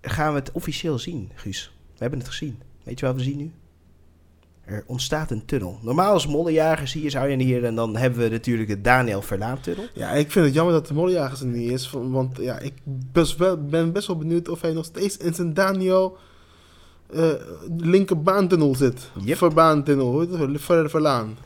gaan 0.00 0.32
we 0.32 0.38
het 0.38 0.52
officieel 0.52 0.98
zien, 0.98 1.30
Guus. 1.34 1.72
We 1.92 1.98
hebben 1.98 2.18
het 2.18 2.28
gezien. 2.28 2.58
Weet 2.84 2.98
je 2.98 3.06
wat 3.06 3.14
we 3.14 3.22
zien 3.22 3.36
nu? 3.36 3.52
Er 4.68 4.84
ontstaat 4.86 5.30
een 5.30 5.44
tunnel. 5.44 5.78
Normaal 5.82 6.12
als 6.12 6.26
mollenjager 6.26 6.88
zie 6.88 7.02
je 7.02 7.10
zou 7.10 7.28
je 7.28 7.42
hier 7.42 7.64
en 7.64 7.74
dan 7.74 7.96
hebben 7.96 8.20
we 8.20 8.28
natuurlijk 8.28 8.68
de 8.68 8.80
Daniel 8.80 9.22
Verlaan 9.22 9.60
tunnel. 9.60 9.84
Ja, 9.94 10.10
ik 10.10 10.30
vind 10.30 10.44
het 10.44 10.54
jammer 10.54 10.74
dat 10.74 10.86
de 10.86 10.94
Mollejagers 10.94 11.40
er 11.40 11.46
niet 11.46 11.70
is. 11.70 11.90
Want 11.90 12.36
ja, 12.40 12.58
ik 12.58 12.72
best 13.12 13.36
wel, 13.36 13.64
ben 13.64 13.92
best 13.92 14.06
wel 14.06 14.16
benieuwd 14.16 14.48
of 14.48 14.60
hij 14.60 14.72
nog 14.72 14.84
steeds 14.84 15.16
in 15.16 15.34
zijn 15.34 15.54
Daniel 15.54 16.16
eh 17.12 17.32
linkerbaantunnel 17.78 18.74
zit. 18.74 19.10
Yep. 19.24 19.36
Verbaantunnel? 19.36 20.26
Ver, 20.54 20.90
verlaan. 20.90 21.36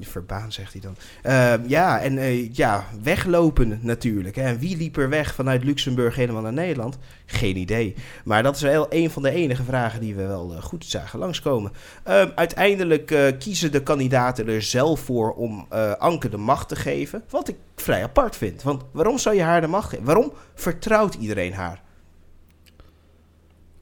Verbaan, 0.00 0.52
zegt 0.52 0.72
hij 0.72 0.80
dan. 0.80 0.96
Ehm, 1.22 1.68
ja, 1.68 2.00
en 2.00 2.18
eh, 2.18 2.54
ja, 2.54 2.84
weglopen 3.02 3.78
natuurlijk. 3.82 4.36
Hè. 4.36 4.42
En 4.42 4.58
wie 4.58 4.76
liep 4.76 4.96
er 4.96 5.08
weg 5.08 5.34
vanuit 5.34 5.64
Luxemburg 5.64 6.14
helemaal 6.14 6.42
naar 6.42 6.52
Nederland? 6.52 6.98
Geen 7.26 7.56
idee. 7.56 7.94
Maar 8.24 8.42
dat 8.42 8.56
is 8.56 8.62
wel 8.62 8.86
een 8.88 9.10
van 9.10 9.22
de 9.22 9.30
enige 9.30 9.62
vragen 9.62 10.00
die 10.00 10.14
we 10.14 10.26
wel 10.26 10.54
eh, 10.54 10.62
goed 10.62 10.84
zagen 10.84 11.18
langskomen. 11.18 11.72
Ehm, 12.02 12.30
uiteindelijk 12.34 13.10
eh, 13.10 13.38
kiezen 13.38 13.72
de 13.72 13.82
kandidaten 13.82 14.48
er 14.48 14.62
zelf 14.62 15.00
voor 15.00 15.32
om 15.32 15.66
Anke 15.98 16.28
de 16.28 16.36
macht 16.36 16.68
te 16.68 16.76
geven. 16.76 17.24
Wat 17.30 17.48
ik 17.48 17.56
vrij 17.76 18.02
apart 18.02 18.36
vind. 18.36 18.62
Want 18.62 18.82
waarom 18.92 19.18
zou 19.18 19.36
je 19.36 19.42
haar 19.42 19.60
de 19.60 19.66
macht 19.66 19.88
geven? 19.88 20.04
Waarom 20.04 20.32
vertrouwt 20.54 21.14
iedereen 21.14 21.52
haar? 21.52 21.82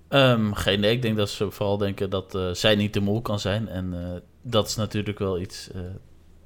Ehm, 0.08 0.52
geen 0.52 0.78
idee. 0.78 0.92
Ik 0.92 1.02
denk 1.02 1.16
dat 1.16 1.30
ze 1.30 1.50
vooral 1.50 1.78
denken 1.78 2.10
dat 2.10 2.38
zij 2.52 2.74
niet 2.74 2.92
de 2.92 3.00
mol 3.00 3.22
kan 3.22 3.40
zijn. 3.40 3.68
En 3.68 3.94
dat 4.44 4.68
is 4.68 4.76
natuurlijk 4.76 5.18
wel 5.18 5.40
iets 5.40 5.70
eh, 5.70 5.80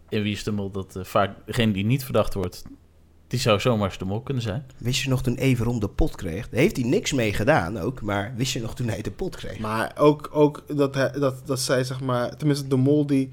in 0.08 0.22
Wie 0.22 0.32
is 0.32 0.44
de 0.44 0.50
Mol 0.50 0.70
dat 0.70 0.96
eh, 0.96 1.04
vaak 1.04 1.36
degene 1.46 1.72
die 1.72 1.84
niet 1.84 2.04
verdacht 2.04 2.34
wordt, 2.34 2.64
die 3.28 3.38
zou 3.38 3.60
zomaar 3.60 3.98
de 3.98 4.04
mol 4.04 4.20
kunnen 4.20 4.42
zijn. 4.42 4.66
Wist 4.78 5.02
je 5.02 5.08
nog 5.08 5.22
toen 5.22 5.34
Everon 5.34 5.78
de 5.78 5.88
pot 5.88 6.16
kreeg? 6.16 6.48
Daar 6.48 6.60
heeft 6.60 6.76
hij 6.76 6.86
niks 6.86 7.12
mee 7.12 7.32
gedaan 7.32 7.78
ook. 7.78 8.02
Maar 8.02 8.34
wist 8.36 8.52
je 8.52 8.60
nog 8.60 8.74
toen 8.74 8.88
hij 8.88 9.02
de 9.02 9.10
pot 9.10 9.36
kreeg? 9.36 9.58
Maar 9.58 9.94
ook, 9.98 10.28
ook 10.32 10.76
dat, 10.76 10.94
hij, 10.94 11.10
dat, 11.10 11.46
dat 11.46 11.60
zij, 11.60 11.84
zeg 11.84 12.00
maar, 12.00 12.36
tenminste 12.36 12.68
de 12.68 12.76
mol 12.76 13.06
die, 13.06 13.28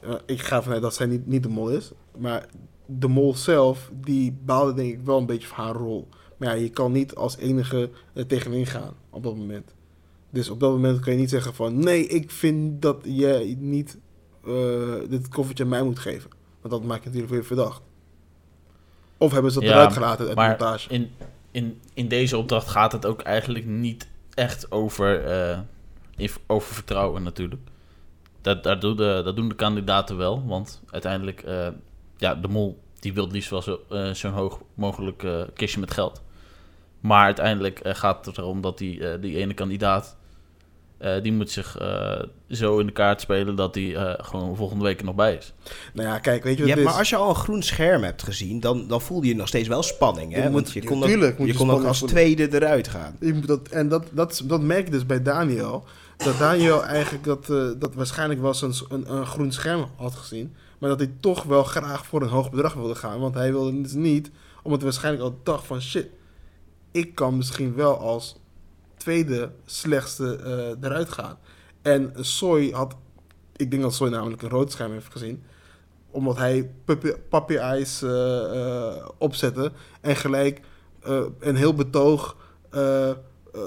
eh, 0.00 0.14
ik 0.26 0.40
ga 0.40 0.62
vanuit 0.62 0.82
dat 0.82 0.94
zij 0.94 1.06
niet, 1.06 1.26
niet 1.26 1.42
de 1.42 1.48
mol 1.48 1.70
is, 1.70 1.92
maar 2.18 2.46
de 2.86 3.08
mol 3.08 3.34
zelf, 3.34 3.90
die 3.94 4.38
baalde 4.44 4.74
denk 4.74 4.92
ik 4.92 5.04
wel 5.04 5.18
een 5.18 5.26
beetje 5.26 5.48
van 5.48 5.64
haar 5.64 5.74
rol. 5.74 6.08
Maar 6.36 6.48
ja, 6.56 6.62
je 6.62 6.70
kan 6.70 6.92
niet 6.92 7.14
als 7.14 7.36
enige 7.36 7.90
er 8.12 8.26
tegenin 8.26 8.66
gaan 8.66 8.94
op 9.10 9.22
dat 9.22 9.36
moment. 9.36 9.74
Dus 10.32 10.48
op 10.48 10.60
dat 10.60 10.70
moment 10.70 11.00
kan 11.00 11.12
je 11.12 11.18
niet 11.18 11.30
zeggen 11.30 11.54
van, 11.54 11.78
nee, 11.78 12.06
ik 12.06 12.30
vind 12.30 12.82
dat 12.82 12.96
je 13.04 13.56
niet 13.58 13.98
eh, 14.44 14.52
dit 15.08 15.28
koffertje 15.28 15.64
aan 15.64 15.70
mij 15.70 15.82
moet 15.82 15.98
geven. 15.98 16.30
Want 16.60 16.74
dat 16.74 16.82
maakt 16.84 17.02
je 17.02 17.06
natuurlijk 17.06 17.34
weer 17.34 17.44
verdacht. 17.44 17.82
Of 19.16 19.32
hebben 19.32 19.52
ze 19.52 19.60
dat 19.60 19.68
Ja, 19.68 19.74
eruit 19.74 19.92
gelaten 19.92 20.18
uit 20.20 20.28
de 20.28 20.34
Maar 20.34 20.48
montage? 20.48 20.88
in, 20.90 21.10
in, 21.50 21.80
in 21.94 22.08
deze 22.08 22.36
opdracht 22.36 22.68
gaat 22.68 22.92
het 22.92 23.06
ook 23.06 23.20
eigenlijk 23.20 23.66
niet 23.66 24.08
echt 24.34 24.72
over, 24.72 25.24
eh, 25.24 25.58
over 26.46 26.74
vertrouwen 26.74 27.22
natuurlijk. 27.22 27.60
Dat, 28.40 28.62
dat, 28.62 28.80
doen 28.80 28.96
de, 28.96 29.20
dat 29.24 29.36
doen 29.36 29.48
de 29.48 29.54
kandidaten 29.54 30.16
wel, 30.16 30.46
want 30.46 30.82
uiteindelijk, 30.90 31.42
eh, 31.42 31.68
ja, 32.16 32.34
de 32.34 32.48
mol 32.48 32.80
die 33.00 33.12
wil 33.12 33.24
het 33.24 33.32
liefst 33.32 33.50
wel 33.50 33.62
zo, 33.62 33.80
zo'n 34.12 34.32
hoog 34.32 34.60
mogelijk 34.74 35.26
kistje 35.54 35.80
met 35.80 35.90
geld. 35.90 36.22
Maar 37.00 37.24
uiteindelijk 37.24 37.80
gaat 37.82 38.26
het 38.26 38.38
erom 38.38 38.60
dat 38.60 38.78
die, 38.78 39.18
die 39.18 39.36
ene 39.36 39.54
kandidaat, 39.54 40.16
eh, 41.02 41.22
die 41.22 41.32
moet 41.32 41.50
zich 41.50 41.78
eh, 41.78 42.22
zo 42.48 42.78
in 42.78 42.86
de 42.86 42.92
kaart 42.92 43.20
spelen 43.20 43.54
dat 43.56 43.74
die 43.74 43.96
eh, 43.96 44.24
gewoon 44.24 44.56
volgende 44.56 44.84
week 44.84 44.98
er 44.98 45.04
nog 45.04 45.14
bij 45.14 45.34
is. 45.34 45.52
Nou 45.92 46.08
ja, 46.08 46.18
kijk, 46.18 46.44
weet 46.44 46.56
je 46.58 46.62
Ja, 46.62 46.68
wat 46.68 46.76
het 46.78 46.84
maar 46.86 46.98
als 46.98 47.08
je 47.08 47.16
al 47.16 47.28
een 47.28 47.34
groen 47.34 47.62
scherm 47.62 48.02
hebt 48.02 48.22
gezien, 48.22 48.60
dan, 48.60 48.88
dan 48.88 49.00
voelde 49.00 49.26
je 49.26 49.34
nog 49.34 49.48
steeds 49.48 49.68
wel 49.68 49.82
spanning. 49.82 50.32
Hè? 50.32 50.38
Je 50.38 50.44
moet- 50.50 50.52
Want 50.52 50.72
je 50.72 50.82
ja, 50.82 50.88
kon, 50.88 51.02
ook, 51.02 51.08
tuurlijk 51.08 51.38
moet 51.38 51.46
je 51.46 51.52
je 51.52 51.58
kon 51.58 51.70
ook 51.70 51.84
als 51.84 51.98
voelen. 51.98 52.16
tweede 52.16 52.54
eruit 52.54 52.88
gaan. 52.88 53.16
Je 53.20 53.34
moet 53.34 53.46
dat, 53.46 53.68
en 53.68 53.88
dat, 53.88 54.04
dat, 54.12 54.42
dat 54.44 54.60
merk 54.60 54.84
je 54.84 54.90
dus 54.90 55.06
bij 55.06 55.22
Daniel. 55.22 55.84
Dat 56.16 56.38
Daniel 56.38 56.84
eigenlijk 56.84 57.24
dat, 57.24 57.46
dat 57.80 57.94
waarschijnlijk 57.94 58.40
wel 58.40 58.48
eens 58.48 58.62
een, 58.62 58.74
een, 58.88 59.12
een 59.14 59.26
groen 59.26 59.52
scherm 59.52 59.86
had 59.96 60.14
gezien. 60.14 60.54
Maar 60.78 60.88
dat 60.90 60.98
hij 60.98 61.10
toch 61.20 61.42
wel 61.42 61.64
graag 61.64 62.06
voor 62.06 62.22
een 62.22 62.28
hoog 62.28 62.50
bedrag 62.50 62.74
wilde 62.74 62.94
gaan. 62.94 63.20
Want 63.20 63.34
hij 63.34 63.52
wilde 63.52 63.80
het 63.82 63.94
niet, 63.94 64.30
omdat 64.62 64.80
hij 64.80 64.90
waarschijnlijk 64.90 65.24
al 65.24 65.38
dacht 65.42 65.66
van 65.66 65.80
shit. 65.80 66.06
Ik 66.90 67.14
kan 67.14 67.36
misschien 67.36 67.74
wel 67.74 67.98
als 67.98 68.36
tweede 69.02 69.50
slechtste 69.64 70.36
eh, 70.36 70.88
eruit 70.88 71.12
gaan. 71.12 71.38
En 71.82 72.12
Soy 72.20 72.70
had, 72.70 72.94
ik 73.56 73.70
denk 73.70 73.82
dat 73.82 73.94
Soy 73.94 74.08
namelijk 74.10 74.42
een 74.42 74.48
rood 74.48 74.72
scherm 74.72 74.92
heeft 74.92 75.12
gezien. 75.12 75.42
Omdat 76.10 76.36
hij 76.36 76.70
puppy, 76.84 77.10
puppy 77.28 77.54
eyes 77.56 78.02
eh, 78.02 78.10
eh, 78.88 79.08
opzette. 79.18 79.72
En 80.00 80.16
gelijk 80.16 80.60
eh, 81.02 81.20
een 81.40 81.56
heel 81.56 81.74
betoog 81.74 82.36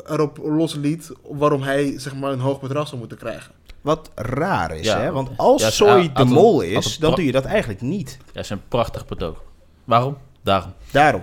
erop 0.08 0.38
losliet 0.44 1.12
waarom 1.30 1.62
hij 1.62 2.00
zeg 2.00 2.16
maar 2.16 2.32
een 2.32 2.40
hoog 2.40 2.60
bedrag 2.62 2.88
zou 2.88 3.00
moeten 3.00 3.18
krijgen. 3.18 3.52
Wat 3.82 4.12
raar 4.16 4.76
is, 4.78 4.86
Ja. 4.86 5.00
hè? 5.00 5.12
Want 5.12 5.30
als 5.38 5.62
Ja, 5.62 5.70
Soy 5.70 6.12
de 6.14 6.24
mol 6.24 6.62
is, 6.62 6.98
dan 6.98 7.16
doe 7.16 7.26
je 7.26 7.32
dat 7.32 7.46
eigenlijk 7.46 7.82
niet. 7.82 8.18
Ja, 8.34 8.40
is 8.40 8.50
een 8.50 8.68
prachtig 8.68 9.06
betoog. 9.06 9.44
Waarom? 9.84 10.18
Daarom. 10.44 10.74
Daarom. 10.92 11.22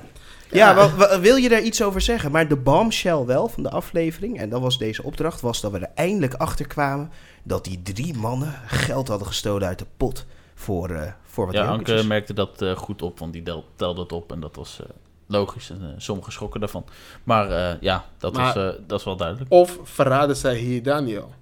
Ja, 0.53 0.69
Ja. 0.69 0.75
wel- 0.75 0.97
wel- 0.97 1.21
wil 1.21 1.37
je 1.37 1.49
daar 1.49 1.63
iets 1.63 1.83
over 1.83 2.01
zeggen? 2.01 2.31
Maar 2.31 2.49
de 2.49 2.57
bombshell 2.57 3.25
wel 3.25 3.49
van 3.49 3.63
de 3.63 3.71
aflevering, 3.71 4.39
en 4.39 4.49
dat 4.49 4.61
was 4.61 4.79
deze 4.79 5.03
opdracht, 5.03 5.41
was 5.41 5.61
dat 5.61 5.73
we 5.73 5.79
er 5.79 5.91
eindelijk 5.95 6.35
achter 6.35 6.67
kwamen 6.67 7.11
dat 7.43 7.65
die 7.65 7.83
drie 7.83 8.15
mannen 8.15 8.55
geld 8.67 9.09
hadden 9.09 9.27
gestolen 9.27 9.69
uit 9.69 9.79
de 9.79 9.87
pot 9.97 10.27
voor, 10.55 10.91
eh 10.91 11.13
voor 11.25 11.47
wat 11.47 11.55
Ja, 11.55 11.67
Anke 11.67 12.03
merkte 12.07 12.35
dat 12.35 12.63
eh, 12.63 12.77
goed 12.77 13.03
op, 13.03 13.19
want 13.19 13.33
die 13.33 13.43
telde 13.77 14.01
het 14.01 14.13
op 14.13 14.33
en 14.33 14.41
dat 14.41 14.57
was 14.57 14.81
eh, 14.81 14.87
logisch. 15.27 15.71
En 15.71 15.95
sommigen 15.97 16.33
schrokken 16.33 16.61
daarvan. 16.61 16.85
Maar 17.25 17.51
eh, 17.51 17.81
ja, 17.81 18.05
dat, 18.19 18.33
Maar- 18.33 18.55
was, 18.55 18.65
eh, 18.75 18.81
dat 18.87 18.99
is 18.99 19.05
wel 19.05 19.17
duidelijk. 19.17 19.51
Of 19.51 19.79
verraden 19.83 20.37
zij 20.37 20.57
hier 20.57 20.83
Daniel? 20.83 21.33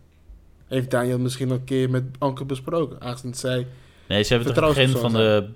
Heeft 0.69 0.91
Daniel 0.91 1.19
misschien 1.19 1.49
al 1.51 1.55
een 1.55 1.65
keer 1.65 1.91
met 1.91 2.05
Anke 2.19 2.45
besproken? 2.45 3.01
Aangezien 3.01 3.35
zij... 3.35 3.67
Nee, 4.09 4.23
ze 4.23 4.35
hebben 4.35 4.55
het 4.55 4.65
begin 4.75 4.89
van 4.89 5.13
de, 5.13 5.49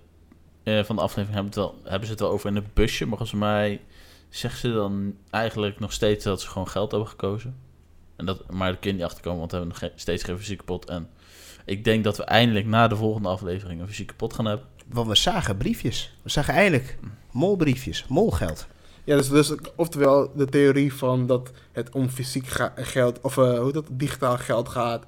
eh, 0.64 0.84
van 0.84 0.96
de 0.96 1.02
aflevering 1.02 1.34
hebben, 1.34 1.52
het 1.52 1.54
wel, 1.54 1.80
hebben 1.82 2.04
ze 2.04 2.12
het 2.12 2.20
wel 2.20 2.30
over 2.30 2.48
in 2.48 2.56
het 2.56 2.74
busje. 2.74 3.06
Maar 3.06 3.16
volgens 3.16 3.40
mij 3.40 3.80
zeggen 4.28 4.60
ze 4.60 4.72
dan 4.72 5.14
eigenlijk 5.30 5.80
nog 5.80 5.92
steeds 5.92 6.24
dat 6.24 6.40
ze 6.40 6.48
gewoon 6.48 6.68
geld 6.68 6.90
hebben 6.90 7.08
gekozen. 7.08 7.56
En 8.16 8.26
dat, 8.26 8.50
maar 8.50 8.70
daar 8.70 8.80
kun 8.80 8.90
je 8.90 8.96
niet 8.96 9.04
achterkomen, 9.06 9.38
want 9.38 9.50
we 9.50 9.56
hebben 9.56 9.76
nog 9.80 9.90
steeds 9.96 10.22
geen 10.22 10.38
fysieke 10.38 10.64
pot. 10.64 10.88
En 10.88 11.08
ik 11.64 11.84
denk 11.84 12.04
dat 12.04 12.16
we 12.16 12.24
eindelijk 12.24 12.66
na 12.66 12.88
de 12.88 12.96
volgende 12.96 13.28
aflevering 13.28 13.80
een 13.80 13.88
fysieke 13.88 14.14
pot 14.14 14.32
gaan 14.34 14.44
hebben. 14.44 14.66
Want 14.86 15.08
we 15.08 15.16
zagen 15.16 15.56
briefjes. 15.56 16.16
We 16.22 16.30
zagen 16.30 16.54
eindelijk 16.54 16.98
molbriefjes, 17.30 18.04
molgeld. 18.08 18.66
Ja, 19.04 19.16
dus, 19.16 19.28
dus 19.28 19.54
oftewel 19.76 20.32
de 20.34 20.46
theorie 20.46 20.94
van 20.94 21.26
dat 21.26 21.50
het 21.72 21.90
om 21.94 22.08
fysiek 22.08 22.46
ga- 22.46 22.72
geld... 22.76 23.20
Of 23.20 23.36
eh, 23.38 23.58
hoe 23.58 23.72
dat 23.72 23.86
digitaal 23.90 24.38
geld 24.38 24.68
gaat... 24.68 25.06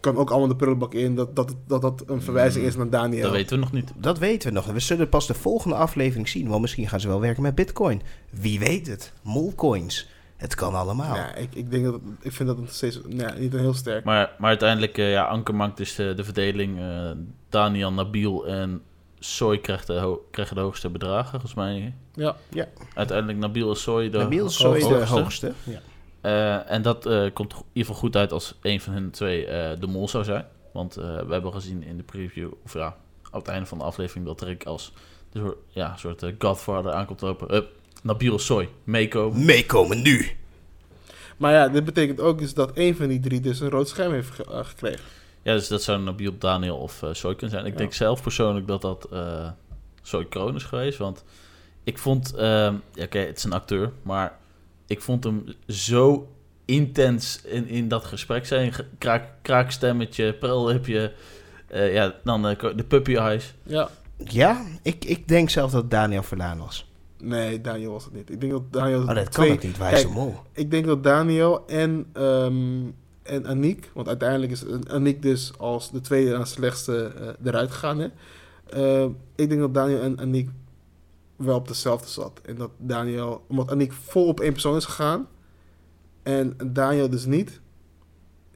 Kan 0.00 0.16
ook 0.16 0.30
allemaal 0.30 0.48
de 0.48 0.56
prullenbak 0.56 0.94
in 0.94 1.14
dat 1.14 1.36
dat, 1.36 1.54
dat, 1.66 1.82
dat 1.82 2.02
een 2.06 2.22
verwijzing 2.22 2.64
is 2.64 2.76
naar 2.76 2.90
Daniel. 2.90 3.22
Dat 3.22 3.32
weten 3.32 3.56
we 3.56 3.62
nog 3.62 3.72
niet. 3.72 3.92
Dat 3.96 4.18
weten 4.18 4.48
we 4.48 4.54
nog. 4.54 4.66
We 4.66 4.80
zullen 4.80 5.08
pas 5.08 5.26
de 5.26 5.34
volgende 5.34 5.76
aflevering 5.76 6.28
zien. 6.28 6.48
Want 6.48 6.60
misschien 6.60 6.88
gaan 6.88 7.00
ze 7.00 7.08
wel 7.08 7.20
werken 7.20 7.42
met 7.42 7.54
bitcoin. 7.54 8.02
Wie 8.30 8.58
weet 8.58 8.86
het. 8.86 9.12
Molcoins. 9.22 10.08
Het 10.36 10.54
kan 10.54 10.74
allemaal. 10.74 11.14
Ja, 11.14 11.34
ik, 11.34 11.54
ik 11.54 11.70
denk 11.70 11.84
dat 11.84 12.00
ik 12.20 12.32
vind 12.32 12.48
dat 12.48 12.58
het 12.58 12.72
steeds 12.74 13.00
nou, 13.08 13.38
niet 13.40 13.54
een 13.54 13.60
heel 13.60 13.74
sterk. 13.74 14.04
Maar, 14.04 14.34
maar 14.38 14.48
uiteindelijk, 14.48 14.98
eh, 14.98 15.10
ja, 15.12 15.24
Anke 15.24 15.52
maakt 15.52 15.76
dus 15.76 15.94
de, 15.94 16.12
de 16.16 16.24
verdeling. 16.24 16.78
eh, 16.78 17.10
Daniel, 17.48 17.92
Nabil 17.92 18.46
en 18.46 18.82
Soy 19.18 19.58
krijgt 19.58 19.86
de 19.86 19.98
ho- 19.98 20.26
krijgen 20.30 20.56
de 20.56 20.62
hoogste 20.62 20.88
bedragen, 20.90 21.30
volgens 21.30 21.54
mij. 21.54 21.94
Ja, 22.14 22.36
Uiteindelijk 22.94 23.38
Nabil 23.38 23.70
en 23.70 23.76
Soy 23.76 24.10
de 24.10 24.18
Nabil 24.18 24.46
is 24.46 24.56
sowieso 24.56 24.88
de 24.88 24.94
hoogste. 24.94 25.14
hoogste. 25.20 25.52
Ja. 25.64 25.80
Eh, 26.20 26.70
en 26.70 26.82
dat 26.82 27.06
eh, 27.06 27.24
komt 27.32 27.52
in 27.52 27.58
ieder 27.58 27.68
geval 27.72 27.94
goed 27.94 28.16
uit 28.16 28.32
als 28.32 28.54
een 28.62 28.80
van 28.80 28.92
hun 28.92 29.10
twee 29.10 29.46
eh, 29.46 29.80
de 29.80 29.86
mol 29.86 30.08
zou 30.08 30.24
zijn. 30.24 30.46
Want 30.72 30.96
eh, 30.96 31.20
we 31.20 31.32
hebben 31.32 31.52
gezien 31.52 31.82
in 31.82 31.96
de 31.96 32.02
preview, 32.02 32.50
of 32.64 32.72
ja, 32.72 32.96
op 33.32 33.40
het 33.40 33.48
einde 33.48 33.66
van 33.66 33.78
de 33.78 33.84
aflevering, 33.84 34.26
dat 34.26 34.40
Rick 34.42 34.64
als 34.64 34.92
de 35.32 35.38
soort, 35.38 35.56
ja, 35.68 35.96
soort 35.96 36.24
godfather 36.38 36.92
aankomt 36.92 37.20
lopen. 37.20 37.52
Hup, 37.54 37.68
Nabil 38.02 38.38
Soy, 38.38 38.68
meekomen. 38.84 39.44
Meekomen 39.44 40.02
nu. 40.02 40.30
maar 41.36 41.52
ja, 41.52 41.68
dit 41.68 41.84
betekent 41.84 42.20
ook 42.20 42.38
dus 42.38 42.54
dat 42.54 42.70
een 42.74 42.96
van 42.96 43.08
die 43.08 43.20
drie 43.20 43.40
dus 43.40 43.60
een 43.60 43.70
rood 43.70 43.88
scherm 43.88 44.12
heeft 44.12 44.30
ge- 44.30 44.64
gekregen. 44.64 45.04
Ja, 45.42 45.52
dus 45.54 45.68
dat 45.68 45.82
zou 45.82 46.00
Nabil, 46.02 46.38
Daniel 46.38 46.76
of 46.76 47.02
eh 47.02 47.08
Soy 47.12 47.32
kunnen 47.34 47.50
zijn. 47.50 47.66
Ik 47.66 47.72
Ja. 47.72 47.78
denk 47.78 47.92
zelf 47.92 48.22
persoonlijk 48.22 48.66
dat 48.66 48.80
dat 48.82 49.08
eh 49.12 49.48
Soy 50.02 50.24
Kroon 50.26 50.54
is 50.54 50.64
geweest. 50.64 50.98
Want 50.98 51.24
ik 51.84 51.98
vond, 51.98 52.34
ehm, 52.34 52.74
ja, 52.94 53.04
oké, 53.04 53.18
het 53.18 53.36
is 53.36 53.44
een 53.44 53.52
acteur, 53.52 53.92
maar 54.02 54.38
ik 54.88 55.00
vond 55.00 55.24
hem 55.24 55.44
zo 55.66 56.28
intens 56.64 57.40
in, 57.44 57.66
in 57.68 57.88
dat 57.88 58.04
gesprek 58.04 58.46
zijn. 58.46 58.72
Kraak, 58.98 59.24
kraakstemmetje, 59.42 60.34
prellipje. 60.34 61.12
eh, 61.66 61.92
ja, 61.92 62.14
dan 62.24 62.46
eh, 62.46 62.76
de 62.76 62.84
puppy 62.84 63.14
eyes. 63.16 63.54
Ja. 63.62 63.88
Ja, 64.24 64.64
ik, 64.82 65.04
ik 65.04 65.28
denk 65.28 65.50
zelf 65.50 65.70
dat 65.70 65.90
Daniel 65.90 66.22
Verlaan 66.22 66.58
was. 66.58 66.90
Nee, 67.18 67.60
Daniel 67.60 67.92
was 67.92 68.04
het 68.04 68.14
niet. 68.14 68.30
Ik 68.30 68.40
denk 68.40 68.52
dat 68.52 68.72
Daniel... 68.72 69.00
Oh, 69.00 69.14
dat 69.14 69.28
kan 69.28 69.50
ook 69.50 69.62
niet. 69.62 69.78
Wij 69.78 69.92
is 69.92 69.98
de 70.00 70.04
Kijk, 70.04 70.18
mol. 70.18 70.34
Ik 70.52 70.70
denk 70.70 70.86
dat 70.86 71.02
Daniel 71.04 71.66
en, 71.66 72.06
ehm 72.12 72.86
en 73.22 73.46
Aniek, 73.46 73.90
want 73.94 74.08
uiteindelijk 74.08 74.52
is 74.52 74.64
Aniek 74.88 75.22
dus 75.22 75.52
als 75.58 75.90
de 75.90 76.00
tweede 76.00 76.34
en 76.34 76.46
slechtste 76.46 77.12
eh, 77.20 77.46
eruit 77.46 77.70
gegaan. 77.70 77.98
Hè? 77.98 78.08
Eh, 78.70 79.08
ik 79.34 79.48
denk 79.48 79.60
dat 79.60 79.74
Daniel 79.74 80.00
en 80.00 80.18
Aniek 80.20 80.50
wel 81.38 81.56
op 81.56 81.68
dezelfde 81.68 82.08
zat. 82.08 82.40
En 82.44 82.56
dat 82.56 82.70
Daniel, 82.78 83.44
omdat 83.48 83.70
Aniek 83.70 83.92
vol 83.92 84.26
op 84.26 84.40
één 84.40 84.52
persoon 84.52 84.76
is 84.76 84.84
gegaan 84.84 85.28
en 86.22 86.56
Daniel 86.66 87.10
dus 87.10 87.24
niet, 87.24 87.60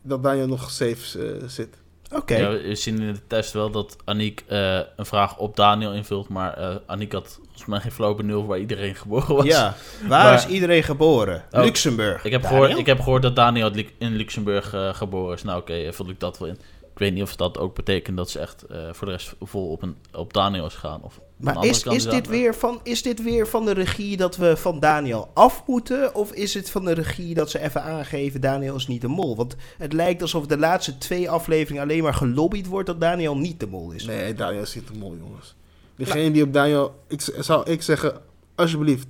dat 0.02 0.22
Daniel 0.22 0.46
nog 0.46 0.70
safe 0.70 1.28
eh, 1.40 1.48
zit. 1.48 1.80
Oké. 2.14 2.36
Ja, 2.36 2.50
we 2.50 2.74
zien 2.74 3.00
in 3.00 3.12
de 3.12 3.26
test 3.26 3.52
wel 3.52 3.70
dat 3.70 3.96
Aniek 4.04 4.44
eh, 4.46 4.80
een 4.96 5.06
vraag 5.06 5.38
op 5.38 5.56
Daniel 5.56 5.92
invult. 5.92 6.28
Maar 6.28 6.54
eh 6.54 6.76
Aniek 6.86 7.12
had 7.12 7.38
volgens 7.42 7.64
mij 7.66 7.80
geen 7.80 7.92
flauw 7.92 8.14
benul 8.14 8.46
waar 8.46 8.58
iedereen 8.58 8.94
geboren 8.94 9.34
was. 9.36 9.44
Ja, 9.44 9.74
waar 10.08 10.24
Maar- 10.24 10.34
is 10.34 10.46
iedereen 10.46 10.82
geboren? 10.82 11.44
Oh, 11.50 11.62
Luxemburg. 11.64 12.24
Ik 12.24 12.32
heb, 12.32 12.42
Daniel? 12.42 12.60
gehoord, 12.62 12.78
ik 12.80 12.86
heb 12.86 13.00
gehoord 13.00 13.22
dat 13.22 13.36
Daniel 13.36 13.70
in 13.98 14.12
Luxemburg 14.16 14.74
eh, 14.74 14.94
geboren 14.94 15.34
is. 15.34 15.42
Nou 15.42 15.60
oké, 15.60 15.72
eh, 15.72 15.92
vul 15.92 16.08
ik 16.08 16.20
dat 16.20 16.38
wel 16.38 16.48
in. 16.48 16.58
Ik 16.92 16.98
weet 16.98 17.12
niet 17.12 17.22
of 17.22 17.36
dat 17.36 17.58
ook 17.58 17.74
betekent 17.74 18.16
dat 18.16 18.30
ze 18.30 18.38
echt 18.38 18.62
eh, 18.62 18.92
voor 18.92 19.06
de 19.06 19.12
rest 19.12 19.34
vol 19.40 19.70
op, 19.70 19.82
een, 19.82 19.96
op 20.12 20.32
Daniel 20.32 20.66
is 20.66 20.74
gaan. 20.74 21.02
Of 21.02 21.20
Maar 21.36 21.54
andere 21.54 21.72
is, 21.72 21.84
is, 21.84 22.04
dit 22.04 22.26
weer 22.28 22.54
van, 22.54 22.80
is 22.82 23.02
dit 23.02 23.22
weer 23.22 23.46
van 23.46 23.64
de 23.64 23.72
regie 23.72 24.16
dat 24.16 24.36
we 24.36 24.56
van 24.56 24.80
Daniel 24.80 25.30
af 25.34 25.62
moeten? 25.66 26.14
Of 26.14 26.32
is 26.32 26.54
het 26.54 26.70
van 26.70 26.84
de 26.84 26.92
regie 26.92 27.34
dat 27.34 27.50
ze 27.50 27.58
even 27.58 27.82
aangeven, 27.82 28.40
Daniel 28.40 28.76
is 28.76 28.86
niet 28.86 29.00
de 29.00 29.08
mol? 29.08 29.36
Want 29.36 29.56
het 29.78 29.92
lijkt 29.92 30.22
alsof 30.22 30.46
de 30.46 30.58
laatste 30.58 30.98
twee 30.98 31.30
afleveringen 31.30 31.82
alleen 31.82 32.02
maar 32.02 32.14
gelobbyd 32.14 32.66
wordt 32.66 32.86
dat 32.86 33.00
Daniel 33.00 33.36
niet 33.36 33.60
de 33.60 33.66
mol 33.66 33.90
is. 33.90 34.04
Nee, 34.04 34.34
Daniel 34.34 34.62
is 34.62 34.74
niet 34.74 34.86
te 34.86 34.92
mol, 34.98 35.16
jongens. 35.16 35.54
Degene 35.96 36.30
die 36.30 36.42
op 36.42 36.52
Daniel, 36.52 36.94
ik, 37.08 37.20
zou 37.38 37.70
ik 37.70 37.82
zeggen, 37.82 38.20
alsjeblieft, 38.54 39.06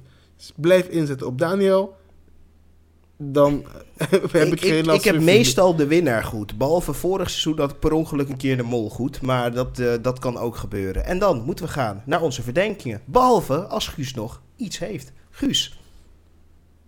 blijf 0.57 0.89
inzetten 0.89 1.27
op 1.27 1.39
Daniel. 1.39 1.97
Dan 3.25 3.65
heb 3.99 4.35
ik, 4.35 4.53
ik, 4.53 4.61
geen 4.61 4.85
last 4.85 4.99
ik 4.99 5.13
heb 5.13 5.23
meestal 5.23 5.77
de 5.77 5.87
winnaar 5.87 6.25
goed. 6.25 6.59
Behalve 6.59 6.93
vorig 6.93 7.31
seizoen 7.31 7.59
had 7.59 7.71
ik 7.71 7.79
per 7.79 7.93
ongeluk 7.93 8.29
een 8.29 8.37
keer 8.37 8.57
de 8.57 8.63
mol 8.63 8.91
goed. 8.91 9.21
Maar 9.21 9.53
dat, 9.53 9.79
eh, 9.79 9.95
dat 10.03 10.19
kan 10.19 10.37
ook 10.37 10.57
gebeuren. 10.57 11.05
En 11.05 11.19
dan 11.19 11.43
moeten 11.43 11.65
we 11.65 11.71
gaan 11.71 12.03
naar 12.07 12.23
onze 12.23 12.43
verdenkingen. 12.43 13.01
Behalve 13.05 13.67
als 13.67 13.89
Guus 13.89 14.15
nog 14.15 14.41
iets 14.57 14.79
heeft. 14.79 15.13
Guus. 15.31 15.81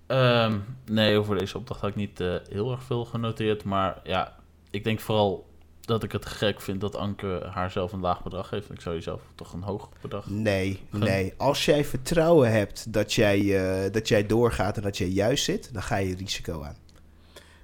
Ehm, 0.07 0.59
nee, 0.87 1.19
over 1.19 1.39
deze 1.39 1.59
opdracht 1.59 1.81
had 1.81 1.91
ik 1.91 1.97
niet 1.97 2.21
eh, 2.21 2.35
heel 2.49 2.71
erg 2.71 2.83
veel 2.83 3.05
genoteerd. 3.05 3.65
Maar 3.65 4.01
ja, 4.05 4.37
ik 4.71 4.85
denk 4.85 5.01
vooral 5.01 5.47
dat 5.87 6.03
ik 6.03 6.13
het 6.13 6.27
gek 6.27 6.61
vind 6.61 6.81
dat 6.81 6.97
Anke 6.97 7.49
haar 7.51 7.71
zelf 7.71 7.93
een 7.93 8.01
laag 8.01 8.23
bedrag 8.23 8.49
geeft. 8.49 8.71
Ik 8.71 8.81
zou 8.81 8.95
jezelf 8.95 9.21
toch 9.35 9.53
een 9.53 9.63
hoog 9.63 9.89
bedrag... 10.01 10.31
Nee, 10.31 10.81
nee. 10.91 11.35
Als 11.37 11.65
jij 11.65 11.85
vertrouwen 11.85 12.53
hebt 12.53 12.93
dat 12.93 13.13
jij, 13.13 13.39
eh, 13.39 13.93
dat 13.93 14.09
jij 14.09 14.27
doorgaat 14.27 14.77
en 14.77 14.83
dat 14.83 14.99
jij 14.99 15.09
juist 15.09 15.45
zit, 15.45 15.73
dan 15.73 15.83
ga 15.83 15.97
je 15.97 16.17
risico 16.17 16.63
aan. 16.63 16.77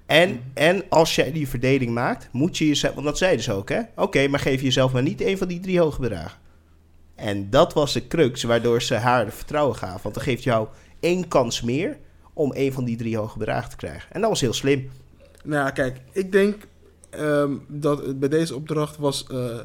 En, 0.05 0.51
en 0.53 0.83
als 0.89 1.15
jij 1.15 1.31
die 1.31 1.47
verdeling 1.47 1.91
maakt, 1.91 2.29
moet 2.31 2.57
je 2.57 2.67
jezelf... 2.67 2.93
Want 2.93 3.05
dat 3.05 3.17
zeiden 3.17 3.43
ze 3.43 3.53
ook, 3.53 3.69
hè? 3.69 3.81
Oké, 3.95 4.27
maar 4.27 4.39
geef 4.39 4.61
jezelf 4.61 4.93
maar 4.93 5.03
niet 5.03 5.21
een 5.21 5.37
van 5.37 5.47
die 5.47 5.59
drie 5.59 5.79
hoge 5.79 6.01
bedragen. 6.01 6.39
En 7.15 7.49
dat 7.49 7.73
was 7.73 7.93
de 7.93 8.07
crux 8.07 8.43
waardoor 8.43 8.81
ze 8.81 8.95
haar 8.95 9.25
de 9.25 9.31
vertrouwen 9.31 9.75
gaven. 9.75 9.99
Want 10.03 10.15
dan 10.15 10.23
geeft 10.23 10.43
jou 10.43 10.67
één 10.99 11.27
kans 11.27 11.61
meer 11.61 11.97
om 12.33 12.51
een 12.55 12.73
van 12.73 12.83
die 12.83 12.97
drie 12.97 13.17
hoge 13.17 13.37
bedragen 13.37 13.69
te 13.69 13.75
krijgen. 13.75 14.13
En 14.13 14.21
dat 14.21 14.29
was 14.29 14.41
heel 14.41 14.53
slim. 14.53 14.89
Nou 15.43 15.65
ja, 15.65 15.71
kijk, 15.71 16.01
ik 16.11 16.31
denk 16.31 16.67
ehm, 17.11 17.57
dat 17.67 18.19
bij 18.19 18.29
deze 18.29 18.55
opdracht 18.55 18.97
was 18.97 19.27
eh 19.27 19.59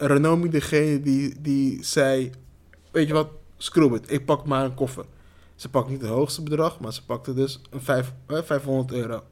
Renomi 0.00 0.48
degene 0.48 1.00
die, 1.00 1.34
die 1.40 1.84
zei, 1.84 2.30
weet 2.90 3.06
je 3.06 3.12
wat, 3.12 3.28
screw 3.56 3.94
it, 3.94 4.10
ik 4.10 4.24
pak 4.24 4.46
maar 4.46 4.64
een 4.64 4.74
koffer. 4.74 5.04
Ze 5.54 5.68
pakt 5.68 5.88
niet 5.88 6.00
het 6.00 6.10
hoogste 6.10 6.42
bedrag, 6.42 6.80
maar 6.80 6.92
ze 6.92 7.04
pakte 7.04 7.34
dus 7.34 7.60
een 7.70 7.80
vijf, 7.80 8.12
eh, 8.26 8.42
500 8.42 8.92
euro. 8.92 9.22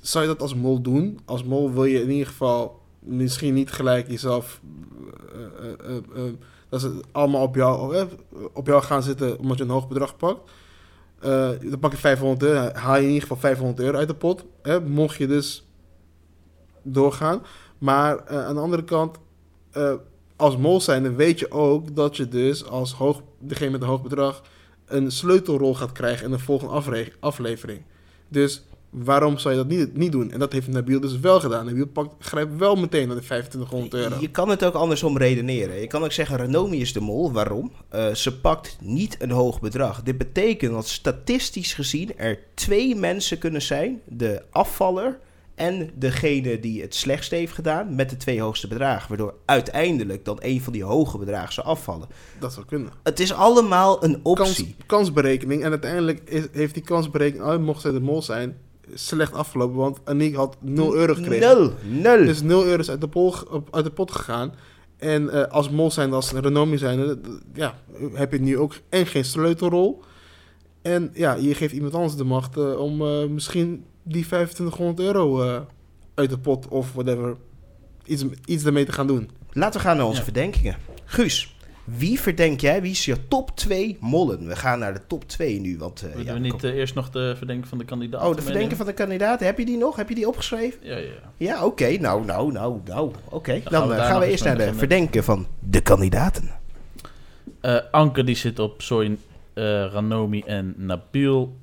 Zou 0.00 0.24
je 0.24 0.30
dat 0.30 0.42
als 0.42 0.54
mol 0.54 0.80
doen? 0.80 1.20
Als 1.24 1.44
mol 1.44 1.72
wil 1.72 1.84
je 1.84 2.02
in 2.02 2.10
ieder 2.10 2.26
geval 2.26 2.82
misschien 2.98 3.54
niet 3.54 3.72
gelijk 3.72 4.08
jezelf... 4.08 4.60
eh, 5.32 5.96
eh, 5.96 6.32
dat 6.68 6.80
ze 6.80 7.00
allemaal 7.12 7.42
op 7.42 7.54
jou, 7.54 8.06
op 8.52 8.66
jou 8.66 8.82
gaan 8.82 9.02
zitten 9.02 9.38
omdat 9.38 9.58
je 9.58 9.64
een 9.64 9.70
hoog 9.70 9.88
bedrag 9.88 10.16
pakt. 10.16 10.50
Dan 11.70 11.78
pak 11.80 11.92
je 11.92 11.98
500 11.98 12.42
euro, 12.42 12.72
haal 12.72 12.96
je 12.96 13.02
in 13.02 13.06
ieder 13.06 13.22
geval 13.22 13.36
500 13.36 13.80
euro 13.80 13.98
uit 13.98 14.08
de 14.08 14.14
pot. 14.14 14.44
Hè, 14.62 14.80
mocht 14.80 15.16
je 15.16 15.26
dus 15.26 15.66
doorgaan. 16.84 17.42
Maar 17.78 18.18
eh, 18.18 18.46
aan 18.46 18.54
de 18.54 18.60
andere 18.60 18.84
kant, 18.84 19.16
eh, 19.70 19.92
als 20.36 20.56
mol 20.56 20.80
zijnde 20.80 21.12
weet 21.12 21.38
je 21.38 21.50
ook 21.50 21.96
dat 21.96 22.16
je 22.16 22.28
dus 22.28 22.66
als 22.66 22.92
hoog, 22.92 23.22
degene 23.38 23.70
met 23.70 23.82
een 23.82 23.88
hoog 23.88 24.02
bedrag 24.02 24.42
een 24.86 25.10
sleutelrol 25.10 25.74
gaat 25.74 25.92
krijgen 25.92 26.24
in 26.24 26.30
de 26.30 26.38
volgende 26.38 27.10
aflevering. 27.20 27.82
Dus 28.28 28.64
waarom 28.90 29.38
zou 29.38 29.54
je 29.54 29.60
dat 29.60 29.70
niet, 29.70 29.96
niet 29.96 30.12
doen? 30.12 30.30
En 30.30 30.38
dat 30.38 30.52
heeft 30.52 30.68
Nabil 30.68 31.00
dus 31.00 31.18
wel 31.20 31.40
gedaan. 31.40 31.66
Nabil 31.66 31.86
pakt, 31.86 32.14
grijpt 32.18 32.56
wel 32.56 32.76
meteen 32.76 33.06
naar 33.06 33.16
de 33.16 33.22
2500 33.22 33.94
euro. 33.94 34.20
Je 34.20 34.30
kan 34.30 34.48
het 34.48 34.64
ook 34.64 34.74
andersom 34.74 35.18
redeneren. 35.18 35.80
Je 35.80 35.86
kan 35.86 36.04
ook 36.04 36.12
zeggen, 36.12 36.36
Renomi 36.36 36.80
is 36.80 36.92
de 36.92 37.00
mol. 37.00 37.32
Waarom? 37.32 37.72
Eh, 37.88 38.14
ze 38.14 38.40
pakt 38.40 38.76
niet 38.80 39.16
een 39.18 39.30
hoog 39.30 39.60
bedrag. 39.60 40.02
Dit 40.02 40.18
betekent 40.18 40.72
dat 40.72 40.88
statistisch 40.88 41.74
gezien 41.74 42.18
er 42.18 42.38
twee 42.54 42.94
mensen 42.94 43.38
kunnen 43.38 43.62
zijn. 43.62 44.00
De 44.04 44.42
afvaller 44.50 45.18
en 45.54 45.90
degene 45.94 46.60
die 46.60 46.82
het 46.82 46.94
slechtst 46.94 47.30
heeft 47.30 47.52
gedaan 47.52 47.94
met 47.94 48.10
de 48.10 48.16
twee 48.16 48.40
hoogste 48.40 48.68
bedragen. 48.68 49.08
Waardoor 49.08 49.34
uiteindelijk 49.44 50.24
dan 50.24 50.38
een 50.40 50.60
van 50.60 50.72
die 50.72 50.84
hoge 50.84 51.18
bedragen 51.18 51.52
zou 51.52 51.66
afvallen. 51.66 52.08
Dat 52.38 52.52
zou 52.52 52.66
kunnen. 52.66 52.90
Het 53.02 53.20
is 53.20 53.32
allemaal 53.32 54.04
een 54.04 54.22
Kans, 54.22 54.38
optie. 54.40 54.76
kansberekening. 54.86 55.62
En 55.62 55.70
uiteindelijk 55.70 56.20
is, 56.30 56.46
heeft 56.52 56.74
die 56.74 56.82
kansberekening, 56.82 57.52
oh, 57.52 57.58
mocht 57.58 57.80
zij 57.80 57.90
de 57.90 58.00
mol 58.00 58.22
zijn, 58.22 58.56
slecht 58.94 59.32
afgelopen. 59.32 59.76
Want 59.76 60.00
Aniek 60.04 60.34
had 60.34 60.56
0 60.60 60.94
euro 60.94 61.14
gekregen. 61.14 61.56
Nul. 61.56 61.72
Nul. 62.02 62.26
Dus 62.26 62.42
0 62.42 62.64
euro 62.64 62.78
is 62.80 62.90
uit 62.90 63.00
de, 63.00 63.08
pol, 63.08 63.34
uit 63.70 63.84
de 63.84 63.90
pot 63.90 64.10
gegaan. 64.10 64.54
En 64.96 65.30
eh, 65.30 65.52
als 65.52 65.70
mol 65.70 65.90
zijn, 65.90 66.12
als 66.12 66.32
Renomi 66.32 66.78
zijn, 66.78 67.20
ja, 67.54 67.78
heb 68.12 68.32
je 68.32 68.40
nu 68.40 68.58
ook 68.58 68.74
en 68.88 69.06
geen 69.06 69.24
sleutelrol. 69.24 70.02
En 70.82 71.10
ja, 71.14 71.34
je 71.34 71.54
geeft 71.54 71.74
iemand 71.74 71.94
anders 71.94 72.16
de 72.16 72.24
macht 72.24 72.56
eh, 72.56 72.78
om 72.78 73.02
eh, 73.02 73.26
misschien 73.26 73.84
die 74.04 74.24
2500 74.26 75.00
euro 75.00 75.42
eh, 75.42 75.60
uit 76.14 76.30
de 76.30 76.38
pot 76.38 76.68
of 76.68 76.92
whatever, 76.92 77.36
iets, 78.04 78.24
iets 78.46 78.64
ermee 78.64 78.84
te 78.84 78.92
gaan 78.92 79.06
doen. 79.06 79.30
Laten 79.52 79.80
we 79.80 79.86
gaan 79.86 79.96
naar 79.96 80.06
onze 80.06 80.18
Ja. 80.18 80.24
verdenkingen. 80.24 80.76
Guus, 81.04 81.56
wie 81.84 82.20
verdenk 82.20 82.60
jij? 82.60 82.82
Wie 82.82 82.90
is 82.90 83.04
je 83.04 83.28
top 83.28 83.56
2 83.56 83.96
mollen? 84.00 84.46
We 84.46 84.56
gaan 84.56 84.78
naar 84.78 84.92
de 84.94 85.00
top 85.06 85.28
2 85.28 85.60
nu. 85.60 85.78
Want, 85.78 86.02
eh, 86.02 86.08
Willen 86.08 86.24
ja, 86.26 86.32
we 86.32 86.38
niet 86.38 86.50
kom- 86.52 86.60
eh, 86.70 86.74
eerst 86.76 86.94
nog 86.94 87.10
de 87.10 87.34
verdenking 87.36 87.68
van 87.68 87.78
de 87.78 87.84
kandidaat? 87.84 88.28
oh, 88.28 88.36
de 88.36 88.42
verdenking 88.42 88.76
van 88.76 88.86
de 88.86 88.92
kandidaten. 88.92 89.46
Heb 89.46 89.58
je 89.58 89.64
die 89.64 89.76
nog? 89.78 89.96
Heb 89.96 90.08
je 90.08 90.14
die 90.14 90.28
opgeschreven? 90.28 90.78
Ja, 90.82 90.96
ja. 90.96 91.10
Ja, 91.36 91.64
oké. 91.64 91.96
Nou, 92.00 92.24
nou, 92.24 92.52
nou, 92.52 92.80
nou. 92.84 93.12
Oké. 93.28 93.60
Dan, 93.64 93.72
gaan 93.72 93.88
we 93.88 93.94
gaan 93.94 94.22
eerst 94.22 94.44
naar 94.44 94.58
de 94.58 94.74
verdenken 94.74 95.24
van 95.24 95.46
de 95.60 95.80
kandidaten. 95.80 96.50
Eh, 97.60 97.76
Anke 97.90 98.24
die 98.24 98.36
zit 98.36 98.58
op 98.58 98.82
eh, 98.90 99.86
Ranomi 99.92 100.40
en 100.46 100.74
Nabil. 100.76 101.56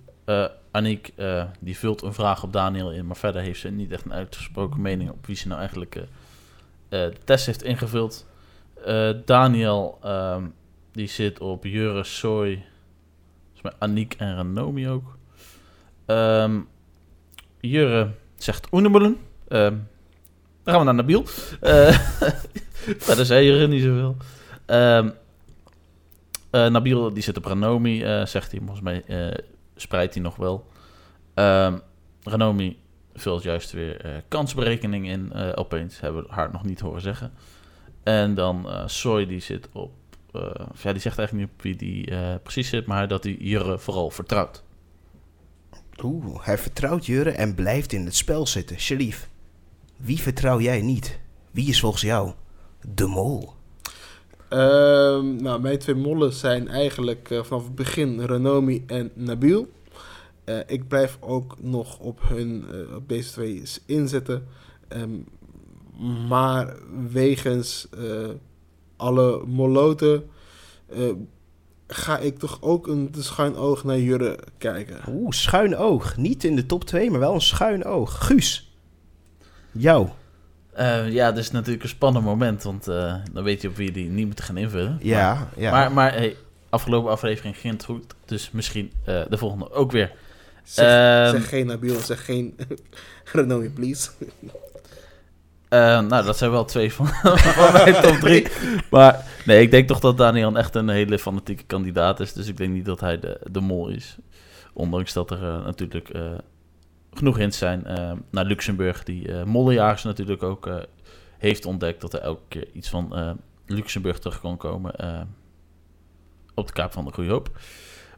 Aniek 0.72 1.11
eh, 1.15 1.43
die 1.59 1.78
vult 1.78 2.01
een 2.01 2.13
vraag 2.13 2.43
op 2.43 2.53
Daniel 2.53 2.91
in, 2.91 3.07
maar 3.07 3.15
verder 3.15 3.41
heeft 3.41 3.59
ze 3.59 3.69
niet 3.69 3.91
echt 3.91 4.05
een 4.05 4.13
uitgesproken 4.13 4.82
mening 4.82 5.09
op 5.09 5.26
wie 5.26 5.36
ze 5.36 5.47
nou 5.47 5.59
eigenlijk 5.59 5.95
eh, 5.95 6.01
eh, 6.01 7.13
de 7.13 7.24
test 7.24 7.45
heeft 7.45 7.63
ingevuld. 7.63 8.30
Daniel 9.26 9.97
ehm, 10.03 10.43
die 10.91 11.07
zit 11.07 11.39
op 11.39 11.63
Jurre, 11.63 12.03
Soy, 12.03 12.65
Aniek 13.78 14.13
en 14.17 14.36
Ranomi 14.36 14.89
ook. 14.89 15.17
Ehm 16.05 16.59
Jurre 17.59 18.11
zegt 18.36 18.67
Oenemoelen. 18.72 19.17
Ehm 19.47 19.76
dan 20.63 20.74
gaan 20.74 20.80
we 20.80 20.84
naar 20.84 20.93
Nabil. 20.93 21.24
Verder 23.05 23.26
zei 23.26 23.45
Jurre 23.45 23.67
niet 23.67 23.84
zoveel. 23.84 24.17
Eh, 24.65 25.05
Nabil 26.51 27.13
die 27.13 27.24
zit 27.24 27.38
op 27.38 27.45
Ranomi, 27.45 27.99
zegt 28.26 28.51
hij. 28.51 28.59
Volgens 28.59 28.82
mij 28.82 29.03
spreidt 29.82 30.14
hij 30.14 30.24
nog 30.24 30.36
wel. 30.36 30.68
Ehm 31.34 31.78
Ranomi 32.24 32.80
vult 33.14 33.44
juist 33.44 33.72
weer 33.72 34.02
eh, 34.02 34.12
kansberekening 34.28 35.08
in. 35.08 35.34
eh, 35.34 35.52
opeens 35.56 36.00
hebben 36.00 36.24
we 36.24 36.32
haar 36.32 36.52
nog 36.52 36.64
niet 36.64 36.80
horen 36.80 37.02
zeggen. 37.02 37.32
En 38.04 38.36
dan 38.36 38.70
eh 38.70 38.84
Soy 38.86 39.26
die 39.26 39.40
zit 39.40 39.70
op... 39.72 39.92
ja, 40.82 40.92
die 40.92 41.02
zegt 41.02 41.18
eigenlijk 41.18 41.34
niet 41.34 41.50
op 41.58 41.62
wie 41.62 41.76
die 41.76 42.14
precies 42.44 42.70
zit, 42.70 42.86
maar 42.86 43.08
dat 43.08 43.24
hij 43.24 43.36
Jurre 43.40 43.80
vooral 43.80 44.10
vertrouwt. 44.10 44.64
Oeh, 46.04 46.46
hij 46.46 46.58
vertrouwt 46.58 47.06
Jurre 47.06 47.32
en 47.32 47.56
blijft 47.56 47.94
in 47.94 48.06
het 48.06 48.16
spel 48.16 48.48
zitten. 48.48 48.80
Sharif, 48.80 49.30
wie 49.98 50.20
vertrouw 50.20 50.60
jij 50.60 50.82
niet? 50.82 51.20
Wie 51.52 51.70
is 51.70 51.80
volgens 51.80 52.02
jou 52.02 52.34
de 52.82 53.06
mol? 53.06 53.54
Ehm, 54.52 55.36
nou, 55.36 55.62
mijn 55.62 55.80
twee 55.80 55.95
mollen 55.95 56.34
zijn 56.34 56.68
eigenlijk 56.68 57.30
eh, 57.30 57.43
vanaf 57.43 57.64
het 57.64 57.76
begin 57.76 58.22
Renomi 58.22 58.84
en 58.88 59.12
Nabil. 59.14 59.68
Eh, 60.43 60.60
ik 60.68 60.88
blijf 60.88 61.18
ook 61.20 61.56
nog 61.62 61.99
op, 61.99 62.20
hun, 62.24 62.66
eh, 62.72 62.95
op 62.95 63.10
deze 63.10 63.32
twee 63.32 63.64
inzetten. 63.86 64.47
Ehm, 64.88 65.10
maar 66.28 66.76
wegens 67.12 67.88
alle 68.95 69.45
moloten 69.45 70.30
ga 71.88 72.18
ik 72.18 72.39
toch 72.39 72.58
ook 72.62 72.88
een 72.88 73.14
schuin 73.18 73.56
oog 73.56 73.84
naar 73.84 73.99
Jurre 73.99 74.39
kijken. 74.58 74.99
Oeh, 75.10 75.32
schuin 75.32 75.78
oog. 75.78 76.18
Niet 76.18 76.43
in 76.43 76.56
de 76.56 76.66
top 76.66 76.84
2, 76.84 77.12
maar 77.12 77.20
wel 77.20 77.34
een 77.34 77.41
schuin 77.41 77.86
oog. 77.86 78.26
Guus. 78.26 78.76
Jou. 79.72 80.10
Eh, 80.74 81.11
ja, 81.11 81.26
het 81.26 81.38
is 81.38 81.51
natuurlijk 81.51 81.84
een 81.84 81.89
spannend 81.89 82.26
moment, 82.26 82.63
want 82.63 82.88
eh, 82.88 83.15
dan 83.32 83.43
weet 83.43 83.61
je 83.61 83.67
op 83.67 83.76
wie 83.76 83.86
je 83.86 83.91
die 83.91 84.09
niet 84.09 84.26
moet 84.26 84.41
gaan 84.41 84.57
invullen. 84.57 84.97
Ja, 85.01 85.47
ja. 85.55 85.72
Maar, 85.72 85.91
maar 85.91 86.13
hey, 86.13 86.36
afgelopen 86.69 87.11
aflevering 87.11 87.57
ging 87.57 87.74
het 87.74 87.84
goed, 87.84 88.13
dus 88.26 88.51
misschien 88.51 88.91
eh, 89.05 89.22
de 89.30 89.38
volgende 89.38 89.72
ook 89.72 89.91
weer. 89.91 90.11
Zeg, 90.63 90.86
Ehm, 90.86 91.32
zeg 91.32 91.49
geen 91.49 91.65
Nabil, 91.65 91.99
zeg 91.99 92.26
geen 92.26 92.57
Renomi, 93.34 93.69
please. 93.69 94.09
Eh, 95.69 96.01
nou, 96.01 96.26
dat 96.26 96.38
zijn 96.38 96.51
wel 96.51 96.65
twee 96.65 96.93
van, 96.93 97.07
van 97.57 97.74
mijn 97.74 98.01
top 98.01 98.15
drie. 98.15 98.47
Maar 98.89 99.26
nee, 99.45 99.61
ik 99.61 99.72
denk 99.72 99.88
toch 99.88 99.99
dat 99.99 100.17
Daniel 100.17 100.57
echt 100.57 100.76
een 100.76 100.89
hele 100.89 101.19
fanatieke 101.19 101.63
kandidaat 101.63 102.19
is. 102.19 102.34
Dus 102.34 102.47
ik 102.47 102.57
denk 102.57 102.74
niet 102.74 102.86
dat 102.86 102.99
hij 102.99 103.19
de, 103.19 103.39
de 103.51 103.59
mol 103.59 103.88
is. 103.89 104.17
Ondanks 104.74 105.13
dat 105.13 105.32
er 105.32 105.39
natuurlijk 105.41 106.09
eh, 106.09 106.22
genoeg 107.14 107.38
hints 107.38 107.57
zijn 107.57 107.86
eh, 107.86 108.12
naar 108.30 108.45
Luxemburg. 108.45 109.03
Die 109.03 109.32
eh 109.38 109.43
mollejagers 109.43 110.03
natuurlijk 110.03 110.43
ook 110.43 110.68
eh, 110.68 110.76
heeft 111.38 111.66
ontdekt 111.66 112.01
dat 112.01 112.14
er 112.14 112.20
elke 112.20 112.41
keer 112.47 112.68
iets 112.74 112.89
van 112.89 113.16
eh, 113.16 113.32
Luxemburg 113.66 114.20
terug 114.20 114.39
kan 114.41 114.57
komen. 114.57 114.95
eh, 114.95 115.22
op 116.55 116.68
de 116.68 116.74
Kaap 116.74 116.91
van 116.91 117.05
de 117.05 117.12
Goede 117.12 117.30
Hoop. 117.32 117.59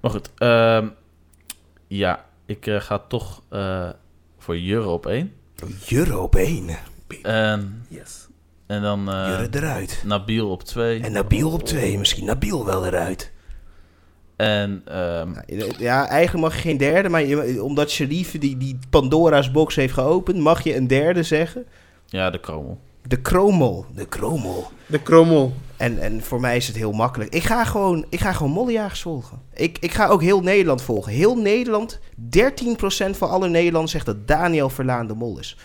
Maar 0.01 0.11
goed, 0.11 0.29
ehm, 0.37 0.87
ja, 1.87 2.25
ik 2.45 2.65
ga 2.77 2.99
toch 2.99 3.41
eh, 3.49 3.89
voor 4.37 4.57
Jurre 4.57 4.87
op 4.89 5.05
één. 5.05 5.33
Jurre 5.85 6.17
op 6.17 6.35
één. 6.35 6.69
En, 7.21 7.85
Yes. 7.89 8.27
en 8.65 8.81
dan 8.81 9.09
eh, 9.11 9.27
Jurre 9.27 9.47
eruit. 9.51 10.03
Nabil 10.05 10.49
op 10.49 10.63
twee. 10.63 11.01
En 11.01 11.11
Nabil 11.11 11.51
op 11.51 11.63
twee. 11.63 11.97
Misschien 11.97 12.25
Nabil 12.25 12.65
wel 12.65 12.85
eruit. 12.85 13.31
En 14.43 14.81
ehm, 14.85 15.29
Ja, 15.77 16.07
eigenlijk 16.07 16.45
mag 16.45 16.55
je 16.55 16.61
geen 16.61 16.77
derde, 16.77 17.09
maar 17.09 17.23
je- 17.25 17.63
omdat 17.63 17.89
Sharif 17.91 18.39
die, 18.39 18.57
die 18.57 18.79
Pandora's 18.89 19.51
box 19.51 19.75
heeft 19.75 19.93
geopend, 19.93 20.37
mag 20.37 20.63
je 20.63 20.75
een 20.75 20.87
derde 20.87 21.23
zeggen. 21.23 21.65
ja, 22.05 22.29
de 22.29 22.39
kromel. 22.39 22.79
De 23.07 23.17
Kromel. 23.21 23.85
De 23.95 24.05
Kromel. 24.07 24.71
De 24.85 24.99
krommel. 25.01 25.53
En, 25.77 25.99
en 25.99 26.21
voor 26.23 26.39
mij 26.39 26.55
is 26.55 26.67
het 26.67 26.75
heel 26.75 26.91
makkelijk. 26.91 27.33
Ik 27.33 27.43
ga 27.43 27.63
gewoon, 27.65 28.05
ik 28.09 28.19
ga 28.19 28.33
gewoon 28.33 28.51
mollejagers 28.51 29.01
volgen. 29.01 29.41
Ik, 29.53 29.77
ik 29.79 29.91
ga 29.93 30.07
ook 30.07 30.21
heel 30.21 30.41
Nederland 30.41 30.81
volgen. 30.81 31.11
Heel 31.11 31.35
Nederland, 31.35 31.99
13% 32.37 33.17
van 33.17 33.29
alle 33.29 33.49
Nederlanders 33.49 33.91
zegt 33.91 34.05
dat 34.05 34.27
Daniel 34.27 34.69
Verlaan 34.69 35.07
de 35.07 35.13
mol 35.13 35.39
is. 35.39 35.57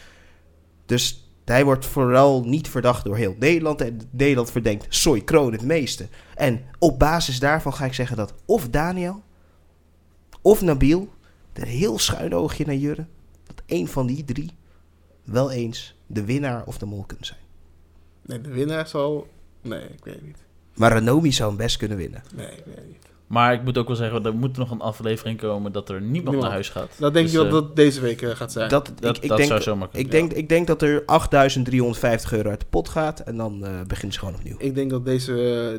Dus 0.86 1.27
hij 1.48 1.64
wordt 1.64 1.86
vooral 1.86 2.44
niet 2.44 2.68
verdacht 2.68 3.04
door 3.04 3.16
heel 3.16 3.34
Nederland. 3.38 3.80
En 3.80 4.00
Nederland 4.10 4.50
verdenkt 4.50 4.86
Soy 4.88 5.20
Kroon 5.20 5.52
het 5.52 5.62
meeste. 5.62 6.08
En 6.34 6.64
op 6.78 6.98
basis 6.98 7.38
daarvan 7.38 7.74
ga 7.74 7.84
ik 7.84 7.94
zeggen 7.94 8.16
dat 8.16 8.34
of 8.44 8.68
Daniel 8.68 9.22
of 10.42 10.62
Nabil, 10.62 11.08
een 11.52 11.66
heel 11.66 11.98
schuin 11.98 12.34
oogje 12.34 12.66
naar 12.66 12.74
Jurre, 12.74 13.06
dat 13.44 13.62
één 13.66 13.88
van 13.88 14.06
die 14.06 14.24
drie 14.24 14.50
wel 15.24 15.50
eens 15.50 15.96
de 16.06 16.24
winnaar 16.24 16.64
of 16.66 16.78
de 16.78 16.86
mol 16.86 17.04
kunnen 17.06 17.26
zijn. 17.26 17.40
Nee, 18.22 18.40
de 18.40 18.50
winnaar 18.50 18.86
zal... 18.86 19.28
Nee, 19.60 19.84
ik 19.84 20.04
weet 20.04 20.22
niet. 20.22 20.38
Maar 20.74 20.92
Renomi 20.92 21.32
zou 21.32 21.48
hem 21.48 21.58
best 21.58 21.76
kunnen 21.76 21.96
winnen. 21.96 22.22
Nee, 22.34 22.46
ik 22.46 22.64
weet 22.64 22.86
niet. 22.86 23.07
Maar 23.28 23.52
ik 23.52 23.62
moet 23.64 23.78
ook 23.78 23.86
wel 23.86 23.96
zeggen, 23.96 24.24
er 24.24 24.34
moet 24.34 24.56
nog 24.56 24.70
een 24.70 24.80
aflevering 24.80 25.38
komen 25.38 25.72
dat 25.72 25.88
er 25.88 25.94
niemand, 26.00 26.12
Niemand. 26.14 26.42
naar 26.42 26.50
huis 26.50 26.68
gaat. 26.68 26.90
Dat 26.98 27.12
denk 27.12 27.24
Dus, 27.26 27.34
je 27.34 27.38
dat 27.42 27.46
eh, 27.46 27.52
dat 27.52 27.76
deze 27.76 28.00
week 28.00 28.22
eh, 28.22 28.30
gaat 28.30 28.52
zijn. 28.52 28.68
Dat, 28.68 28.92
dat, 29.00 29.16
ik, 29.16 29.22
ik, 29.22 29.28
dat 29.28 29.36
denk, 29.38 29.48
zou 29.50 29.62
zomaar 29.62 29.88
kunnen. 29.88 30.06
ik, 30.06 30.12
denk, 30.12 30.32
ik 30.32 30.48
denk 30.48 30.66
dat 30.66 30.82
er 30.82 31.00
8.350 31.00 31.06
euro 32.32 32.48
uit 32.50 32.60
de 32.60 32.66
pot 32.70 32.88
gaat 32.88 33.20
en 33.20 33.36
dan 33.36 33.64
eh 33.64 33.70
beginnen 33.86 34.12
ze 34.12 34.18
gewoon 34.18 34.34
opnieuw. 34.34 34.54
Ik 34.58 34.74
denk 34.74 34.90
dat 34.90 35.04
deze... 35.04 35.32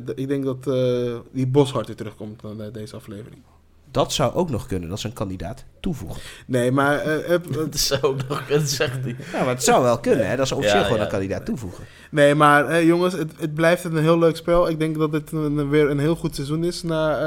de- 0.04 0.14
ik 0.14 0.28
denk 0.28 0.44
dat 0.44 0.66
eh, 0.66 1.14
die 1.32 1.46
Boshart 1.46 1.86
weer 1.86 1.96
terugkomt 1.96 2.40
dan 2.40 2.62
deze 2.72 2.96
aflevering. 2.96 3.42
Dat 3.90 4.12
zou 4.12 4.34
ook 4.34 4.50
nog 4.50 4.66
kunnen, 4.66 4.88
dat 4.88 4.98
is 4.98 5.04
een 5.04 5.12
kandidaat 5.12 5.64
toevoegen. 5.80 6.20
Nee, 6.46 6.70
maar... 6.72 6.98
eh, 6.98 7.34
eh, 7.34 7.40
Dat 7.52 7.74
is 7.74 7.86
zo 7.86 8.16
nog 8.28 8.46
kunnen 8.46 8.66
zegt 8.68 9.02
hij. 9.02 9.16
Ja, 9.32 9.38
maar 9.38 9.48
het 9.54 9.62
zou 9.64 9.82
wel 9.82 9.98
kunnen, 10.00 10.28
hè? 10.28 10.36
dat 10.36 10.46
is 10.46 10.52
op 10.52 10.62
Ja, 10.62 10.68
zich 10.70 10.82
gewoon 10.82 10.96
ja. 10.98 11.04
een 11.04 11.10
kandidaat 11.10 11.44
toevoegen. 11.44 11.84
nee, 12.10 12.34
maar 12.34 12.66
eh, 12.66 12.84
jongens, 12.86 13.14
het, 13.14 13.32
het 13.38 13.54
blijft 13.54 13.84
een 13.84 13.96
heel 13.96 14.18
leuk 14.18 14.36
spel. 14.36 14.68
Ik 14.68 14.78
denk 14.78 14.98
dat 14.98 15.12
dit 15.12 15.32
een- 15.32 15.68
weer 15.68 15.90
een 15.90 15.98
heel 15.98 16.16
goed 16.16 16.34
seizoen 16.34 16.64
is 16.64 16.82
na, 16.82 17.18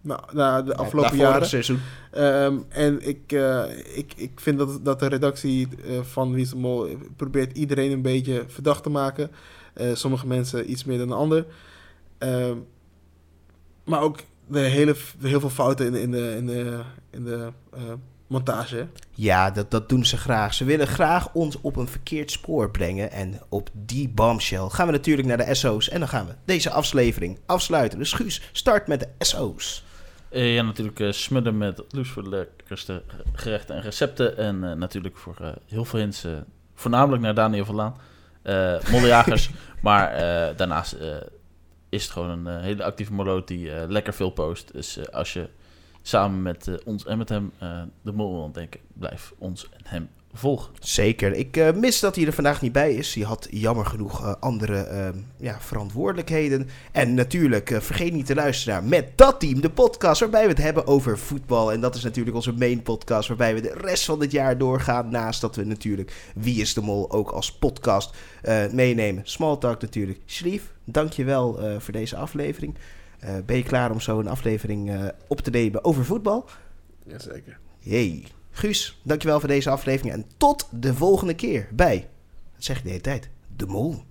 na, 0.00 0.20
na 0.32 0.62
de 0.62 0.74
afgelopen 0.76 1.10
vorig 1.10 1.24
jaren. 1.26 1.46
seizoen. 1.48 1.80
Ehm, 2.12 2.56
en 2.68 3.08
ik, 3.08 3.32
eh, 3.32 3.62
ik, 3.94 4.12
ik 4.16 4.40
vind 4.40 4.58
dat, 4.58 4.84
dat 4.84 5.00
de 5.00 5.06
redactie 5.06 5.68
eh, 5.84 6.00
van 6.02 6.32
Wie 6.32 6.48
probeert 7.16 7.56
iedereen 7.56 7.92
een 7.92 8.02
beetje 8.02 8.44
verdacht 8.46 8.82
te 8.82 8.90
maken. 8.90 9.30
Eh, 9.74 9.86
sommige 9.94 10.26
mensen 10.26 10.70
iets 10.70 10.84
meer 10.84 10.98
dan 10.98 11.08
de 11.08 11.14
ander. 11.14 11.46
Ehm, 12.18 12.56
maar 13.84 14.00
ook 14.02 14.18
de 14.48 14.58
hele, 14.58 14.96
de 15.18 15.28
heel 15.28 15.40
veel 15.40 15.50
fouten 15.50 15.86
in 15.86 15.92
de, 15.92 16.00
in 16.00 16.10
de, 16.10 16.34
in 16.36 16.46
de, 16.46 16.80
in 17.10 17.24
de 17.24 17.52
eh, 17.72 17.82
montage. 18.26 18.86
Ja, 19.10 19.50
dat, 19.50 19.70
dat 19.70 19.88
doen 19.88 20.06
ze 20.06 20.16
graag. 20.16 20.54
Ze 20.54 20.64
willen 20.64 20.86
graag 20.86 21.32
ons 21.32 21.60
op 21.60 21.76
een 21.76 21.88
verkeerd 21.88 22.30
spoor 22.30 22.70
brengen. 22.70 23.10
En 23.10 23.40
op 23.48 23.70
die 23.72 24.08
bombshell 24.08 24.68
gaan 24.68 24.86
we 24.86 24.92
natuurlijk 24.92 25.28
naar 25.28 25.36
de 25.36 25.54
SO's. 25.54 25.88
En 25.88 25.98
dan 25.98 26.08
gaan 26.08 26.26
we 26.26 26.32
deze 26.44 26.70
aflevering 26.70 27.38
afsluiten. 27.46 27.98
Dus 27.98 28.12
Guus, 28.12 28.48
start 28.52 28.86
met 28.86 29.00
de 29.00 29.08
SO's. 29.18 29.84
Eh, 30.28 30.54
ja, 30.54 30.62
natuurlijk 30.62 31.00
eh, 31.00 31.12
smullen 31.12 31.58
met 31.58 31.82
Loes 31.88 32.08
voor 32.08 32.22
de 32.22 32.28
lekkerste 32.28 33.02
gerechten 33.32 33.76
en 33.76 33.82
recepten. 33.82 34.36
En 34.36 34.70
eh, 34.70 34.76
natuurlijk 34.76 35.16
voor 35.16 35.36
eh, 35.40 35.48
heel 35.66 35.84
veel 35.84 35.98
hints, 35.98 36.26
voornamelijk 36.74 37.22
naar 37.22 37.34
Daniel 37.34 37.64
van 37.64 37.74
Laan. 37.74 37.96
Eh 38.42 38.90
mollejagers. 38.90 39.50
maar 39.80 40.12
eh, 40.12 40.56
daarnaast 40.56 40.92
eh, 40.92 41.16
is 41.88 42.02
het 42.02 42.12
gewoon 42.12 42.30
een 42.30 42.46
eh, 42.46 42.62
hele 42.62 42.84
actieve 42.84 43.12
moloot 43.12 43.48
die 43.48 43.72
eh, 43.72 43.88
lekker 43.88 44.14
veel 44.14 44.30
post. 44.30 44.72
Dus 44.72 44.96
eh, 44.96 45.04
als 45.04 45.32
je 45.32 45.48
samen 46.02 46.42
met 46.42 46.84
ons 46.84 47.04
en 47.04 47.18
met 47.18 47.28
hem 47.28 47.52
de 48.02 48.12
mol 48.12 48.32
wil 48.32 48.42
ontdekken, 48.42 48.80
blijf 48.92 49.32
ons 49.38 49.68
en 49.68 49.80
hem 49.84 50.08
volgen. 50.34 50.72
Zeker. 50.80 51.32
Ik 51.32 51.56
eh, 51.56 51.72
mis 51.72 52.00
dat 52.00 52.16
hij 52.16 52.26
er 52.26 52.32
vandaag 52.32 52.62
niet 52.62 52.72
bij 52.72 52.94
is. 52.94 53.14
Hij 53.14 53.24
had 53.24 53.48
jammer 53.50 53.86
genoeg 53.86 54.24
eh, 54.24 54.34
andere 54.40 54.76
eh, 54.76 55.08
ja, 55.36 55.60
verantwoordelijkheden. 55.60 56.68
En 56.92 57.14
natuurlijk, 57.14 57.70
eh, 57.70 57.80
vergeet 57.80 58.12
niet 58.12 58.26
te 58.26 58.34
luisteren 58.34 58.74
naar 58.74 58.88
Met 58.88 59.18
Dat 59.18 59.40
Team, 59.40 59.60
de 59.60 59.70
podcast 59.70 60.20
waarbij 60.20 60.42
we 60.42 60.48
het 60.48 60.58
hebben 60.58 60.86
over 60.86 61.18
voetbal. 61.18 61.72
En 61.72 61.80
dat 61.80 61.94
is 61.94 62.02
natuurlijk 62.02 62.36
onze 62.36 62.52
main 62.52 62.82
podcast 62.82 63.28
waarbij 63.28 63.54
we 63.54 63.60
de 63.60 63.74
rest 63.74 64.04
van 64.04 64.20
het 64.20 64.30
jaar 64.30 64.58
doorgaan. 64.58 65.10
Naast 65.10 65.40
dat 65.40 65.56
we 65.56 65.64
natuurlijk 65.64 66.30
Wie 66.34 66.60
is 66.60 66.74
de 66.74 66.80
Mol 66.80 67.10
ook 67.10 67.30
als 67.30 67.52
podcast 67.52 68.16
eh, 68.42 68.70
meenemen. 68.72 69.22
Small 69.24 69.56
Talk 69.56 69.80
natuurlijk. 69.80 70.20
Shrif, 70.26 70.72
dankjewel 70.84 71.60
eh 71.60 71.76
voor 71.78 71.92
deze 71.92 72.16
aflevering. 72.16 72.76
Eh, 73.18 73.34
ben 73.46 73.56
je 73.56 73.62
klaar 73.62 73.90
om 73.90 74.00
zo 74.00 74.18
een 74.18 74.28
aflevering 74.28 74.90
eh, 74.90 75.06
op 75.26 75.40
te 75.40 75.50
nemen 75.50 75.84
over 75.84 76.04
voetbal? 76.04 76.44
Jazeker. 77.06 77.58
Jee. 77.78 78.37
Guus, 78.58 79.00
dankjewel 79.02 79.40
voor 79.40 79.48
deze 79.48 79.70
aflevering. 79.70 80.14
En 80.14 80.24
tot 80.36 80.68
de 80.70 80.94
volgende 80.94 81.34
keer 81.34 81.68
bij, 81.72 82.08
dat 82.54 82.64
zeg 82.64 82.76
ik 82.76 82.82
de 82.82 82.88
hele 82.88 83.00
tijd, 83.00 83.30
De 83.56 83.66
Mol. 83.66 84.02